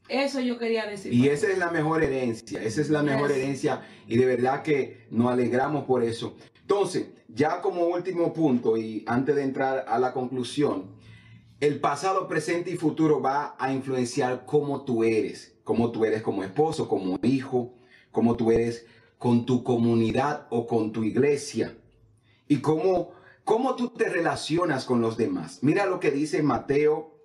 Eso 0.10 0.39
yo 0.39 0.57
quería 0.57 0.86
decir. 0.88 1.14
Y 1.14 1.28
esa 1.28 1.47
es 1.47 1.57
la 1.57 1.70
mejor 1.72 2.03
herencia, 2.03 2.62
esa 2.62 2.82
es 2.82 2.89
la 2.89 3.03
mejor 3.03 3.32
herencia 3.32 3.82
y 4.07 4.18
de 4.18 4.26
verdad 4.26 4.64
que 4.64 5.05
nos 5.12 5.32
alegramos 5.32 5.86
por 5.86 6.03
eso. 6.03 6.36
Entonces, 6.62 7.07
ya 7.28 7.62
como 7.62 7.86
último 7.86 8.34
punto 8.34 8.76
y 8.76 9.03
antes 9.07 9.36
de 9.36 9.43
entrar 9.43 9.86
a 9.88 9.99
la 9.99 10.14
conclusión, 10.14 10.97
el 11.60 11.80
pasado, 11.80 12.28
presente 12.28 12.72
y 12.72 12.78
futuro 12.78 13.22
va 13.22 13.55
a 13.60 13.74
influenciar 13.74 14.45
cómo 14.45 14.86
tú 14.86 15.03
eres, 15.03 15.57
cómo 15.64 15.91
tú 15.91 16.05
eres 16.05 16.22
como 16.22 16.43
esposo, 16.43 16.88
como 16.88 17.20
hijo, 17.22 17.76
cómo 18.12 18.36
tú 18.36 18.51
eres 18.51 18.86
con 19.18 19.45
tu 19.45 19.64
comunidad 19.64 20.47
o 20.49 20.66
con 20.66 20.91
tu 20.91 21.03
iglesia 21.03 21.76
y 22.47 22.57
cómo, 22.62 23.12
cómo 23.43 23.76
tú 23.76 23.89
te 23.89 24.10
relacionas 24.10 24.86
con 24.86 25.01
los 25.01 25.18
demás. 25.18 25.60
Mira 25.62 25.86
lo 25.86 25.99
que 25.99 26.12
dice 26.12 26.41
Mateo 26.41 27.20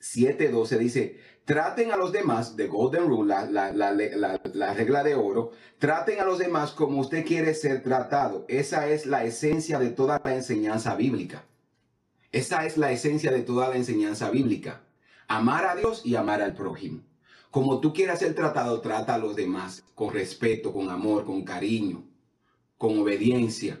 7:12, 0.00 0.78
dice, 0.78 1.18
traten 1.44 1.92
a 1.92 1.96
los 1.96 2.12
demás, 2.12 2.56
de 2.56 2.66
Golden 2.66 3.06
Rule, 3.06 3.34
la, 3.50 4.74
regla 4.74 5.02
de 5.02 5.14
oro, 5.14 5.52
traten 5.78 6.20
a 6.20 6.24
los 6.24 6.38
demás 6.38 6.72
como 6.72 7.00
usted 7.00 7.24
quiere 7.24 7.54
ser 7.54 7.82
tratado. 7.82 8.44
Esa 8.48 8.88
es 8.88 9.06
la 9.06 9.24
esencia 9.24 9.78
de 9.78 9.90
toda 9.90 10.20
la 10.24 10.34
enseñanza 10.34 10.94
bíblica. 10.94 11.44
Esa 12.32 12.66
es 12.66 12.76
la 12.76 12.90
esencia 12.90 13.30
de 13.30 13.42
toda 13.42 13.68
la 13.68 13.76
enseñanza 13.76 14.30
bíblica. 14.30 14.82
Amar 15.28 15.66
a 15.66 15.76
Dios 15.76 16.02
y 16.04 16.16
amar 16.16 16.42
al 16.42 16.54
prójimo. 16.54 17.02
Como 17.50 17.78
tú 17.80 17.92
quieras 17.92 18.18
ser 18.18 18.34
tratado, 18.34 18.80
trata 18.80 19.14
a 19.14 19.18
los 19.18 19.36
demás 19.36 19.84
con 19.94 20.12
respeto, 20.12 20.72
con 20.72 20.90
amor, 20.90 21.24
con 21.24 21.44
cariño, 21.44 22.04
con 22.78 22.98
obediencia. 22.98 23.80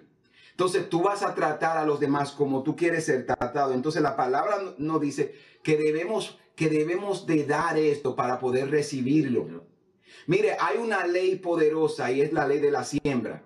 Entonces 0.52 0.88
tú 0.88 1.02
vas 1.02 1.24
a 1.24 1.34
tratar 1.34 1.76
a 1.78 1.84
los 1.84 1.98
demás 1.98 2.30
como 2.30 2.62
tú 2.62 2.76
quieres 2.76 3.06
ser 3.06 3.26
tratado. 3.26 3.74
Entonces 3.74 4.00
la 4.00 4.14
palabra 4.14 4.58
nos 4.78 5.00
dice 5.00 5.34
que 5.64 5.76
debemos 5.76 6.38
que 6.56 6.68
debemos 6.68 7.26
de 7.26 7.44
dar 7.44 7.78
esto 7.78 8.14
para 8.14 8.38
poder 8.38 8.70
recibirlo. 8.70 9.64
Mire, 10.26 10.56
hay 10.58 10.78
una 10.78 11.06
ley 11.06 11.36
poderosa 11.36 12.10
y 12.12 12.20
es 12.20 12.32
la 12.32 12.46
ley 12.46 12.60
de 12.60 12.70
la 12.70 12.84
siembra. 12.84 13.42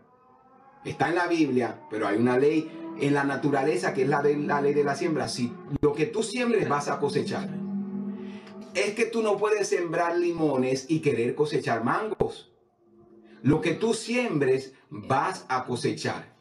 Está 0.84 1.08
en 1.08 1.16
la 1.16 1.26
Biblia, 1.26 1.80
pero 1.90 2.06
hay 2.06 2.18
una 2.18 2.38
ley 2.38 2.70
en 3.00 3.14
la 3.14 3.24
naturaleza 3.24 3.94
que 3.94 4.02
es 4.02 4.08
la, 4.08 4.22
de, 4.22 4.36
la 4.36 4.60
ley 4.60 4.74
de 4.74 4.84
la 4.84 4.94
siembra. 4.94 5.28
Si 5.28 5.52
lo 5.80 5.92
que 5.92 6.06
tú 6.06 6.22
siembres 6.22 6.68
vas 6.68 6.88
a 6.88 6.98
cosechar. 6.98 7.48
Es 8.74 8.94
que 8.94 9.06
tú 9.06 9.22
no 9.22 9.36
puedes 9.38 9.68
sembrar 9.68 10.16
limones 10.16 10.86
y 10.88 11.00
querer 11.00 11.34
cosechar 11.34 11.82
mangos. 11.82 12.52
Lo 13.42 13.60
que 13.60 13.72
tú 13.72 13.94
siembres 13.94 14.74
vas 14.90 15.46
a 15.48 15.64
cosechar. 15.64 16.36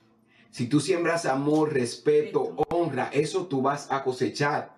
Si 0.51 0.67
tú 0.67 0.79
siembras 0.79 1.25
amor, 1.25 1.73
respeto, 1.73 2.55
honra, 2.69 3.09
eso 3.11 3.47
tú 3.47 3.61
vas 3.61 3.91
a 3.91 4.03
cosechar. 4.03 4.75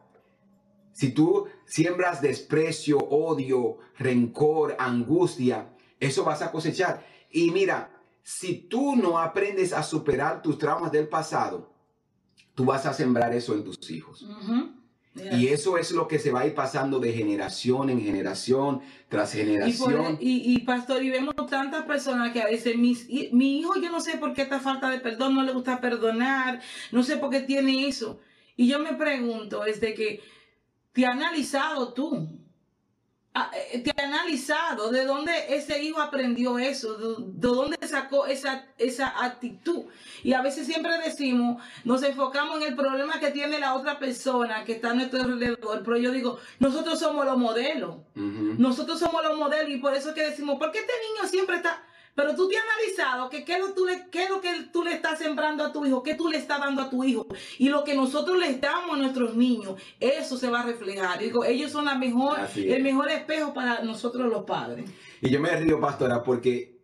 Si 0.93 1.11
tú 1.11 1.47
siembras 1.69 2.21
desprecio, 2.21 2.97
odio, 2.97 3.77
rencor, 3.97 4.75
angustia, 4.79 5.69
eso 5.99 6.23
vas 6.23 6.41
a 6.41 6.51
cosechar. 6.51 7.05
Y 7.31 7.51
mira, 7.51 7.91
si 8.23 8.55
tú 8.55 8.95
no 8.95 9.19
aprendes 9.19 9.71
a 9.71 9.83
superar 9.83 10.41
tus 10.41 10.57
traumas 10.57 10.91
del 10.91 11.07
pasado, 11.07 11.71
tú 12.55 12.65
vas 12.65 12.85
a 12.87 12.93
sembrar 12.93 13.33
eso 13.33 13.53
en 13.53 13.63
tus 13.63 13.89
hijos. 13.91 14.25
Y 15.31 15.47
eso 15.47 15.77
es 15.77 15.91
lo 15.91 16.07
que 16.07 16.17
se 16.17 16.31
va 16.31 16.41
a 16.41 16.47
ir 16.47 16.55
pasando 16.55 16.99
de 16.99 17.11
generación 17.13 17.89
en 17.89 18.01
generación 18.01 18.81
tras 19.07 19.33
generación. 19.33 20.17
Y, 20.19 20.59
pastor, 20.61 21.03
y 21.03 21.09
vemos 21.11 21.35
tantas 21.49 21.83
personas 21.85 22.31
que 22.31 22.41
a 22.41 22.45
veces 22.45 22.77
mi 22.77 23.59
hijo, 23.59 23.75
yo 23.79 23.91
no 23.91 24.01
sé 24.01 24.17
por 24.17 24.33
qué 24.33 24.43
esta 24.43 24.59
falta 24.59 24.89
de 24.89 24.99
perdón, 24.99 25.35
no 25.35 25.43
le 25.43 25.51
gusta 25.51 25.79
perdonar, 25.81 26.61
no 26.91 27.03
sé 27.03 27.17
por 27.17 27.29
qué 27.29 27.41
tiene 27.41 27.87
eso. 27.87 28.19
Y 28.55 28.67
yo 28.67 28.79
me 28.79 28.93
pregunto, 28.93 29.65
es 29.65 29.79
de 29.81 29.93
que 29.93 30.21
¿Te 30.93 31.05
ha 31.05 31.11
analizado 31.11 31.93
tú? 31.93 32.27
Ah, 33.33 33.51
eh, 33.71 33.79
¿Te 33.79 33.91
ha 33.91 34.05
analizado 34.07 34.89
de 34.89 35.05
dónde 35.05 35.31
ese 35.49 35.81
hijo 35.83 36.01
aprendió 36.01 36.57
eso? 36.57 36.97
¿De, 36.97 37.47
dónde 37.47 37.77
sacó 37.87 38.25
esa, 38.25 38.65
esa 38.77 39.23
actitud? 39.23 39.83
Y 40.23 40.33
a 40.33 40.41
veces 40.41 40.65
siempre 40.65 40.97
decimos, 40.97 41.61
nos 41.83 42.01
enfocamos 42.01 42.57
en 42.57 42.69
el 42.69 42.75
problema 42.75 43.19
que 43.19 43.29
tiene 43.29 43.59
la 43.59 43.75
otra 43.75 43.99
persona 43.99 44.65
que 44.65 44.73
está 44.73 44.91
a 44.91 44.93
nuestro 44.95 45.21
alrededor. 45.21 45.83
Pero 45.83 45.97
yo 45.97 46.11
digo, 46.11 46.39
nosotros 46.59 46.99
somos 46.99 47.23
los 47.23 47.37
modelos. 47.37 47.97
Nosotros 48.15 48.99
somos 48.99 49.23
los 49.23 49.37
modelos 49.37 49.69
y 49.69 49.77
por 49.77 49.93
eso 49.93 50.09
es 50.09 50.15
que 50.15 50.23
decimos, 50.23 50.57
¿por 50.57 50.71
qué 50.71 50.79
este 50.79 50.93
niño 51.13 51.29
siempre 51.29 51.57
está... 51.57 51.83
Pero 52.19 52.35
tú 52.35 52.49
te 52.49 52.57
has 52.57 52.63
analizado 52.63 53.29
que 53.29 53.45
qué 53.45 53.53
es, 53.53 53.59
lo, 53.59 53.73
tú 53.73 53.85
le, 53.85 54.07
qué 54.11 54.23
es 54.25 54.29
lo 54.29 54.41
que 54.41 54.49
tú 54.73 54.83
le 54.83 54.91
estás 54.91 55.19
sembrando 55.19 55.63
a 55.63 55.71
tu 55.71 55.85
hijo, 55.85 56.03
qué 56.03 56.15
tú 56.15 56.27
le 56.27 56.37
estás 56.37 56.59
dando 56.59 56.81
a 56.81 56.89
tu 56.89 57.01
hijo. 57.05 57.25
Y 57.57 57.69
lo 57.69 57.85
que 57.85 57.95
nosotros 57.95 58.37
les 58.37 58.59
damos 58.59 58.95
a 58.95 58.97
nuestros 58.97 59.37
niños, 59.37 59.75
eso 60.01 60.37
se 60.37 60.49
va 60.49 60.59
a 60.59 60.65
reflejar. 60.65 61.19
Digo, 61.19 61.45
ellos 61.45 61.71
son 61.71 61.85
la 61.85 61.95
mejor, 61.95 62.37
el 62.57 62.83
mejor 62.83 63.09
espejo 63.09 63.53
para 63.53 63.83
nosotros 63.83 64.29
los 64.29 64.43
padres. 64.43 64.83
Y 65.21 65.29
yo 65.29 65.39
me 65.39 65.49
río, 65.55 65.79
pastora, 65.79 66.21
porque 66.21 66.81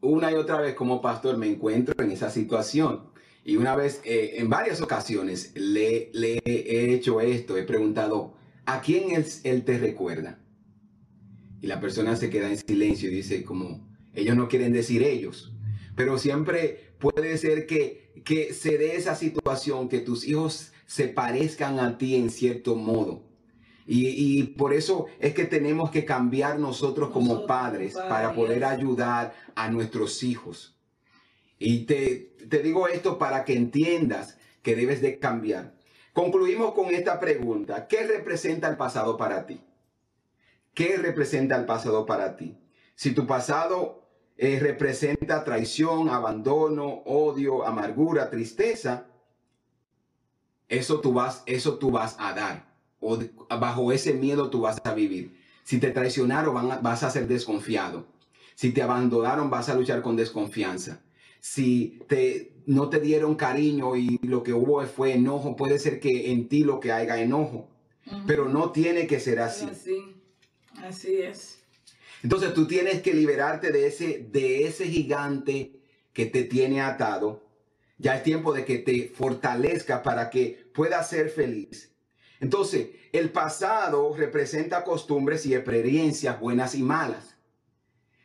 una 0.00 0.32
y 0.32 0.36
otra 0.36 0.58
vez 0.58 0.74
como 0.74 1.02
pastor 1.02 1.36
me 1.36 1.48
encuentro 1.48 1.94
en 2.02 2.10
esa 2.10 2.30
situación. 2.30 3.10
Y 3.44 3.56
una 3.56 3.76
vez, 3.76 4.00
eh, 4.04 4.36
en 4.36 4.48
varias 4.48 4.80
ocasiones, 4.80 5.52
le, 5.54 6.10
le, 6.14 6.40
he 6.46 6.94
hecho 6.94 7.20
esto, 7.20 7.58
he 7.58 7.64
preguntado, 7.64 8.38
¿a 8.64 8.80
quién 8.80 9.10
él, 9.10 9.26
él 9.44 9.66
te 9.66 9.78
recuerda? 9.78 10.38
Y 11.60 11.66
la 11.66 11.78
persona 11.78 12.16
se 12.16 12.30
queda 12.30 12.48
en 12.48 12.56
silencio 12.56 13.10
y 13.10 13.16
dice 13.16 13.44
como, 13.44 13.87
ellos 14.18 14.36
no 14.36 14.48
quieren 14.48 14.72
decir 14.72 15.02
ellos. 15.02 15.52
Pero 15.94 16.18
siempre 16.18 16.92
puede 16.98 17.38
ser 17.38 17.66
que, 17.66 18.12
que 18.24 18.52
se 18.52 18.78
dé 18.78 18.96
esa 18.96 19.14
situación, 19.14 19.88
que 19.88 20.00
tus 20.00 20.26
hijos 20.26 20.72
se 20.86 21.08
parezcan 21.08 21.78
a 21.80 21.98
ti 21.98 22.16
en 22.16 22.30
cierto 22.30 22.74
modo. 22.74 23.28
Y, 23.90 24.42
por 24.58 24.74
eso 24.74 25.06
es 25.18 25.32
que 25.32 25.46
tenemos 25.46 25.90
que 25.90 26.04
cambiar 26.04 26.58
nosotros 26.58 27.08
como 27.10 27.46
padres, 27.46 27.94
para 27.94 28.34
poder 28.34 28.62
ayudar 28.64 29.34
a 29.54 29.70
nuestros 29.70 30.22
hijos. 30.22 30.76
Y 31.58 31.86
te, 31.86 32.36
te 32.50 32.62
digo 32.62 32.86
esto 32.86 33.18
para 33.18 33.46
que 33.46 33.54
entiendas 33.54 34.36
que 34.62 34.76
debes 34.76 35.00
de 35.00 35.18
cambiar. 35.18 35.74
Concluimos 36.12 36.74
con 36.74 36.94
esta 36.94 37.18
pregunta. 37.18 37.86
¿Qué 37.86 38.06
representa 38.06 38.68
el 38.68 38.76
pasado 38.76 39.16
para 39.16 39.46
ti? 39.46 39.62
¿Qué 40.74 40.98
representa 40.98 41.56
el 41.56 41.64
pasado 41.64 42.04
para 42.04 42.36
ti? 42.36 42.58
Si 42.94 43.12
tu 43.12 43.26
pasado 43.26 44.07
eh, 44.38 44.58
representa 44.60 45.44
traición, 45.44 46.08
abandono, 46.08 47.02
odio, 47.04 47.66
amargura, 47.66 48.30
tristeza, 48.30 49.06
eso 50.68 51.00
tú 51.00 51.12
vas, 51.12 51.42
eso 51.46 51.78
tú 51.78 51.90
vas 51.90 52.16
a 52.18 52.32
dar 52.32 52.68
o 53.00 53.18
bajo 53.60 53.92
ese 53.92 54.14
miedo 54.14 54.50
tú 54.50 54.62
vas 54.62 54.80
a 54.84 54.94
vivir. 54.94 55.38
Si 55.62 55.78
te 55.78 55.90
traicionaron, 55.90 56.82
vas 56.82 57.02
a 57.02 57.10
ser 57.10 57.28
desconfiado. 57.28 58.06
Si 58.54 58.72
te 58.72 58.82
abandonaron, 58.82 59.50
vas 59.50 59.68
a 59.68 59.74
luchar 59.74 60.02
con 60.02 60.16
desconfianza. 60.16 61.00
Si 61.40 62.00
te, 62.08 62.54
no 62.66 62.88
te 62.88 63.00
dieron 63.00 63.36
cariño 63.36 63.94
y 63.96 64.18
lo 64.22 64.42
que 64.42 64.52
hubo 64.52 64.84
fue 64.86 65.12
enojo, 65.12 65.54
puede 65.54 65.78
ser 65.78 66.00
que 66.00 66.32
en 66.32 66.48
ti 66.48 66.64
lo 66.64 66.80
que 66.80 66.90
haya 66.90 67.20
enojo. 67.20 67.68
Pero 68.26 68.48
no 68.48 68.72
tiene 68.72 69.06
que 69.06 69.20
ser 69.20 69.38
así. 69.38 69.66
Así, 69.66 70.16
así 70.82 71.16
es. 71.18 71.57
Entonces 72.22 72.54
tú 72.54 72.66
tienes 72.66 73.02
que 73.02 73.14
liberarte 73.14 73.70
de 73.70 73.86
ese, 73.86 74.26
de 74.30 74.66
ese 74.66 74.86
gigante 74.86 75.80
que 76.12 76.26
te 76.26 76.44
tiene 76.44 76.80
atado. 76.80 77.44
Ya 77.98 78.16
es 78.16 78.22
tiempo 78.22 78.52
de 78.52 78.64
que 78.64 78.78
te 78.78 79.08
fortalezca 79.08 80.02
para 80.02 80.30
que 80.30 80.70
puedas 80.74 81.08
ser 81.08 81.30
feliz. 81.30 81.92
Entonces, 82.40 82.90
el 83.12 83.30
pasado 83.30 84.14
representa 84.16 84.84
costumbres 84.84 85.44
y 85.46 85.54
experiencias 85.54 86.38
buenas 86.38 86.74
y 86.74 86.82
malas. 86.82 87.36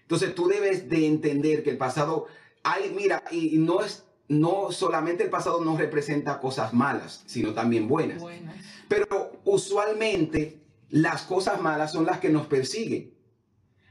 Entonces, 0.01 0.35
tú 0.35 0.47
debes 0.47 0.89
de 0.89 1.07
entender 1.07 1.63
que 1.63 1.71
el 1.71 1.77
pasado, 1.77 2.27
hay, 2.63 2.93
mira, 2.95 3.23
y 3.31 3.57
no 3.57 3.83
es, 3.83 4.05
no 4.27 4.71
solamente 4.71 5.23
el 5.23 5.29
pasado 5.29 5.63
no 5.63 5.75
representa 5.77 6.39
cosas 6.39 6.73
malas, 6.73 7.23
sino 7.25 7.53
también 7.53 7.87
buenas. 7.87 8.19
buenas. 8.19 8.55
Pero 8.87 9.39
usualmente 9.43 10.61
las 10.89 11.23
cosas 11.23 11.59
malas 11.61 11.91
son 11.91 12.05
las 12.05 12.19
que 12.19 12.29
nos 12.29 12.45
persiguen. 12.45 13.13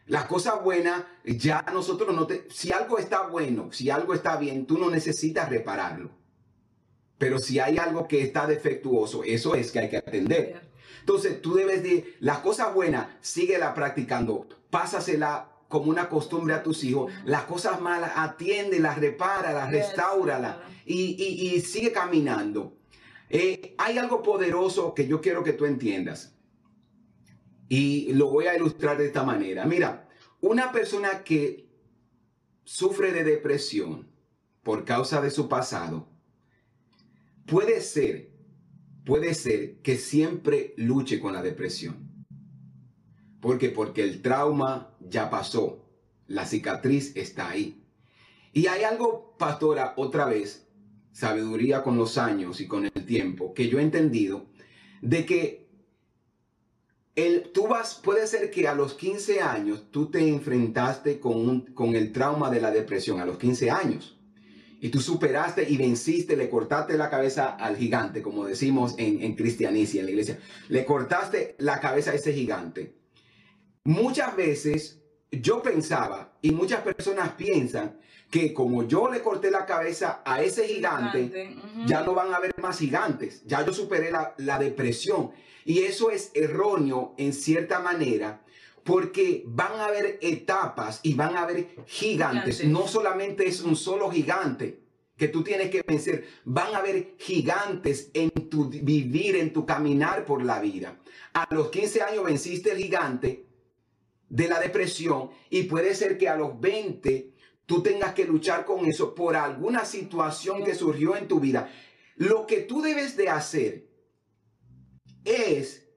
Las 0.07 0.24
cosas 0.26 0.62
buenas, 0.62 1.05
ya 1.24 1.64
nosotros 1.72 2.14
no 2.14 2.26
te, 2.26 2.46
si 2.50 2.72
algo 2.72 2.98
está 2.98 3.28
bueno, 3.28 3.70
si 3.72 3.88
algo 3.90 4.14
está 4.14 4.36
bien, 4.36 4.66
tú 4.66 4.78
no 4.78 4.90
necesitas 4.90 5.48
repararlo. 5.48 6.11
Pero 7.18 7.38
si 7.38 7.61
hay 7.61 7.78
algo 7.78 8.09
que 8.09 8.22
está 8.22 8.46
defectuoso, 8.46 9.22
eso 9.22 9.55
es 9.55 9.70
que 9.70 9.78
hay 9.78 9.88
que 9.88 9.98
atender. 9.98 10.72
Entonces, 11.00 11.40
tú 11.40 11.55
debes 11.55 11.82
de, 11.82 12.16
las 12.20 12.38
cosas 12.38 12.74
buenas, 12.74 13.09
síguela 13.20 13.74
practicando, 13.74 14.48
pásasela 14.70 15.53
como 15.68 15.90
una 15.90 16.09
costumbre 16.09 16.55
a 16.55 16.62
tus 16.62 16.84
hijos. 16.84 17.12
Las 17.24 17.44
cosas 17.44 17.80
malas, 17.80 18.12
atiéndelas, 18.16 18.98
repáralas, 18.98 19.70
restauralas 19.70 20.57
y, 20.84 21.14
y, 21.55 21.61
sigue 21.61 21.92
caminando. 21.92 22.76
Eh, 23.30 23.74
hay 23.78 23.98
algo 23.98 24.22
poderoso 24.22 24.92
que 24.92 25.07
yo 25.07 25.20
quiero 25.20 25.42
que 25.42 25.55
tú 25.55 25.64
entiendas. 25.64 26.32
Y 27.69 28.13
lo 28.13 28.29
voy 28.29 28.47
a 28.47 28.57
ilustrar 28.57 28.99
de 28.99 29.07
esta 29.07 29.25
manera. 29.25 29.65
Mira, 29.65 30.09
una 30.41 30.73
persona 30.73 31.25
que 31.25 31.69
sufre 32.65 33.13
de 33.13 33.25
depresión 33.25 34.09
por 34.63 34.85
causa 34.85 35.21
de 35.21 35.31
su 35.31 35.49
pasado, 35.49 36.13
Puede 37.47 37.81
ser, 37.81 38.31
puede 39.05 39.35
ser 39.35 39.81
que 39.83 39.97
siempre 39.97 40.75
luche 40.77 41.21
con 41.21 41.33
la 41.33 41.43
depresión. 41.43 42.25
¿Por 43.41 43.59
qué? 43.59 43.69
Porque 43.69 44.03
el 44.03 44.23
trauma 44.23 44.97
ya 45.01 45.29
pasó, 45.29 45.85
la 46.29 46.47
cicatriz 46.47 47.17
está 47.17 47.51
ahí. 47.51 47.85
Y 48.53 48.69
hay 48.69 48.85
algo, 48.85 49.37
pastora, 49.39 49.95
otra 49.97 50.27
vez, 50.27 50.69
sabiduría 51.11 51.83
con 51.83 51.99
los 51.99 52.17
años 52.17 52.61
y 52.61 52.69
con 52.69 52.85
el 52.85 53.05
tiempo, 53.07 53.53
que 53.55 53.69
yo 53.69 53.81
he 53.81 53.83
entendido, 53.83 54.47
de 55.01 55.27
que 55.27 55.62
el, 57.15 57.51
tú 57.53 57.67
vas, 57.69 58.01
puede 58.03 58.27
ser 58.27 58.51
que 58.51 58.67
a 58.69 58.75
los 58.75 58.95
15 58.95 59.41
años 59.41 59.85
tú 59.91 60.11
te 60.11 60.27
enfrentaste 60.27 61.21
con, 61.21 61.61
con 61.75 61.95
el 61.95 62.13
trauma 62.13 62.51
de 62.51 62.61
la 62.61 62.71
depresión, 62.71 63.21
a 63.21 63.27
los 63.27 63.39
15 63.39 63.71
años 63.71 64.19
y 64.83 64.89
tú 64.89 65.01
superaste 65.01 65.65
y 65.71 65.77
venciste, 65.77 66.37
le 66.37 66.51
cortaste 66.51 66.99
la 66.99 67.09
cabeza 67.09 67.51
al 67.51 67.77
gigante, 67.77 68.21
como 68.21 68.47
decimos 68.47 68.97
en, 68.99 69.23
en 69.23 69.37
cristianicia, 69.37 70.01
en 70.01 70.07
la 70.07 70.11
iglesia, 70.11 70.41
le 70.69 70.85
cortaste 70.85 71.55
la 71.59 71.79
cabeza 71.79 72.11
a 72.11 72.15
ese 72.15 72.33
gigante. 72.33 72.97
Muchas 73.85 74.35
veces 74.35 75.01
yo 75.31 75.63
pensaba, 75.63 76.37
y 76.43 76.51
muchas 76.51 76.81
personas 76.81 77.31
piensan, 77.35 77.97
que 78.33 78.55
como 78.55 78.89
yo 78.89 79.11
le 79.11 79.20
corté 79.20 79.51
la 79.51 79.66
cabeza 79.66 80.22
a 80.24 80.43
ese 80.43 80.66
gigante, 80.66 81.55
ya 81.87 82.01
no 82.01 82.14
van 82.14 82.33
a 82.33 82.37
haber 82.37 82.55
más 82.62 82.78
gigantes, 82.78 83.43
ya 83.45 83.62
yo 83.62 83.74
superé 83.74 84.11
la, 84.11 84.35
la 84.39 84.59
depresión. 84.59 85.33
Y 85.66 85.80
eso 85.80 86.11
es 86.11 86.30
erróneo 86.33 87.14
en 87.18 87.35
cierta 87.35 87.80
manera, 87.80 88.43
porque 88.85 89.45
van 89.47 89.72
a 89.72 89.85
haber 89.85 90.18
etapas 90.22 91.01
y 91.03 91.12
van 91.12 91.37
a 91.37 91.43
haber 91.43 91.76
gigantes. 91.87 92.64
No 92.64 92.89
solamente 92.89 93.47
es 93.47 93.61
un 93.61 93.76
solo 93.76 94.11
gigante 94.11 94.80
que 95.18 95.28
tú 95.28 95.45
tienes 95.45 95.68
que 95.68 95.85
vencer, 95.87 96.26
van 96.47 96.74
a 96.74 96.78
haber 96.78 97.14
gigantes 97.18 98.11
en 98.14 98.30
tu 98.49 98.70
vivir, 98.70 99.37
en 99.37 99.53
tu 99.53 99.66
caminar 99.66 100.24
por 100.24 100.43
la 100.43 100.59
vida. 100.59 100.99
A 101.35 101.47
los 101.55 101.68
15 101.68 102.01
años 102.01 102.24
venciste 102.24 102.72
el 102.72 102.78
gigante 102.78 103.45
de 104.30 104.49
la 104.49 104.59
depresión 104.59 105.28
y 105.51 105.64
puede 105.64 105.95
ser 105.95 106.16
que 106.16 106.30
a 106.30 106.37
los 106.37 106.59
20 106.59 107.33
tú 107.67 107.83
tengas 107.83 108.15
que 108.15 108.25
luchar 108.25 108.65
con 108.65 108.87
eso 108.87 109.15
por 109.15 109.37
alguna 109.37 109.85
situación 109.85 110.65
que 110.65 110.75
surgió 110.75 111.17
en 111.17 111.29
tu 111.29 111.41
vida. 111.41 111.71
Lo 112.17 112.47
que 112.47 112.61
tú 112.61 112.83
debes 112.83 113.17
de 113.17 113.29
hacer 113.29 113.89
es 115.25 115.89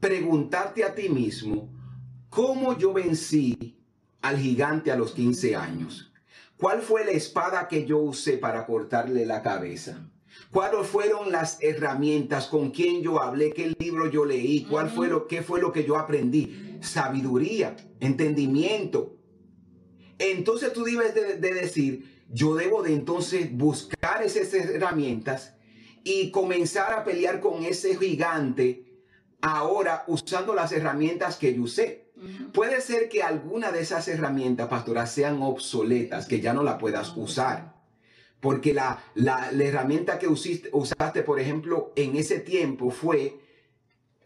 preguntarte 0.00 0.84
a 0.84 0.94
ti 0.94 1.08
mismo, 1.08 1.74
¿Cómo 2.34 2.76
yo 2.76 2.92
vencí 2.92 3.78
al 4.20 4.38
gigante 4.38 4.90
a 4.90 4.96
los 4.96 5.12
15 5.12 5.54
años? 5.54 6.12
¿Cuál 6.56 6.82
fue 6.82 7.04
la 7.04 7.12
espada 7.12 7.68
que 7.68 7.86
yo 7.86 7.98
usé 7.98 8.38
para 8.38 8.66
cortarle 8.66 9.24
la 9.24 9.40
cabeza? 9.40 10.10
¿Cuáles 10.50 10.84
fueron 10.88 11.30
las 11.30 11.62
herramientas 11.62 12.48
con 12.48 12.72
quién 12.72 13.02
yo 13.02 13.22
hablé? 13.22 13.52
¿Qué 13.52 13.72
libro 13.78 14.10
yo 14.10 14.24
leí? 14.24 14.64
¿Cuál 14.64 14.90
fue 14.90 15.06
lo, 15.06 15.28
¿Qué 15.28 15.42
fue 15.42 15.60
lo 15.60 15.70
que 15.70 15.84
yo 15.84 15.96
aprendí? 15.96 16.76
Sabiduría, 16.80 17.76
entendimiento. 18.00 19.13
Entonces 20.18 20.72
tú 20.72 20.84
debes 20.84 21.14
de, 21.14 21.36
de 21.36 21.54
decir, 21.54 22.24
yo 22.30 22.54
debo 22.54 22.82
de 22.82 22.92
entonces 22.92 23.52
buscar 23.52 24.22
esas 24.22 24.52
herramientas 24.54 25.54
y 26.04 26.30
comenzar 26.30 26.92
a 26.92 27.04
pelear 27.04 27.40
con 27.40 27.64
ese 27.64 27.96
gigante 27.96 28.84
ahora 29.40 30.04
usando 30.06 30.54
las 30.54 30.72
herramientas 30.72 31.36
que 31.36 31.54
yo 31.54 31.62
usé. 31.62 32.04
Puede 32.52 32.80
ser 32.80 33.08
que 33.08 33.22
alguna 33.22 33.70
de 33.72 33.80
esas 33.80 34.08
herramientas, 34.08 34.68
pastora, 34.68 35.06
sean 35.06 35.42
obsoletas, 35.42 36.26
que 36.26 36.40
ya 36.40 36.54
no 36.54 36.62
la 36.62 36.78
puedas 36.78 37.14
usar. 37.16 37.74
Porque 38.40 38.72
la, 38.72 39.02
la, 39.14 39.50
herramienta 39.50 40.18
que 40.18 40.28
usiste, 40.28 40.70
usaste, 40.72 41.22
por 41.22 41.40
ejemplo, 41.40 41.92
en 41.96 42.16
ese 42.16 42.40
tiempo 42.40 42.90
fue 42.90 43.38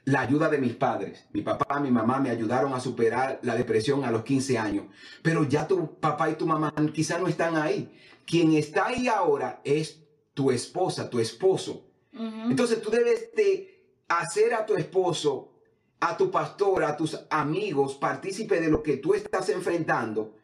la 0.08 0.20
ayuda 0.20 0.48
de 0.48 0.58
mis 0.58 0.74
padres. 0.74 1.26
Mi 1.32 1.42
papá, 1.42 1.80
mi 1.80 1.90
mamá 1.90 2.18
me 2.18 2.30
ayudaron 2.30 2.72
a 2.72 2.80
superar 2.80 3.40
la 3.42 3.54
depresión 3.54 4.04
a 4.04 4.10
los 4.10 4.22
15 4.22 4.58
años. 4.58 4.86
Pero 5.22 5.44
ya 5.44 5.68
tu 5.68 5.98
papá 6.00 6.30
y 6.30 6.34
tu 6.34 6.46
mamá 6.46 6.72
quizá 6.92 7.18
no 7.18 7.28
están 7.28 7.56
ahí. 7.56 7.92
Quien 8.26 8.52
está 8.52 8.86
ahí 8.86 9.08
ahora 9.08 9.60
es 9.64 10.02
tu 10.34 10.50
esposa, 10.50 11.10
tu 11.10 11.18
esposo. 11.18 11.84
Entonces 12.12 12.80
tú 12.82 12.90
debes 12.90 13.34
de 13.34 13.84
hacer 14.08 14.54
a 14.54 14.66
tu 14.66 14.74
esposo 14.74 15.52
a 16.00 16.16
tu 16.16 16.30
pastor, 16.30 16.84
a 16.84 16.96
tus 16.96 17.18
amigos, 17.30 17.96
partícipe 17.96 18.60
de 18.60 18.68
lo 18.68 18.82
que 18.82 18.98
tú 18.98 19.14
estás 19.14 19.48
enfrentando, 19.48 20.36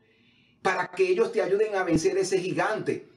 para 0.63 0.91
que 0.91 1.09
ellos 1.09 1.31
te 1.31 1.43
ayuden 1.43 1.77
a 1.77 1.85
vencer 1.85 2.19
ese 2.19 2.39
gigante. 2.39 3.09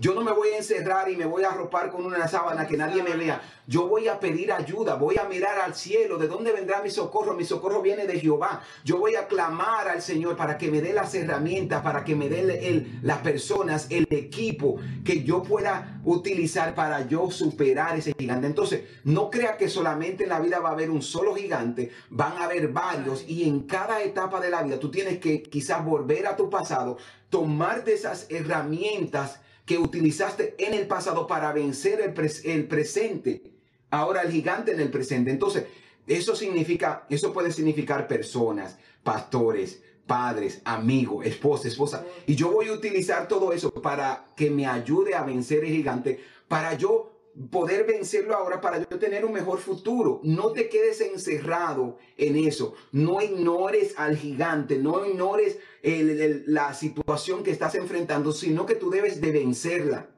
Yo 0.00 0.14
no 0.14 0.22
me 0.22 0.30
voy 0.30 0.50
a 0.50 0.58
encerrar 0.58 1.10
y 1.10 1.16
me 1.16 1.24
voy 1.24 1.42
a 1.42 1.50
arropar 1.50 1.90
con 1.90 2.06
una 2.06 2.28
sábana 2.28 2.68
que 2.68 2.76
nadie 2.76 3.02
me 3.02 3.16
vea. 3.16 3.42
Yo 3.66 3.88
voy 3.88 4.06
a 4.06 4.20
pedir 4.20 4.52
ayuda, 4.52 4.94
voy 4.94 5.18
a 5.18 5.24
mirar 5.24 5.58
al 5.58 5.74
cielo. 5.74 6.18
¿De 6.18 6.28
dónde 6.28 6.52
vendrá 6.52 6.80
mi 6.80 6.88
socorro? 6.88 7.34
Mi 7.34 7.44
socorro 7.44 7.82
viene 7.82 8.06
de 8.06 8.20
Jehová. 8.20 8.62
Yo 8.84 8.98
voy 8.98 9.16
a 9.16 9.26
clamar 9.26 9.88
al 9.88 10.00
Señor 10.00 10.36
para 10.36 10.56
que 10.56 10.70
me 10.70 10.80
dé 10.80 10.92
las 10.92 11.12
herramientas, 11.16 11.82
para 11.82 12.04
que 12.04 12.14
me 12.14 12.28
dé 12.28 12.86
las 13.02 13.18
personas, 13.18 13.88
el 13.90 14.06
equipo 14.10 14.76
que 15.04 15.24
yo 15.24 15.42
pueda 15.42 16.00
utilizar 16.04 16.76
para 16.76 17.08
yo 17.08 17.32
superar 17.32 17.98
ese 17.98 18.14
gigante. 18.16 18.46
Entonces, 18.46 18.84
no 19.02 19.28
crea 19.30 19.56
que 19.56 19.68
solamente 19.68 20.22
en 20.22 20.30
la 20.30 20.38
vida 20.38 20.60
va 20.60 20.68
a 20.68 20.72
haber 20.74 20.90
un 20.90 21.02
solo 21.02 21.34
gigante, 21.34 21.90
van 22.08 22.38
a 22.38 22.44
haber 22.44 22.68
varios 22.68 23.24
y 23.26 23.48
en 23.48 23.62
cada 23.62 24.00
etapa 24.00 24.40
de 24.40 24.50
la 24.50 24.62
vida 24.62 24.78
tú 24.78 24.92
tienes 24.92 25.18
que 25.18 25.42
quizás 25.42 25.84
volver 25.84 26.28
a 26.28 26.36
tu 26.36 26.48
pasado, 26.48 26.98
tomar 27.30 27.82
de 27.82 27.94
esas 27.94 28.28
herramientas 28.30 29.40
que 29.68 29.78
utilizaste 29.78 30.54
en 30.58 30.72
el 30.72 30.86
pasado 30.86 31.26
para 31.26 31.52
vencer 31.52 32.00
el, 32.00 32.32
el 32.50 32.66
presente. 32.66 33.52
Ahora 33.90 34.22
el 34.22 34.32
gigante 34.32 34.72
en 34.72 34.80
el 34.80 34.90
presente. 34.90 35.30
Entonces, 35.30 35.66
eso 36.06 36.34
significa, 36.34 37.06
eso 37.10 37.34
puede 37.34 37.52
significar 37.52 38.08
personas, 38.08 38.78
pastores, 39.02 39.82
padres, 40.06 40.62
amigos, 40.64 41.26
esposa, 41.26 41.68
esposa. 41.68 42.04
Y 42.26 42.34
yo 42.34 42.50
voy 42.50 42.68
a 42.68 42.72
utilizar 42.72 43.28
todo 43.28 43.52
eso 43.52 43.70
para 43.70 44.24
que 44.34 44.50
me 44.50 44.66
ayude 44.66 45.14
a 45.14 45.22
vencer 45.22 45.64
el 45.64 45.72
gigante, 45.72 46.18
para 46.48 46.72
yo 46.72 47.17
poder 47.50 47.86
vencerlo 47.86 48.34
ahora 48.34 48.60
para 48.60 48.78
yo 48.78 48.98
tener 48.98 49.24
un 49.24 49.32
mejor 49.32 49.58
futuro. 49.58 50.20
No 50.24 50.52
te 50.52 50.68
quedes 50.68 51.00
encerrado 51.00 51.98
en 52.16 52.36
eso. 52.36 52.74
No 52.92 53.22
ignores 53.22 53.94
al 53.96 54.16
gigante, 54.16 54.78
no 54.78 55.06
ignores 55.06 55.58
la 55.82 56.74
situación 56.74 57.42
que 57.42 57.50
estás 57.50 57.74
enfrentando, 57.76 58.32
sino 58.32 58.66
que 58.66 58.74
tú 58.74 58.90
debes 58.90 59.20
de 59.20 59.32
vencerla. 59.32 60.10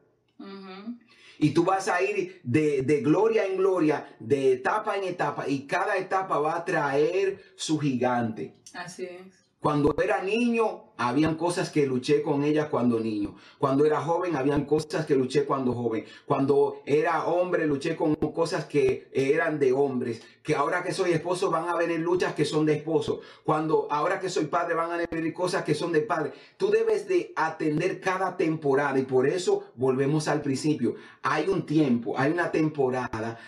Y 1.39 1.51
tú 1.51 1.65
vas 1.65 1.89
a 1.89 2.03
ir 2.03 2.41
de, 2.45 2.83
de, 2.83 3.01
gloria 3.01 3.47
en 3.47 3.57
gloria, 3.57 4.15
de 4.21 4.53
etapa 4.53 4.99
en 4.99 5.05
etapa, 5.05 5.49
y 5.49 5.67
cada 5.67 5.97
etapa 5.97 6.39
va 6.39 6.55
a 6.55 6.65
traer 6.67 7.43
su 7.57 7.79
gigante. 7.79 8.57
Así 8.75 9.05
es. 9.05 9.40
Cuando 9.63 9.95
era 10.03 10.23
niño, 10.23 10.85
habían 10.97 11.35
cosas 11.35 11.69
que 11.69 11.85
luché 11.85 12.23
con 12.23 12.45
ellas 12.45 12.69
cuando 12.71 12.99
niño. 12.99 13.37
Cuando 13.59 13.85
era 13.85 14.01
joven, 14.01 14.35
habían 14.35 14.65
cosas 14.65 15.05
que 15.05 15.15
luché 15.15 15.45
cuando 15.45 15.75
joven. 15.75 16.07
Cuando 16.25 16.81
era 16.87 17.27
hombre, 17.27 17.67
luché 17.67 17.95
con 17.95 18.15
cosas 18.15 18.65
que 18.65 19.11
eran 19.13 19.59
de 19.59 19.73
hombres. 19.75 20.23
Que 20.43 20.55
ahora 20.55 20.83
que 20.83 20.95
soy 20.95 21.13
esposo, 21.13 21.51
van 21.51 21.69
a 21.69 21.77
venir 21.77 22.01
luchas 22.01 22.33
que 22.33 22.47
son 22.47 22.65
de 22.65 22.73
esposo. 22.73 23.21
Cuando 23.45 23.87
ahora 23.91 24.19
que 24.19 24.31
soy 24.31 24.47
padre, 24.47 24.75
van 24.75 24.93
a 24.93 25.07
venir 25.11 25.35
cosas 25.35 25.63
que 25.63 25.75
son 25.75 25.93
de 25.93 26.01
padre. 26.01 26.33
Tú 26.57 26.71
debes 26.71 27.07
de 27.07 27.35
atender 27.37 28.01
cada 28.01 28.39
temporada 28.39 28.99
y 28.99 29.03
por 29.03 29.27
eso 29.27 29.65
volvemos 29.75 30.27
al 30.27 30.41
principio. 30.41 30.95
Hay 31.21 31.49
un 31.49 31.67
tiempo, 31.67 32.19
hay 32.19 32.33
una 32.33 32.51
temporada 32.51 33.39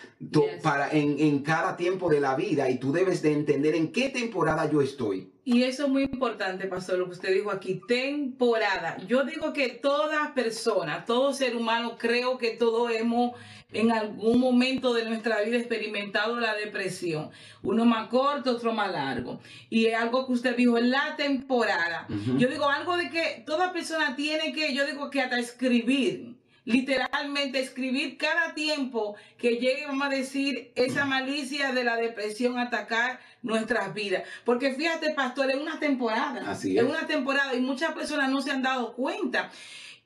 para 0.62 0.90
en, 0.90 1.18
en 1.18 1.38
cada 1.38 1.74
tiempo 1.74 2.10
de 2.10 2.20
la 2.20 2.36
vida 2.36 2.68
y 2.68 2.76
tú 2.78 2.92
debes 2.92 3.22
de 3.22 3.32
entender 3.32 3.74
en 3.74 3.92
qué 3.92 4.10
temporada 4.10 4.70
yo 4.70 4.82
estoy. 4.82 5.31
Y 5.45 5.64
eso 5.64 5.84
es 5.84 5.88
muy 5.88 6.05
importante, 6.05 6.68
pastor, 6.68 6.99
lo 6.99 7.07
que 7.07 7.12
usted 7.12 7.34
dijo 7.34 7.51
aquí, 7.51 7.80
temporada. 7.88 8.97
Yo 9.09 9.24
digo 9.24 9.53
que 9.53 9.70
toda 9.70 10.34
persona, 10.34 11.05
todo 11.05 11.32
ser 11.32 11.57
humano, 11.57 11.97
creo 11.99 12.38
que 12.38 12.51
todos 12.53 12.93
hemos 12.93 13.32
en 13.72 13.90
algún 13.90 14.38
momento 14.38 14.95
de 14.95 15.05
nuestra 15.05 15.40
vida 15.40 15.57
experimentado 15.57 16.38
la 16.38 16.55
depresión. 16.55 17.30
Uno 17.62 17.84
más 17.84 18.09
corto, 18.09 18.53
otro 18.53 18.72
más 18.72 18.93
largo. 18.93 19.40
Y 19.68 19.86
es 19.86 19.97
algo 19.97 20.26
que 20.26 20.32
usted 20.32 20.57
dijo, 20.57 20.78
la 20.78 21.16
temporada. 21.16 22.07
Yo 22.38 22.47
digo 22.49 22.68
algo 22.68 22.97
de 22.97 23.11
que 23.11 23.43
toda 23.45 23.72
persona 23.72 24.14
tiene 24.14 24.53
que, 24.53 24.74
yo 24.74 24.86
digo 24.86 25.11
que 25.11 25.22
hasta 25.22 25.40
escribir 25.40 26.36
literalmente 26.64 27.60
escribir 27.60 28.16
cada 28.16 28.54
tiempo 28.54 29.16
que 29.38 29.56
llegue, 29.56 29.86
vamos 29.86 30.06
a 30.06 30.10
decir, 30.10 30.72
esa 30.74 31.04
malicia 31.04 31.72
de 31.72 31.84
la 31.84 31.96
depresión 31.96 32.58
atacar 32.58 33.20
nuestras 33.42 33.92
vidas. 33.94 34.22
Porque 34.44 34.74
fíjate, 34.74 35.10
pastor, 35.10 35.50
es 35.50 35.56
una 35.56 35.78
temporada. 35.78 36.50
Así 36.50 36.76
es. 36.76 36.84
es 36.84 36.88
una 36.88 37.06
temporada 37.06 37.54
y 37.54 37.60
muchas 37.60 37.92
personas 37.92 38.30
no 38.30 38.40
se 38.42 38.50
han 38.50 38.62
dado 38.62 38.94
cuenta. 38.94 39.50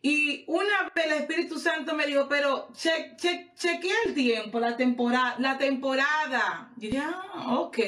Y 0.02 0.44
una 0.46 0.92
vez 0.94 1.06
el 1.06 1.12
Espíritu 1.12 1.58
Santo 1.58 1.94
me 1.94 2.06
dijo, 2.06 2.28
pero 2.28 2.68
che, 2.80 3.16
che, 3.16 3.50
chequea 3.56 3.96
el 4.06 4.14
tiempo, 4.14 4.60
la 4.60 4.76
temporada, 4.76 5.34
la 5.38 5.58
temporada. 5.58 6.70
Y 6.76 6.88
dije, 6.88 6.98
ah, 6.98 7.56
ok, 7.58 7.78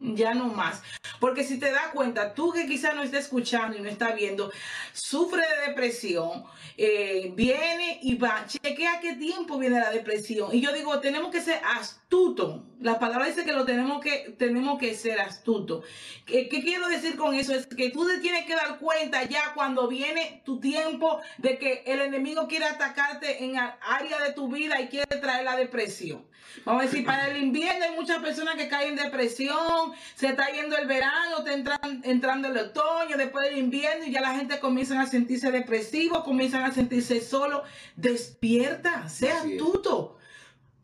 ya 0.00 0.34
no 0.34 0.46
más. 0.46 0.82
Porque 1.20 1.44
si 1.44 1.58
te 1.58 1.70
das 1.70 1.88
cuenta, 1.92 2.34
tú 2.34 2.52
que 2.52 2.66
quizás 2.66 2.94
no 2.94 3.02
estés 3.02 3.24
escuchando 3.24 3.76
y 3.76 3.80
no 3.80 3.88
estás 3.88 4.14
viendo, 4.14 4.50
sufre 4.92 5.42
de 5.42 5.68
depresión, 5.68 6.44
eh, 6.76 7.32
viene 7.34 7.98
y 8.02 8.16
va. 8.16 8.46
Chequea 8.46 9.00
qué 9.00 9.14
tiempo 9.14 9.58
viene 9.58 9.80
la 9.80 9.90
depresión. 9.90 10.54
Y 10.54 10.60
yo 10.60 10.72
digo, 10.72 11.00
tenemos 11.00 11.30
que 11.30 11.40
ser 11.40 11.60
astutos. 11.64 12.62
La 12.80 12.98
palabra 12.98 13.26
dice 13.26 13.44
que 13.44 13.52
lo 13.52 13.64
tenemos 13.64 14.00
que, 14.00 14.34
tenemos 14.38 14.78
que 14.78 14.94
ser 14.94 15.20
astutos. 15.20 15.84
¿Qué, 16.24 16.48
¿Qué 16.48 16.62
quiero 16.62 16.88
decir 16.88 17.16
con 17.16 17.34
eso? 17.34 17.52
Es 17.52 17.66
que 17.66 17.90
tú 17.90 18.06
te 18.06 18.18
tienes 18.18 18.46
que 18.46 18.54
dar 18.54 18.78
cuenta 18.78 19.24
ya 19.24 19.52
cuando 19.54 19.88
viene 19.88 20.42
tu 20.44 20.60
tiempo 20.60 21.20
de 21.38 21.58
que 21.58 21.82
el 21.86 22.00
enemigo 22.00 22.46
quiere 22.46 22.66
atacarte 22.66 23.44
en 23.44 23.56
área 23.56 24.22
de 24.22 24.32
tu 24.32 24.48
vida 24.48 24.80
y 24.80 24.88
quiere 24.88 25.16
traer 25.16 25.44
la 25.44 25.56
depresión. 25.56 26.24
Vamos 26.64 26.82
a 26.82 26.86
decir, 26.86 27.04
para 27.04 27.28
el 27.28 27.36
invierno 27.38 27.84
hay 27.84 27.94
muchas 27.94 28.18
personas 28.18 28.56
que 28.56 28.68
caen 28.68 28.90
en 28.90 29.04
depresión, 29.04 29.92
se 30.14 30.28
está 30.28 30.50
yendo 30.50 30.76
el 30.76 30.86
verano, 30.86 31.38
está 31.38 31.80
entrando, 32.02 32.48
el 32.48 32.58
otoño, 32.58 33.16
después 33.16 33.48
del 33.48 33.58
invierno 33.58 34.04
y 34.04 34.12
ya 34.12 34.20
la 34.20 34.34
gente 34.34 34.58
comienza 34.60 35.00
a 35.00 35.06
sentirse 35.06 35.50
depresivo, 35.50 36.24
comienzan 36.24 36.64
a 36.64 36.72
sentirse 36.72 37.20
solo. 37.20 37.62
Despierta, 37.96 39.08
sea 39.08 39.38
astuto. 39.38 40.17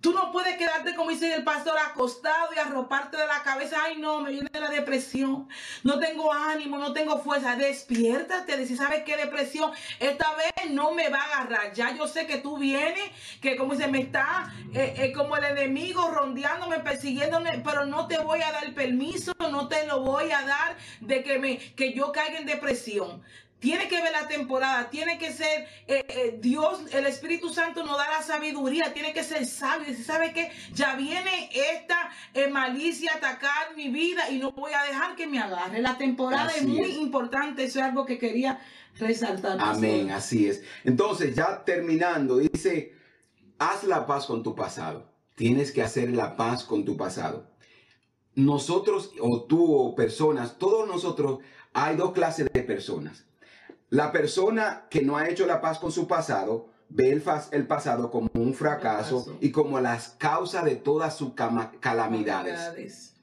Tú 0.05 0.13
no 0.13 0.31
puedes 0.31 0.59
quedarte, 0.59 0.95
como 0.95 1.09
dice 1.09 1.33
el 1.33 1.45
pastor, 1.45 1.79
acostado 1.79 2.51
y 2.55 2.59
arroparte 2.59 3.17
de 3.17 3.27
la 3.27 3.43
cabeza. 3.43 3.79
Ay, 3.85 3.97
no, 3.97 4.21
me 4.21 4.33
viene 4.33 4.51
la 4.53 4.69
depresión. 4.69 5.49
No 5.83 5.99
tengo 5.99 6.31
ánimo, 6.31 6.77
no 6.77 6.93
tengo 6.93 7.21
fuerza. 7.21 7.57
Despiértate. 7.57 8.59
Decir, 8.59 8.77
¿sabes 8.77 9.03
qué 9.05 9.17
depresión? 9.17 9.73
Esta 9.99 10.35
vez 10.35 10.71
no 10.73 10.93
me 10.93 11.09
va 11.09 11.23
a 11.23 11.25
agarrar. 11.25 11.73
Ya 11.73 11.97
yo 11.97 12.07
sé 12.07 12.27
que 12.27 12.37
tú 12.37 12.59
vienes, 12.59 13.11
que 13.41 13.57
como 13.57 13.73
dice, 13.73 13.89
me 13.89 14.01
está 14.01 14.53
eh, 14.75 14.93
eh, 14.99 15.13
como 15.15 15.39
el 15.39 15.45
enemigo 15.45 16.11
rondeándome, 16.11 16.81
persiguiéndome, 16.81 17.63
pero 17.65 17.87
no 17.87 18.07
te 18.07 18.19
voy 18.19 18.43
a 18.43 18.53
dar 18.53 18.75
permiso, 18.75 19.33
no 19.39 19.69
te 19.69 19.87
lo 19.87 20.01
voy 20.01 20.31
a 20.33 20.43
dar 20.43 20.77
de 21.01 21.25
que, 21.25 21.39
me, 21.39 21.57
que 21.57 21.95
yo 21.95 22.13
caiga 22.13 22.41
en 22.41 22.45
depresión. 22.45 23.23
Tiene 23.65 23.89
que 23.89 24.03
ver 24.03 24.13
la 24.13 24.29
temporada, 24.29 24.91
tiene 24.91 25.17
que 25.17 25.33
ser 25.33 25.67
eh, 25.87 26.05
eh, 26.07 26.39
Dios, 26.39 26.83
el 26.93 27.07
Espíritu 27.07 27.49
Santo 27.49 27.83
nos 27.83 27.97
da 27.97 28.11
la 28.11 28.23
sabiduría, 28.23 28.93
tiene 28.93 29.15
que 29.15 29.25
ser 29.25 29.47
sabio. 29.47 29.91
Y 29.91 29.95
sabe 29.95 30.35
que 30.35 30.51
ya 30.75 30.97
viene 30.97 31.49
esta 31.51 32.11
eh, 32.35 32.49
malicia 32.49 33.13
a 33.13 33.17
atacar 33.17 33.75
mi 33.75 33.89
vida 33.89 34.29
y 34.31 34.39
no 34.39 34.53
voy 34.53 34.73
a 34.75 34.83
dejar 34.83 35.17
que 35.17 35.27
me 35.27 35.39
agarre. 35.39 35.81
La 35.81 35.97
temporada 35.97 36.53
es 36.55 36.67
muy 36.67 36.91
importante, 36.97 37.65
eso 37.65 37.79
es 37.79 37.87
algo 37.87 38.05
que 38.05 38.19
quería 38.19 38.61
resaltar. 38.99 39.57
Amén, 39.59 40.11
así 40.11 40.47
es. 40.47 40.63
Entonces, 40.85 41.35
ya 41.35 41.65
terminando, 41.65 42.37
dice, 42.37 42.93
haz 43.59 43.85
la 43.85 44.07
paz 44.07 44.27
con 44.27 44.43
tu 44.43 44.55
pasado. 44.55 45.11
Tienes 45.37 45.73
que 45.73 45.81
hacer 45.81 46.11
la 46.11 46.37
paz 46.37 46.65
con 46.65 46.85
tu 46.85 46.99
pasado. 46.99 47.51
Nosotros, 48.35 49.13
o 49.19 49.45
tú, 49.45 49.75
o 49.75 49.95
personas, 49.95 50.59
todos 50.59 50.87
nosotros, 50.87 51.39
hay 51.73 51.97
dos 51.97 52.13
clases 52.13 52.53
de 52.53 52.63
personas 52.63 53.25
la 53.95 54.11
persona 54.11 54.87
que 54.91 55.03
no 55.03 55.17
ha 55.17 55.29
hecho 55.29 55.47
la 55.47 55.61
paz 55.61 55.79
con 55.79 55.93
su 55.93 56.09
pasado 56.09 56.67
ve 56.89 57.13
el, 57.13 57.67
pasado 57.69 58.11
como 58.11 58.29
un 58.35 58.53
fracaso 58.53 59.39
y 59.41 59.53
como 59.53 59.79
las 59.79 60.09
causas 60.19 60.65
de 60.65 60.75
todas 60.75 61.17
sus 61.17 61.35
calamidades. 61.79 63.15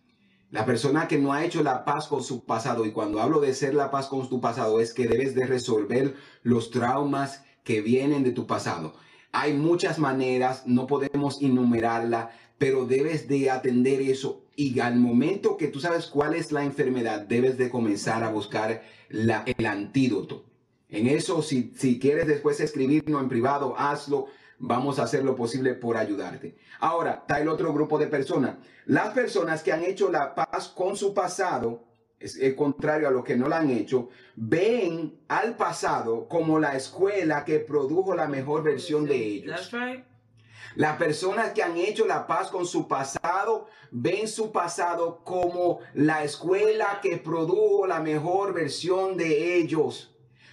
La 0.50 0.66
persona 0.66 1.10
que 1.10 1.18
no 1.18 1.34
ha 1.34 1.44
hecho 1.44 1.62
la 1.62 1.84
paz 1.84 2.08
con 2.08 2.24
su 2.24 2.46
pasado, 2.46 2.86
y 2.86 2.94
cuando 2.94 3.20
hablo 3.20 3.42
de 3.42 3.54
ser 3.54 3.74
la 3.74 3.92
paz 3.92 4.08
con 4.08 4.30
tu 4.30 4.40
pasado, 4.40 4.80
es 4.80 4.94
que 4.94 5.08
debes 5.08 5.36
de 5.36 5.46
resolver 5.46 6.16
los 6.42 6.72
traumas 6.72 7.44
que 7.66 7.82
vienen 7.82 8.24
de 8.24 8.32
tu 8.32 8.48
pasado. 8.48 8.94
Hay 9.34 9.54
muchas 9.54 10.00
maneras, 10.00 10.64
no 10.68 10.88
podemos 10.88 11.42
enumerarla, 11.42 12.32
pero 12.58 12.86
debes 12.86 13.28
de 13.28 13.52
atender 13.52 14.02
eso. 14.02 14.46
Y 14.56 14.80
al 14.80 14.96
momento 14.96 15.58
que 15.58 15.68
tú 15.68 15.82
sabes 15.82 16.08
cuál 16.08 16.34
es 16.34 16.54
la 16.54 16.64
enfermedad, 16.64 17.20
debes 17.28 17.58
de 17.58 17.70
comenzar 17.70 18.24
a 18.24 18.30
buscar 18.30 18.84
la, 19.10 19.44
el 19.46 19.66
antídoto. 19.66 20.46
En 20.92 21.08
eso, 21.08 21.42
si, 21.42 21.74
si 21.76 22.00
quieres 22.00 22.28
después 22.28 22.60
escribirnos 22.60 23.22
en 23.24 23.30
privado, 23.30 23.76
hazlo. 23.78 24.28
Vamos 24.64 25.00
a 25.00 25.04
hacer 25.04 25.24
lo 25.24 25.36
posible 25.36 25.74
por 25.74 25.98
ayudarte. 25.98 26.56
Ahora, 26.80 27.22
está 27.22 27.40
el 27.40 27.48
otro 27.48 27.74
grupo 27.74 27.98
de 27.98 28.06
personas. 28.06 28.58
Las 28.86 29.12
personas 29.14 29.64
que 29.64 29.72
han 29.72 29.84
hecho 29.84 30.12
la 30.12 30.36
paz 30.36 30.68
con 30.68 30.96
su 30.96 31.16
pasado, 31.16 31.88
es 32.20 32.38
el 32.38 32.56
contrario 32.56 33.08
a 33.08 33.12
lo 33.12 33.24
que 33.24 33.36
no 33.36 33.48
la 33.48 33.58
han 33.58 33.72
hecho, 33.72 34.10
ven 34.36 35.20
al 35.30 35.56
pasado 35.56 36.28
como 36.28 36.60
la 36.60 36.76
escuela 36.76 37.44
que 37.44 37.60
produjo 37.60 38.14
la 38.14 38.28
mejor 38.28 38.62
versión 38.62 39.06
de 39.06 39.16
ellos. 39.16 39.72
Las 40.76 40.98
personas 40.98 41.52
que 41.54 41.64
han 41.64 41.78
hecho 41.78 42.06
la 42.06 42.28
paz 42.28 42.50
con 42.50 42.66
su 42.66 42.88
pasado 42.88 43.68
ven 43.90 44.28
su 44.28 44.52
pasado 44.52 45.24
como 45.24 45.80
la 45.94 46.24
escuela 46.24 47.00
que 47.02 47.18
produjo 47.18 47.88
la 47.88 48.00
mejor 48.00 48.54
versión 48.54 49.18
de 49.18 49.58
ellos. 49.58 50.11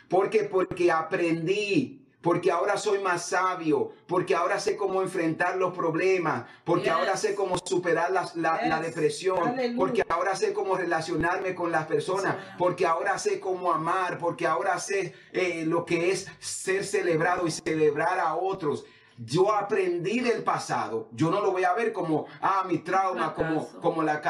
¿Por 0.09 0.31
qué? 0.31 0.45
Porque 0.45 0.91
aprendí, 0.91 1.99
porque 2.21 2.51
ahora 2.51 2.77
soy 2.77 2.99
más 2.99 3.27
sabio, 3.27 3.93
porque 4.07 4.35
ahora 4.35 4.59
sé 4.59 4.77
cómo 4.77 5.03
enfrentar 5.03 5.57
los 5.57 5.75
problemas, 5.75 6.47
porque 6.65 6.91
ahora 6.91 7.17
sé 7.17 7.35
cómo 7.35 7.57
superar 7.59 8.11
la, 8.11 8.81
depresión, 8.81 9.57
porque 9.77 10.05
ahora 10.09 10.35
sé 10.35 10.53
cómo 10.53 10.77
relacionarme 10.77 11.55
con 11.55 11.71
las 11.71 11.87
personas, 11.87 12.37
porque 12.59 12.87
ahora 12.87 13.19
sé 13.19 13.39
cómo 13.39 13.73
amar, 13.73 14.19
porque 14.19 14.47
ahora 14.47 14.79
sé 14.79 15.15
eh, 15.33 15.65
lo 15.67 15.85
que 15.85 16.11
es 16.11 16.27
ser 16.41 16.85
celebrado 16.85 17.47
y 17.47 17.51
celebrar 17.51 18.19
a 18.19 18.35
otros. 18.35 18.85
Yo 19.21 19.53
aprendí 19.53 20.21
del 20.21 20.45
pasado, 20.45 21.09
yo 21.11 21.29
no 21.29 21.41
lo 21.41 21.51
voy 21.51 21.65
a 21.65 21.73
ver 21.73 21.93
como, 21.93 22.27
ah, 22.41 22.65
mi 22.69 22.79
trauma, 22.79 23.35
como, 23.35 23.67
como, 23.81 24.03
la, 24.03 24.23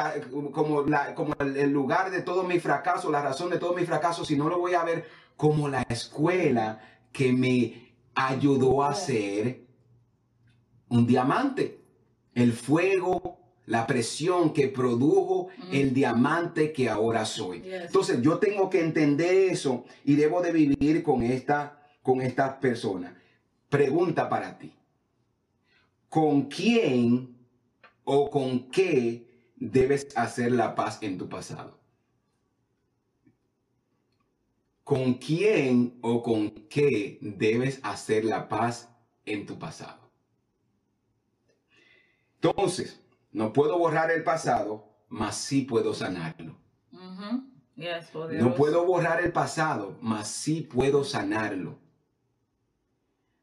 como, 0.51 0.81
la, 0.81 1.13
como 1.13 1.35
el 1.39 1.69
lugar 1.69 2.09
de 2.09 2.23
todo 2.23 2.41
mi 2.41 2.59
fracaso, 2.59 3.11
la 3.11 3.21
razón 3.21 3.51
de 3.51 3.59
todo 3.59 3.73
mi 3.73 3.85
fracaso, 3.85 4.25
sino 4.25 4.49
lo 4.49 4.57
voy 4.57 4.73
a 4.73 4.83
ver 4.83 5.05
como 5.39 5.69
la 5.69 5.83
escuela 5.83 6.81
que 7.13 7.31
me 7.31 7.95
ayudó 8.13 8.83
a 8.83 8.93
ser 8.93 9.61
un 10.89 11.07
diamante. 11.07 11.79
El 12.33 12.51
fuego, 12.51 13.39
la 13.65 13.87
presión 13.87 14.51
que 14.51 14.67
produjo 14.67 15.47
el 15.71 15.93
diamante 15.93 16.73
que 16.73 16.89
ahora 16.89 17.23
soy. 17.23 17.63
Entonces 17.65 18.21
yo 18.21 18.37
tengo 18.39 18.69
que 18.69 18.81
entender 18.81 19.49
eso 19.49 19.85
y 20.03 20.15
debo 20.15 20.41
de 20.41 20.51
vivir 20.51 21.03
con 21.03 21.23
esta, 21.23 21.87
con 22.03 22.19
estas 22.19 22.55
personas. 22.55 23.13
Pregunta 23.69 24.27
para 24.27 24.57
ti 24.57 24.73
con 26.09 26.49
quién 26.49 27.37
o 28.03 28.29
con 28.29 28.69
qué 28.71 29.53
debes 29.55 30.09
hacer 30.17 30.51
la 30.51 30.75
paz 30.75 30.97
en 31.01 31.17
tu 31.17 31.29
pasado. 31.29 31.78
¿Con 34.89 35.13
quién 35.13 35.99
o 36.01 36.23
con 36.23 36.49
qué 36.67 37.19
debes 37.21 37.79
hacer 37.83 38.25
la 38.25 38.49
paz 38.49 38.89
en 39.23 39.45
tu 39.45 39.59
pasado? 39.59 40.09
Entonces, 42.41 42.99
no 43.31 43.53
puedo 43.53 43.77
borrar 43.77 44.09
el 44.09 44.23
pasado, 44.23 44.89
mas 45.07 45.35
sí 45.35 45.61
puedo 45.61 45.93
sanarlo. 45.93 46.55
no 47.75 48.55
puedo 48.55 48.83
borrar 48.83 49.23
el 49.23 49.31
pasado, 49.31 49.95
mas 50.01 50.27
sí 50.27 50.61
puedo 50.61 51.03
sanarlo 51.03 51.77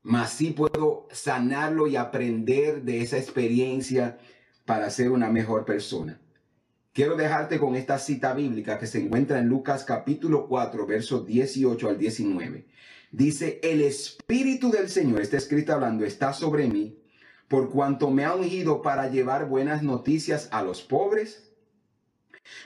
mas 0.06 0.30
sí 0.30 0.52
puedo 0.52 1.08
sanarlo 1.10 1.88
y 1.88 1.96
aprender 1.96 2.82
de 2.82 3.00
esa 3.02 3.18
experiencia 3.18 4.18
para 4.64 4.88
ser 4.88 5.10
una 5.10 5.30
mejor 5.30 5.64
persona. 5.64 6.20
Quiero 6.96 7.14
dejarte 7.14 7.58
con 7.58 7.76
esta 7.76 7.98
cita 7.98 8.32
bíblica 8.32 8.78
que 8.78 8.86
se 8.86 8.98
encuentra 8.98 9.38
en 9.38 9.48
Lucas 9.48 9.84
capítulo 9.84 10.48
4, 10.48 10.86
versos 10.86 11.26
18 11.26 11.90
al 11.90 11.98
19. 11.98 12.66
Dice, 13.12 13.60
el 13.62 13.82
Espíritu 13.82 14.70
del 14.70 14.88
Señor, 14.88 15.20
está 15.20 15.36
escrito 15.36 15.74
hablando, 15.74 16.06
está 16.06 16.32
sobre 16.32 16.68
mí, 16.68 16.98
por 17.48 17.68
cuanto 17.68 18.10
me 18.10 18.24
ha 18.24 18.34
ungido 18.34 18.80
para 18.80 19.10
llevar 19.10 19.46
buenas 19.46 19.82
noticias 19.82 20.48
a 20.52 20.62
los 20.62 20.80
pobres. 20.80 21.52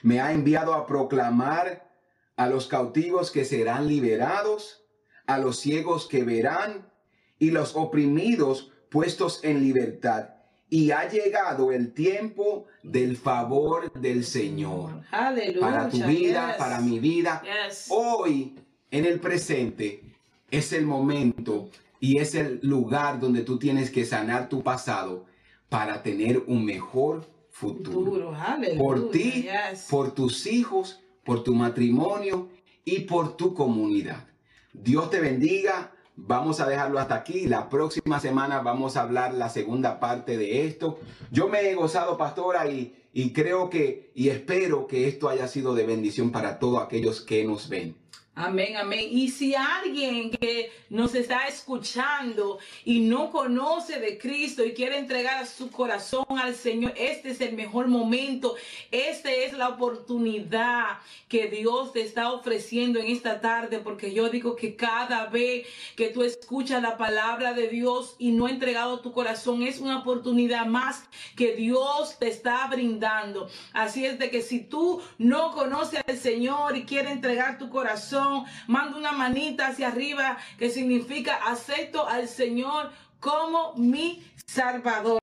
Me 0.04 0.20
ha 0.20 0.32
enviado 0.32 0.74
a 0.74 0.86
proclamar 0.86 1.90
a 2.36 2.48
los 2.48 2.68
cautivos 2.68 3.32
que 3.32 3.44
serán 3.44 3.88
liberados, 3.88 4.86
a 5.26 5.38
los 5.38 5.58
ciegos 5.58 6.06
que 6.06 6.22
verán 6.22 6.88
y 7.40 7.50
los 7.50 7.74
oprimidos 7.74 8.70
puestos 8.90 9.40
en 9.42 9.58
libertad. 9.58 10.39
Y 10.70 10.92
ha 10.92 11.08
llegado 11.08 11.72
el 11.72 11.92
tiempo 11.92 12.66
del 12.82 13.16
favor 13.16 13.92
del 13.92 14.24
Señor. 14.24 15.02
Para 15.60 15.88
tu 15.88 15.98
vida, 16.06 16.54
para 16.58 16.80
mi 16.80 17.00
vida. 17.00 17.42
Hoy, 17.90 18.54
en 18.90 19.04
el 19.04 19.18
presente, 19.20 20.02
es 20.50 20.72
el 20.72 20.86
momento 20.86 21.68
y 21.98 22.18
es 22.18 22.34
el 22.34 22.60
lugar 22.62 23.18
donde 23.20 23.42
tú 23.42 23.58
tienes 23.58 23.90
que 23.90 24.04
sanar 24.04 24.48
tu 24.48 24.62
pasado 24.62 25.26
para 25.68 26.02
tener 26.02 26.44
un 26.46 26.64
mejor 26.64 27.26
futuro. 27.50 28.32
por 28.78 29.10
ti, 29.10 29.48
por 29.90 30.12
tus 30.14 30.46
hijos, 30.46 31.00
por 31.24 31.42
tu 31.44 31.54
matrimonio 31.54 32.48
y 32.84 33.00
por 33.00 33.36
tu 33.36 33.54
comunidad. 33.54 34.26
Dios 34.72 35.10
te 35.10 35.20
bendiga. 35.20 35.92
Vamos 36.26 36.60
a 36.60 36.68
dejarlo 36.68 36.98
hasta 36.98 37.14
aquí. 37.14 37.46
La 37.46 37.68
próxima 37.68 38.20
semana 38.20 38.60
vamos 38.60 38.96
a 38.96 39.02
hablar 39.02 39.34
la 39.34 39.48
segunda 39.48 40.00
parte 40.00 40.36
de 40.36 40.66
esto. 40.66 40.98
Yo 41.30 41.48
me 41.48 41.60
he 41.60 41.74
gozado, 41.74 42.16
pastora, 42.18 42.68
y, 42.68 42.94
y 43.12 43.32
creo 43.32 43.70
que 43.70 44.12
y 44.14 44.28
espero 44.28 44.86
que 44.86 45.08
esto 45.08 45.28
haya 45.28 45.48
sido 45.48 45.74
de 45.74 45.86
bendición 45.86 46.30
para 46.30 46.58
todos 46.58 46.82
aquellos 46.82 47.20
que 47.20 47.44
nos 47.44 47.68
ven. 47.68 47.96
Amén, 48.36 48.76
amén. 48.76 49.08
Y 49.10 49.28
si 49.28 49.54
alguien 49.54 50.30
que 50.30 50.72
nos 50.88 51.14
está 51.14 51.48
escuchando 51.48 52.58
y 52.84 53.00
no 53.00 53.30
conoce 53.30 53.98
de 53.98 54.18
Cristo 54.18 54.64
y 54.64 54.72
quiere 54.72 54.98
entregar 54.98 55.46
su 55.46 55.70
corazón 55.70 56.24
al 56.40 56.54
Señor, 56.54 56.94
este 56.96 57.30
es 57.30 57.40
el 57.40 57.54
mejor 57.54 57.88
momento. 57.88 58.54
Esta 58.92 59.32
es 59.32 59.52
la 59.52 59.68
oportunidad 59.68 61.00
que 61.28 61.48
Dios 61.48 61.92
te 61.92 62.02
está 62.02 62.32
ofreciendo 62.32 63.00
en 63.00 63.08
esta 63.08 63.40
tarde, 63.40 63.78
porque 63.80 64.14
yo 64.14 64.30
digo 64.30 64.54
que 64.54 64.76
cada 64.76 65.26
vez 65.26 65.66
que 65.96 66.08
tú 66.08 66.22
escuchas 66.22 66.80
la 66.82 66.96
palabra 66.96 67.52
de 67.52 67.68
Dios 67.68 68.14
y 68.18 68.30
no 68.30 68.46
ha 68.46 68.50
entregado 68.50 69.00
tu 69.00 69.12
corazón, 69.12 69.64
es 69.64 69.80
una 69.80 69.98
oportunidad 69.98 70.66
más 70.66 71.04
que 71.36 71.56
Dios 71.56 72.16
te 72.18 72.28
está 72.28 72.66
brindando. 72.68 73.48
Así 73.72 74.06
es 74.06 74.18
de 74.20 74.30
que 74.30 74.40
si 74.40 74.60
tú 74.60 75.02
no 75.18 75.52
conoces 75.52 76.00
al 76.06 76.16
Señor 76.16 76.76
y 76.76 76.84
quieres 76.84 77.12
entregar 77.12 77.58
tu 77.58 77.68
corazón, 77.68 78.19
mando 78.66 78.98
una 78.98 79.12
manita 79.12 79.68
hacia 79.68 79.88
arriba 79.88 80.38
que 80.58 80.70
significa 80.70 81.36
acepto 81.46 82.08
al 82.08 82.28
Señor 82.28 82.90
como 83.20 83.74
mi 83.76 84.22
Salvador. 84.46 85.20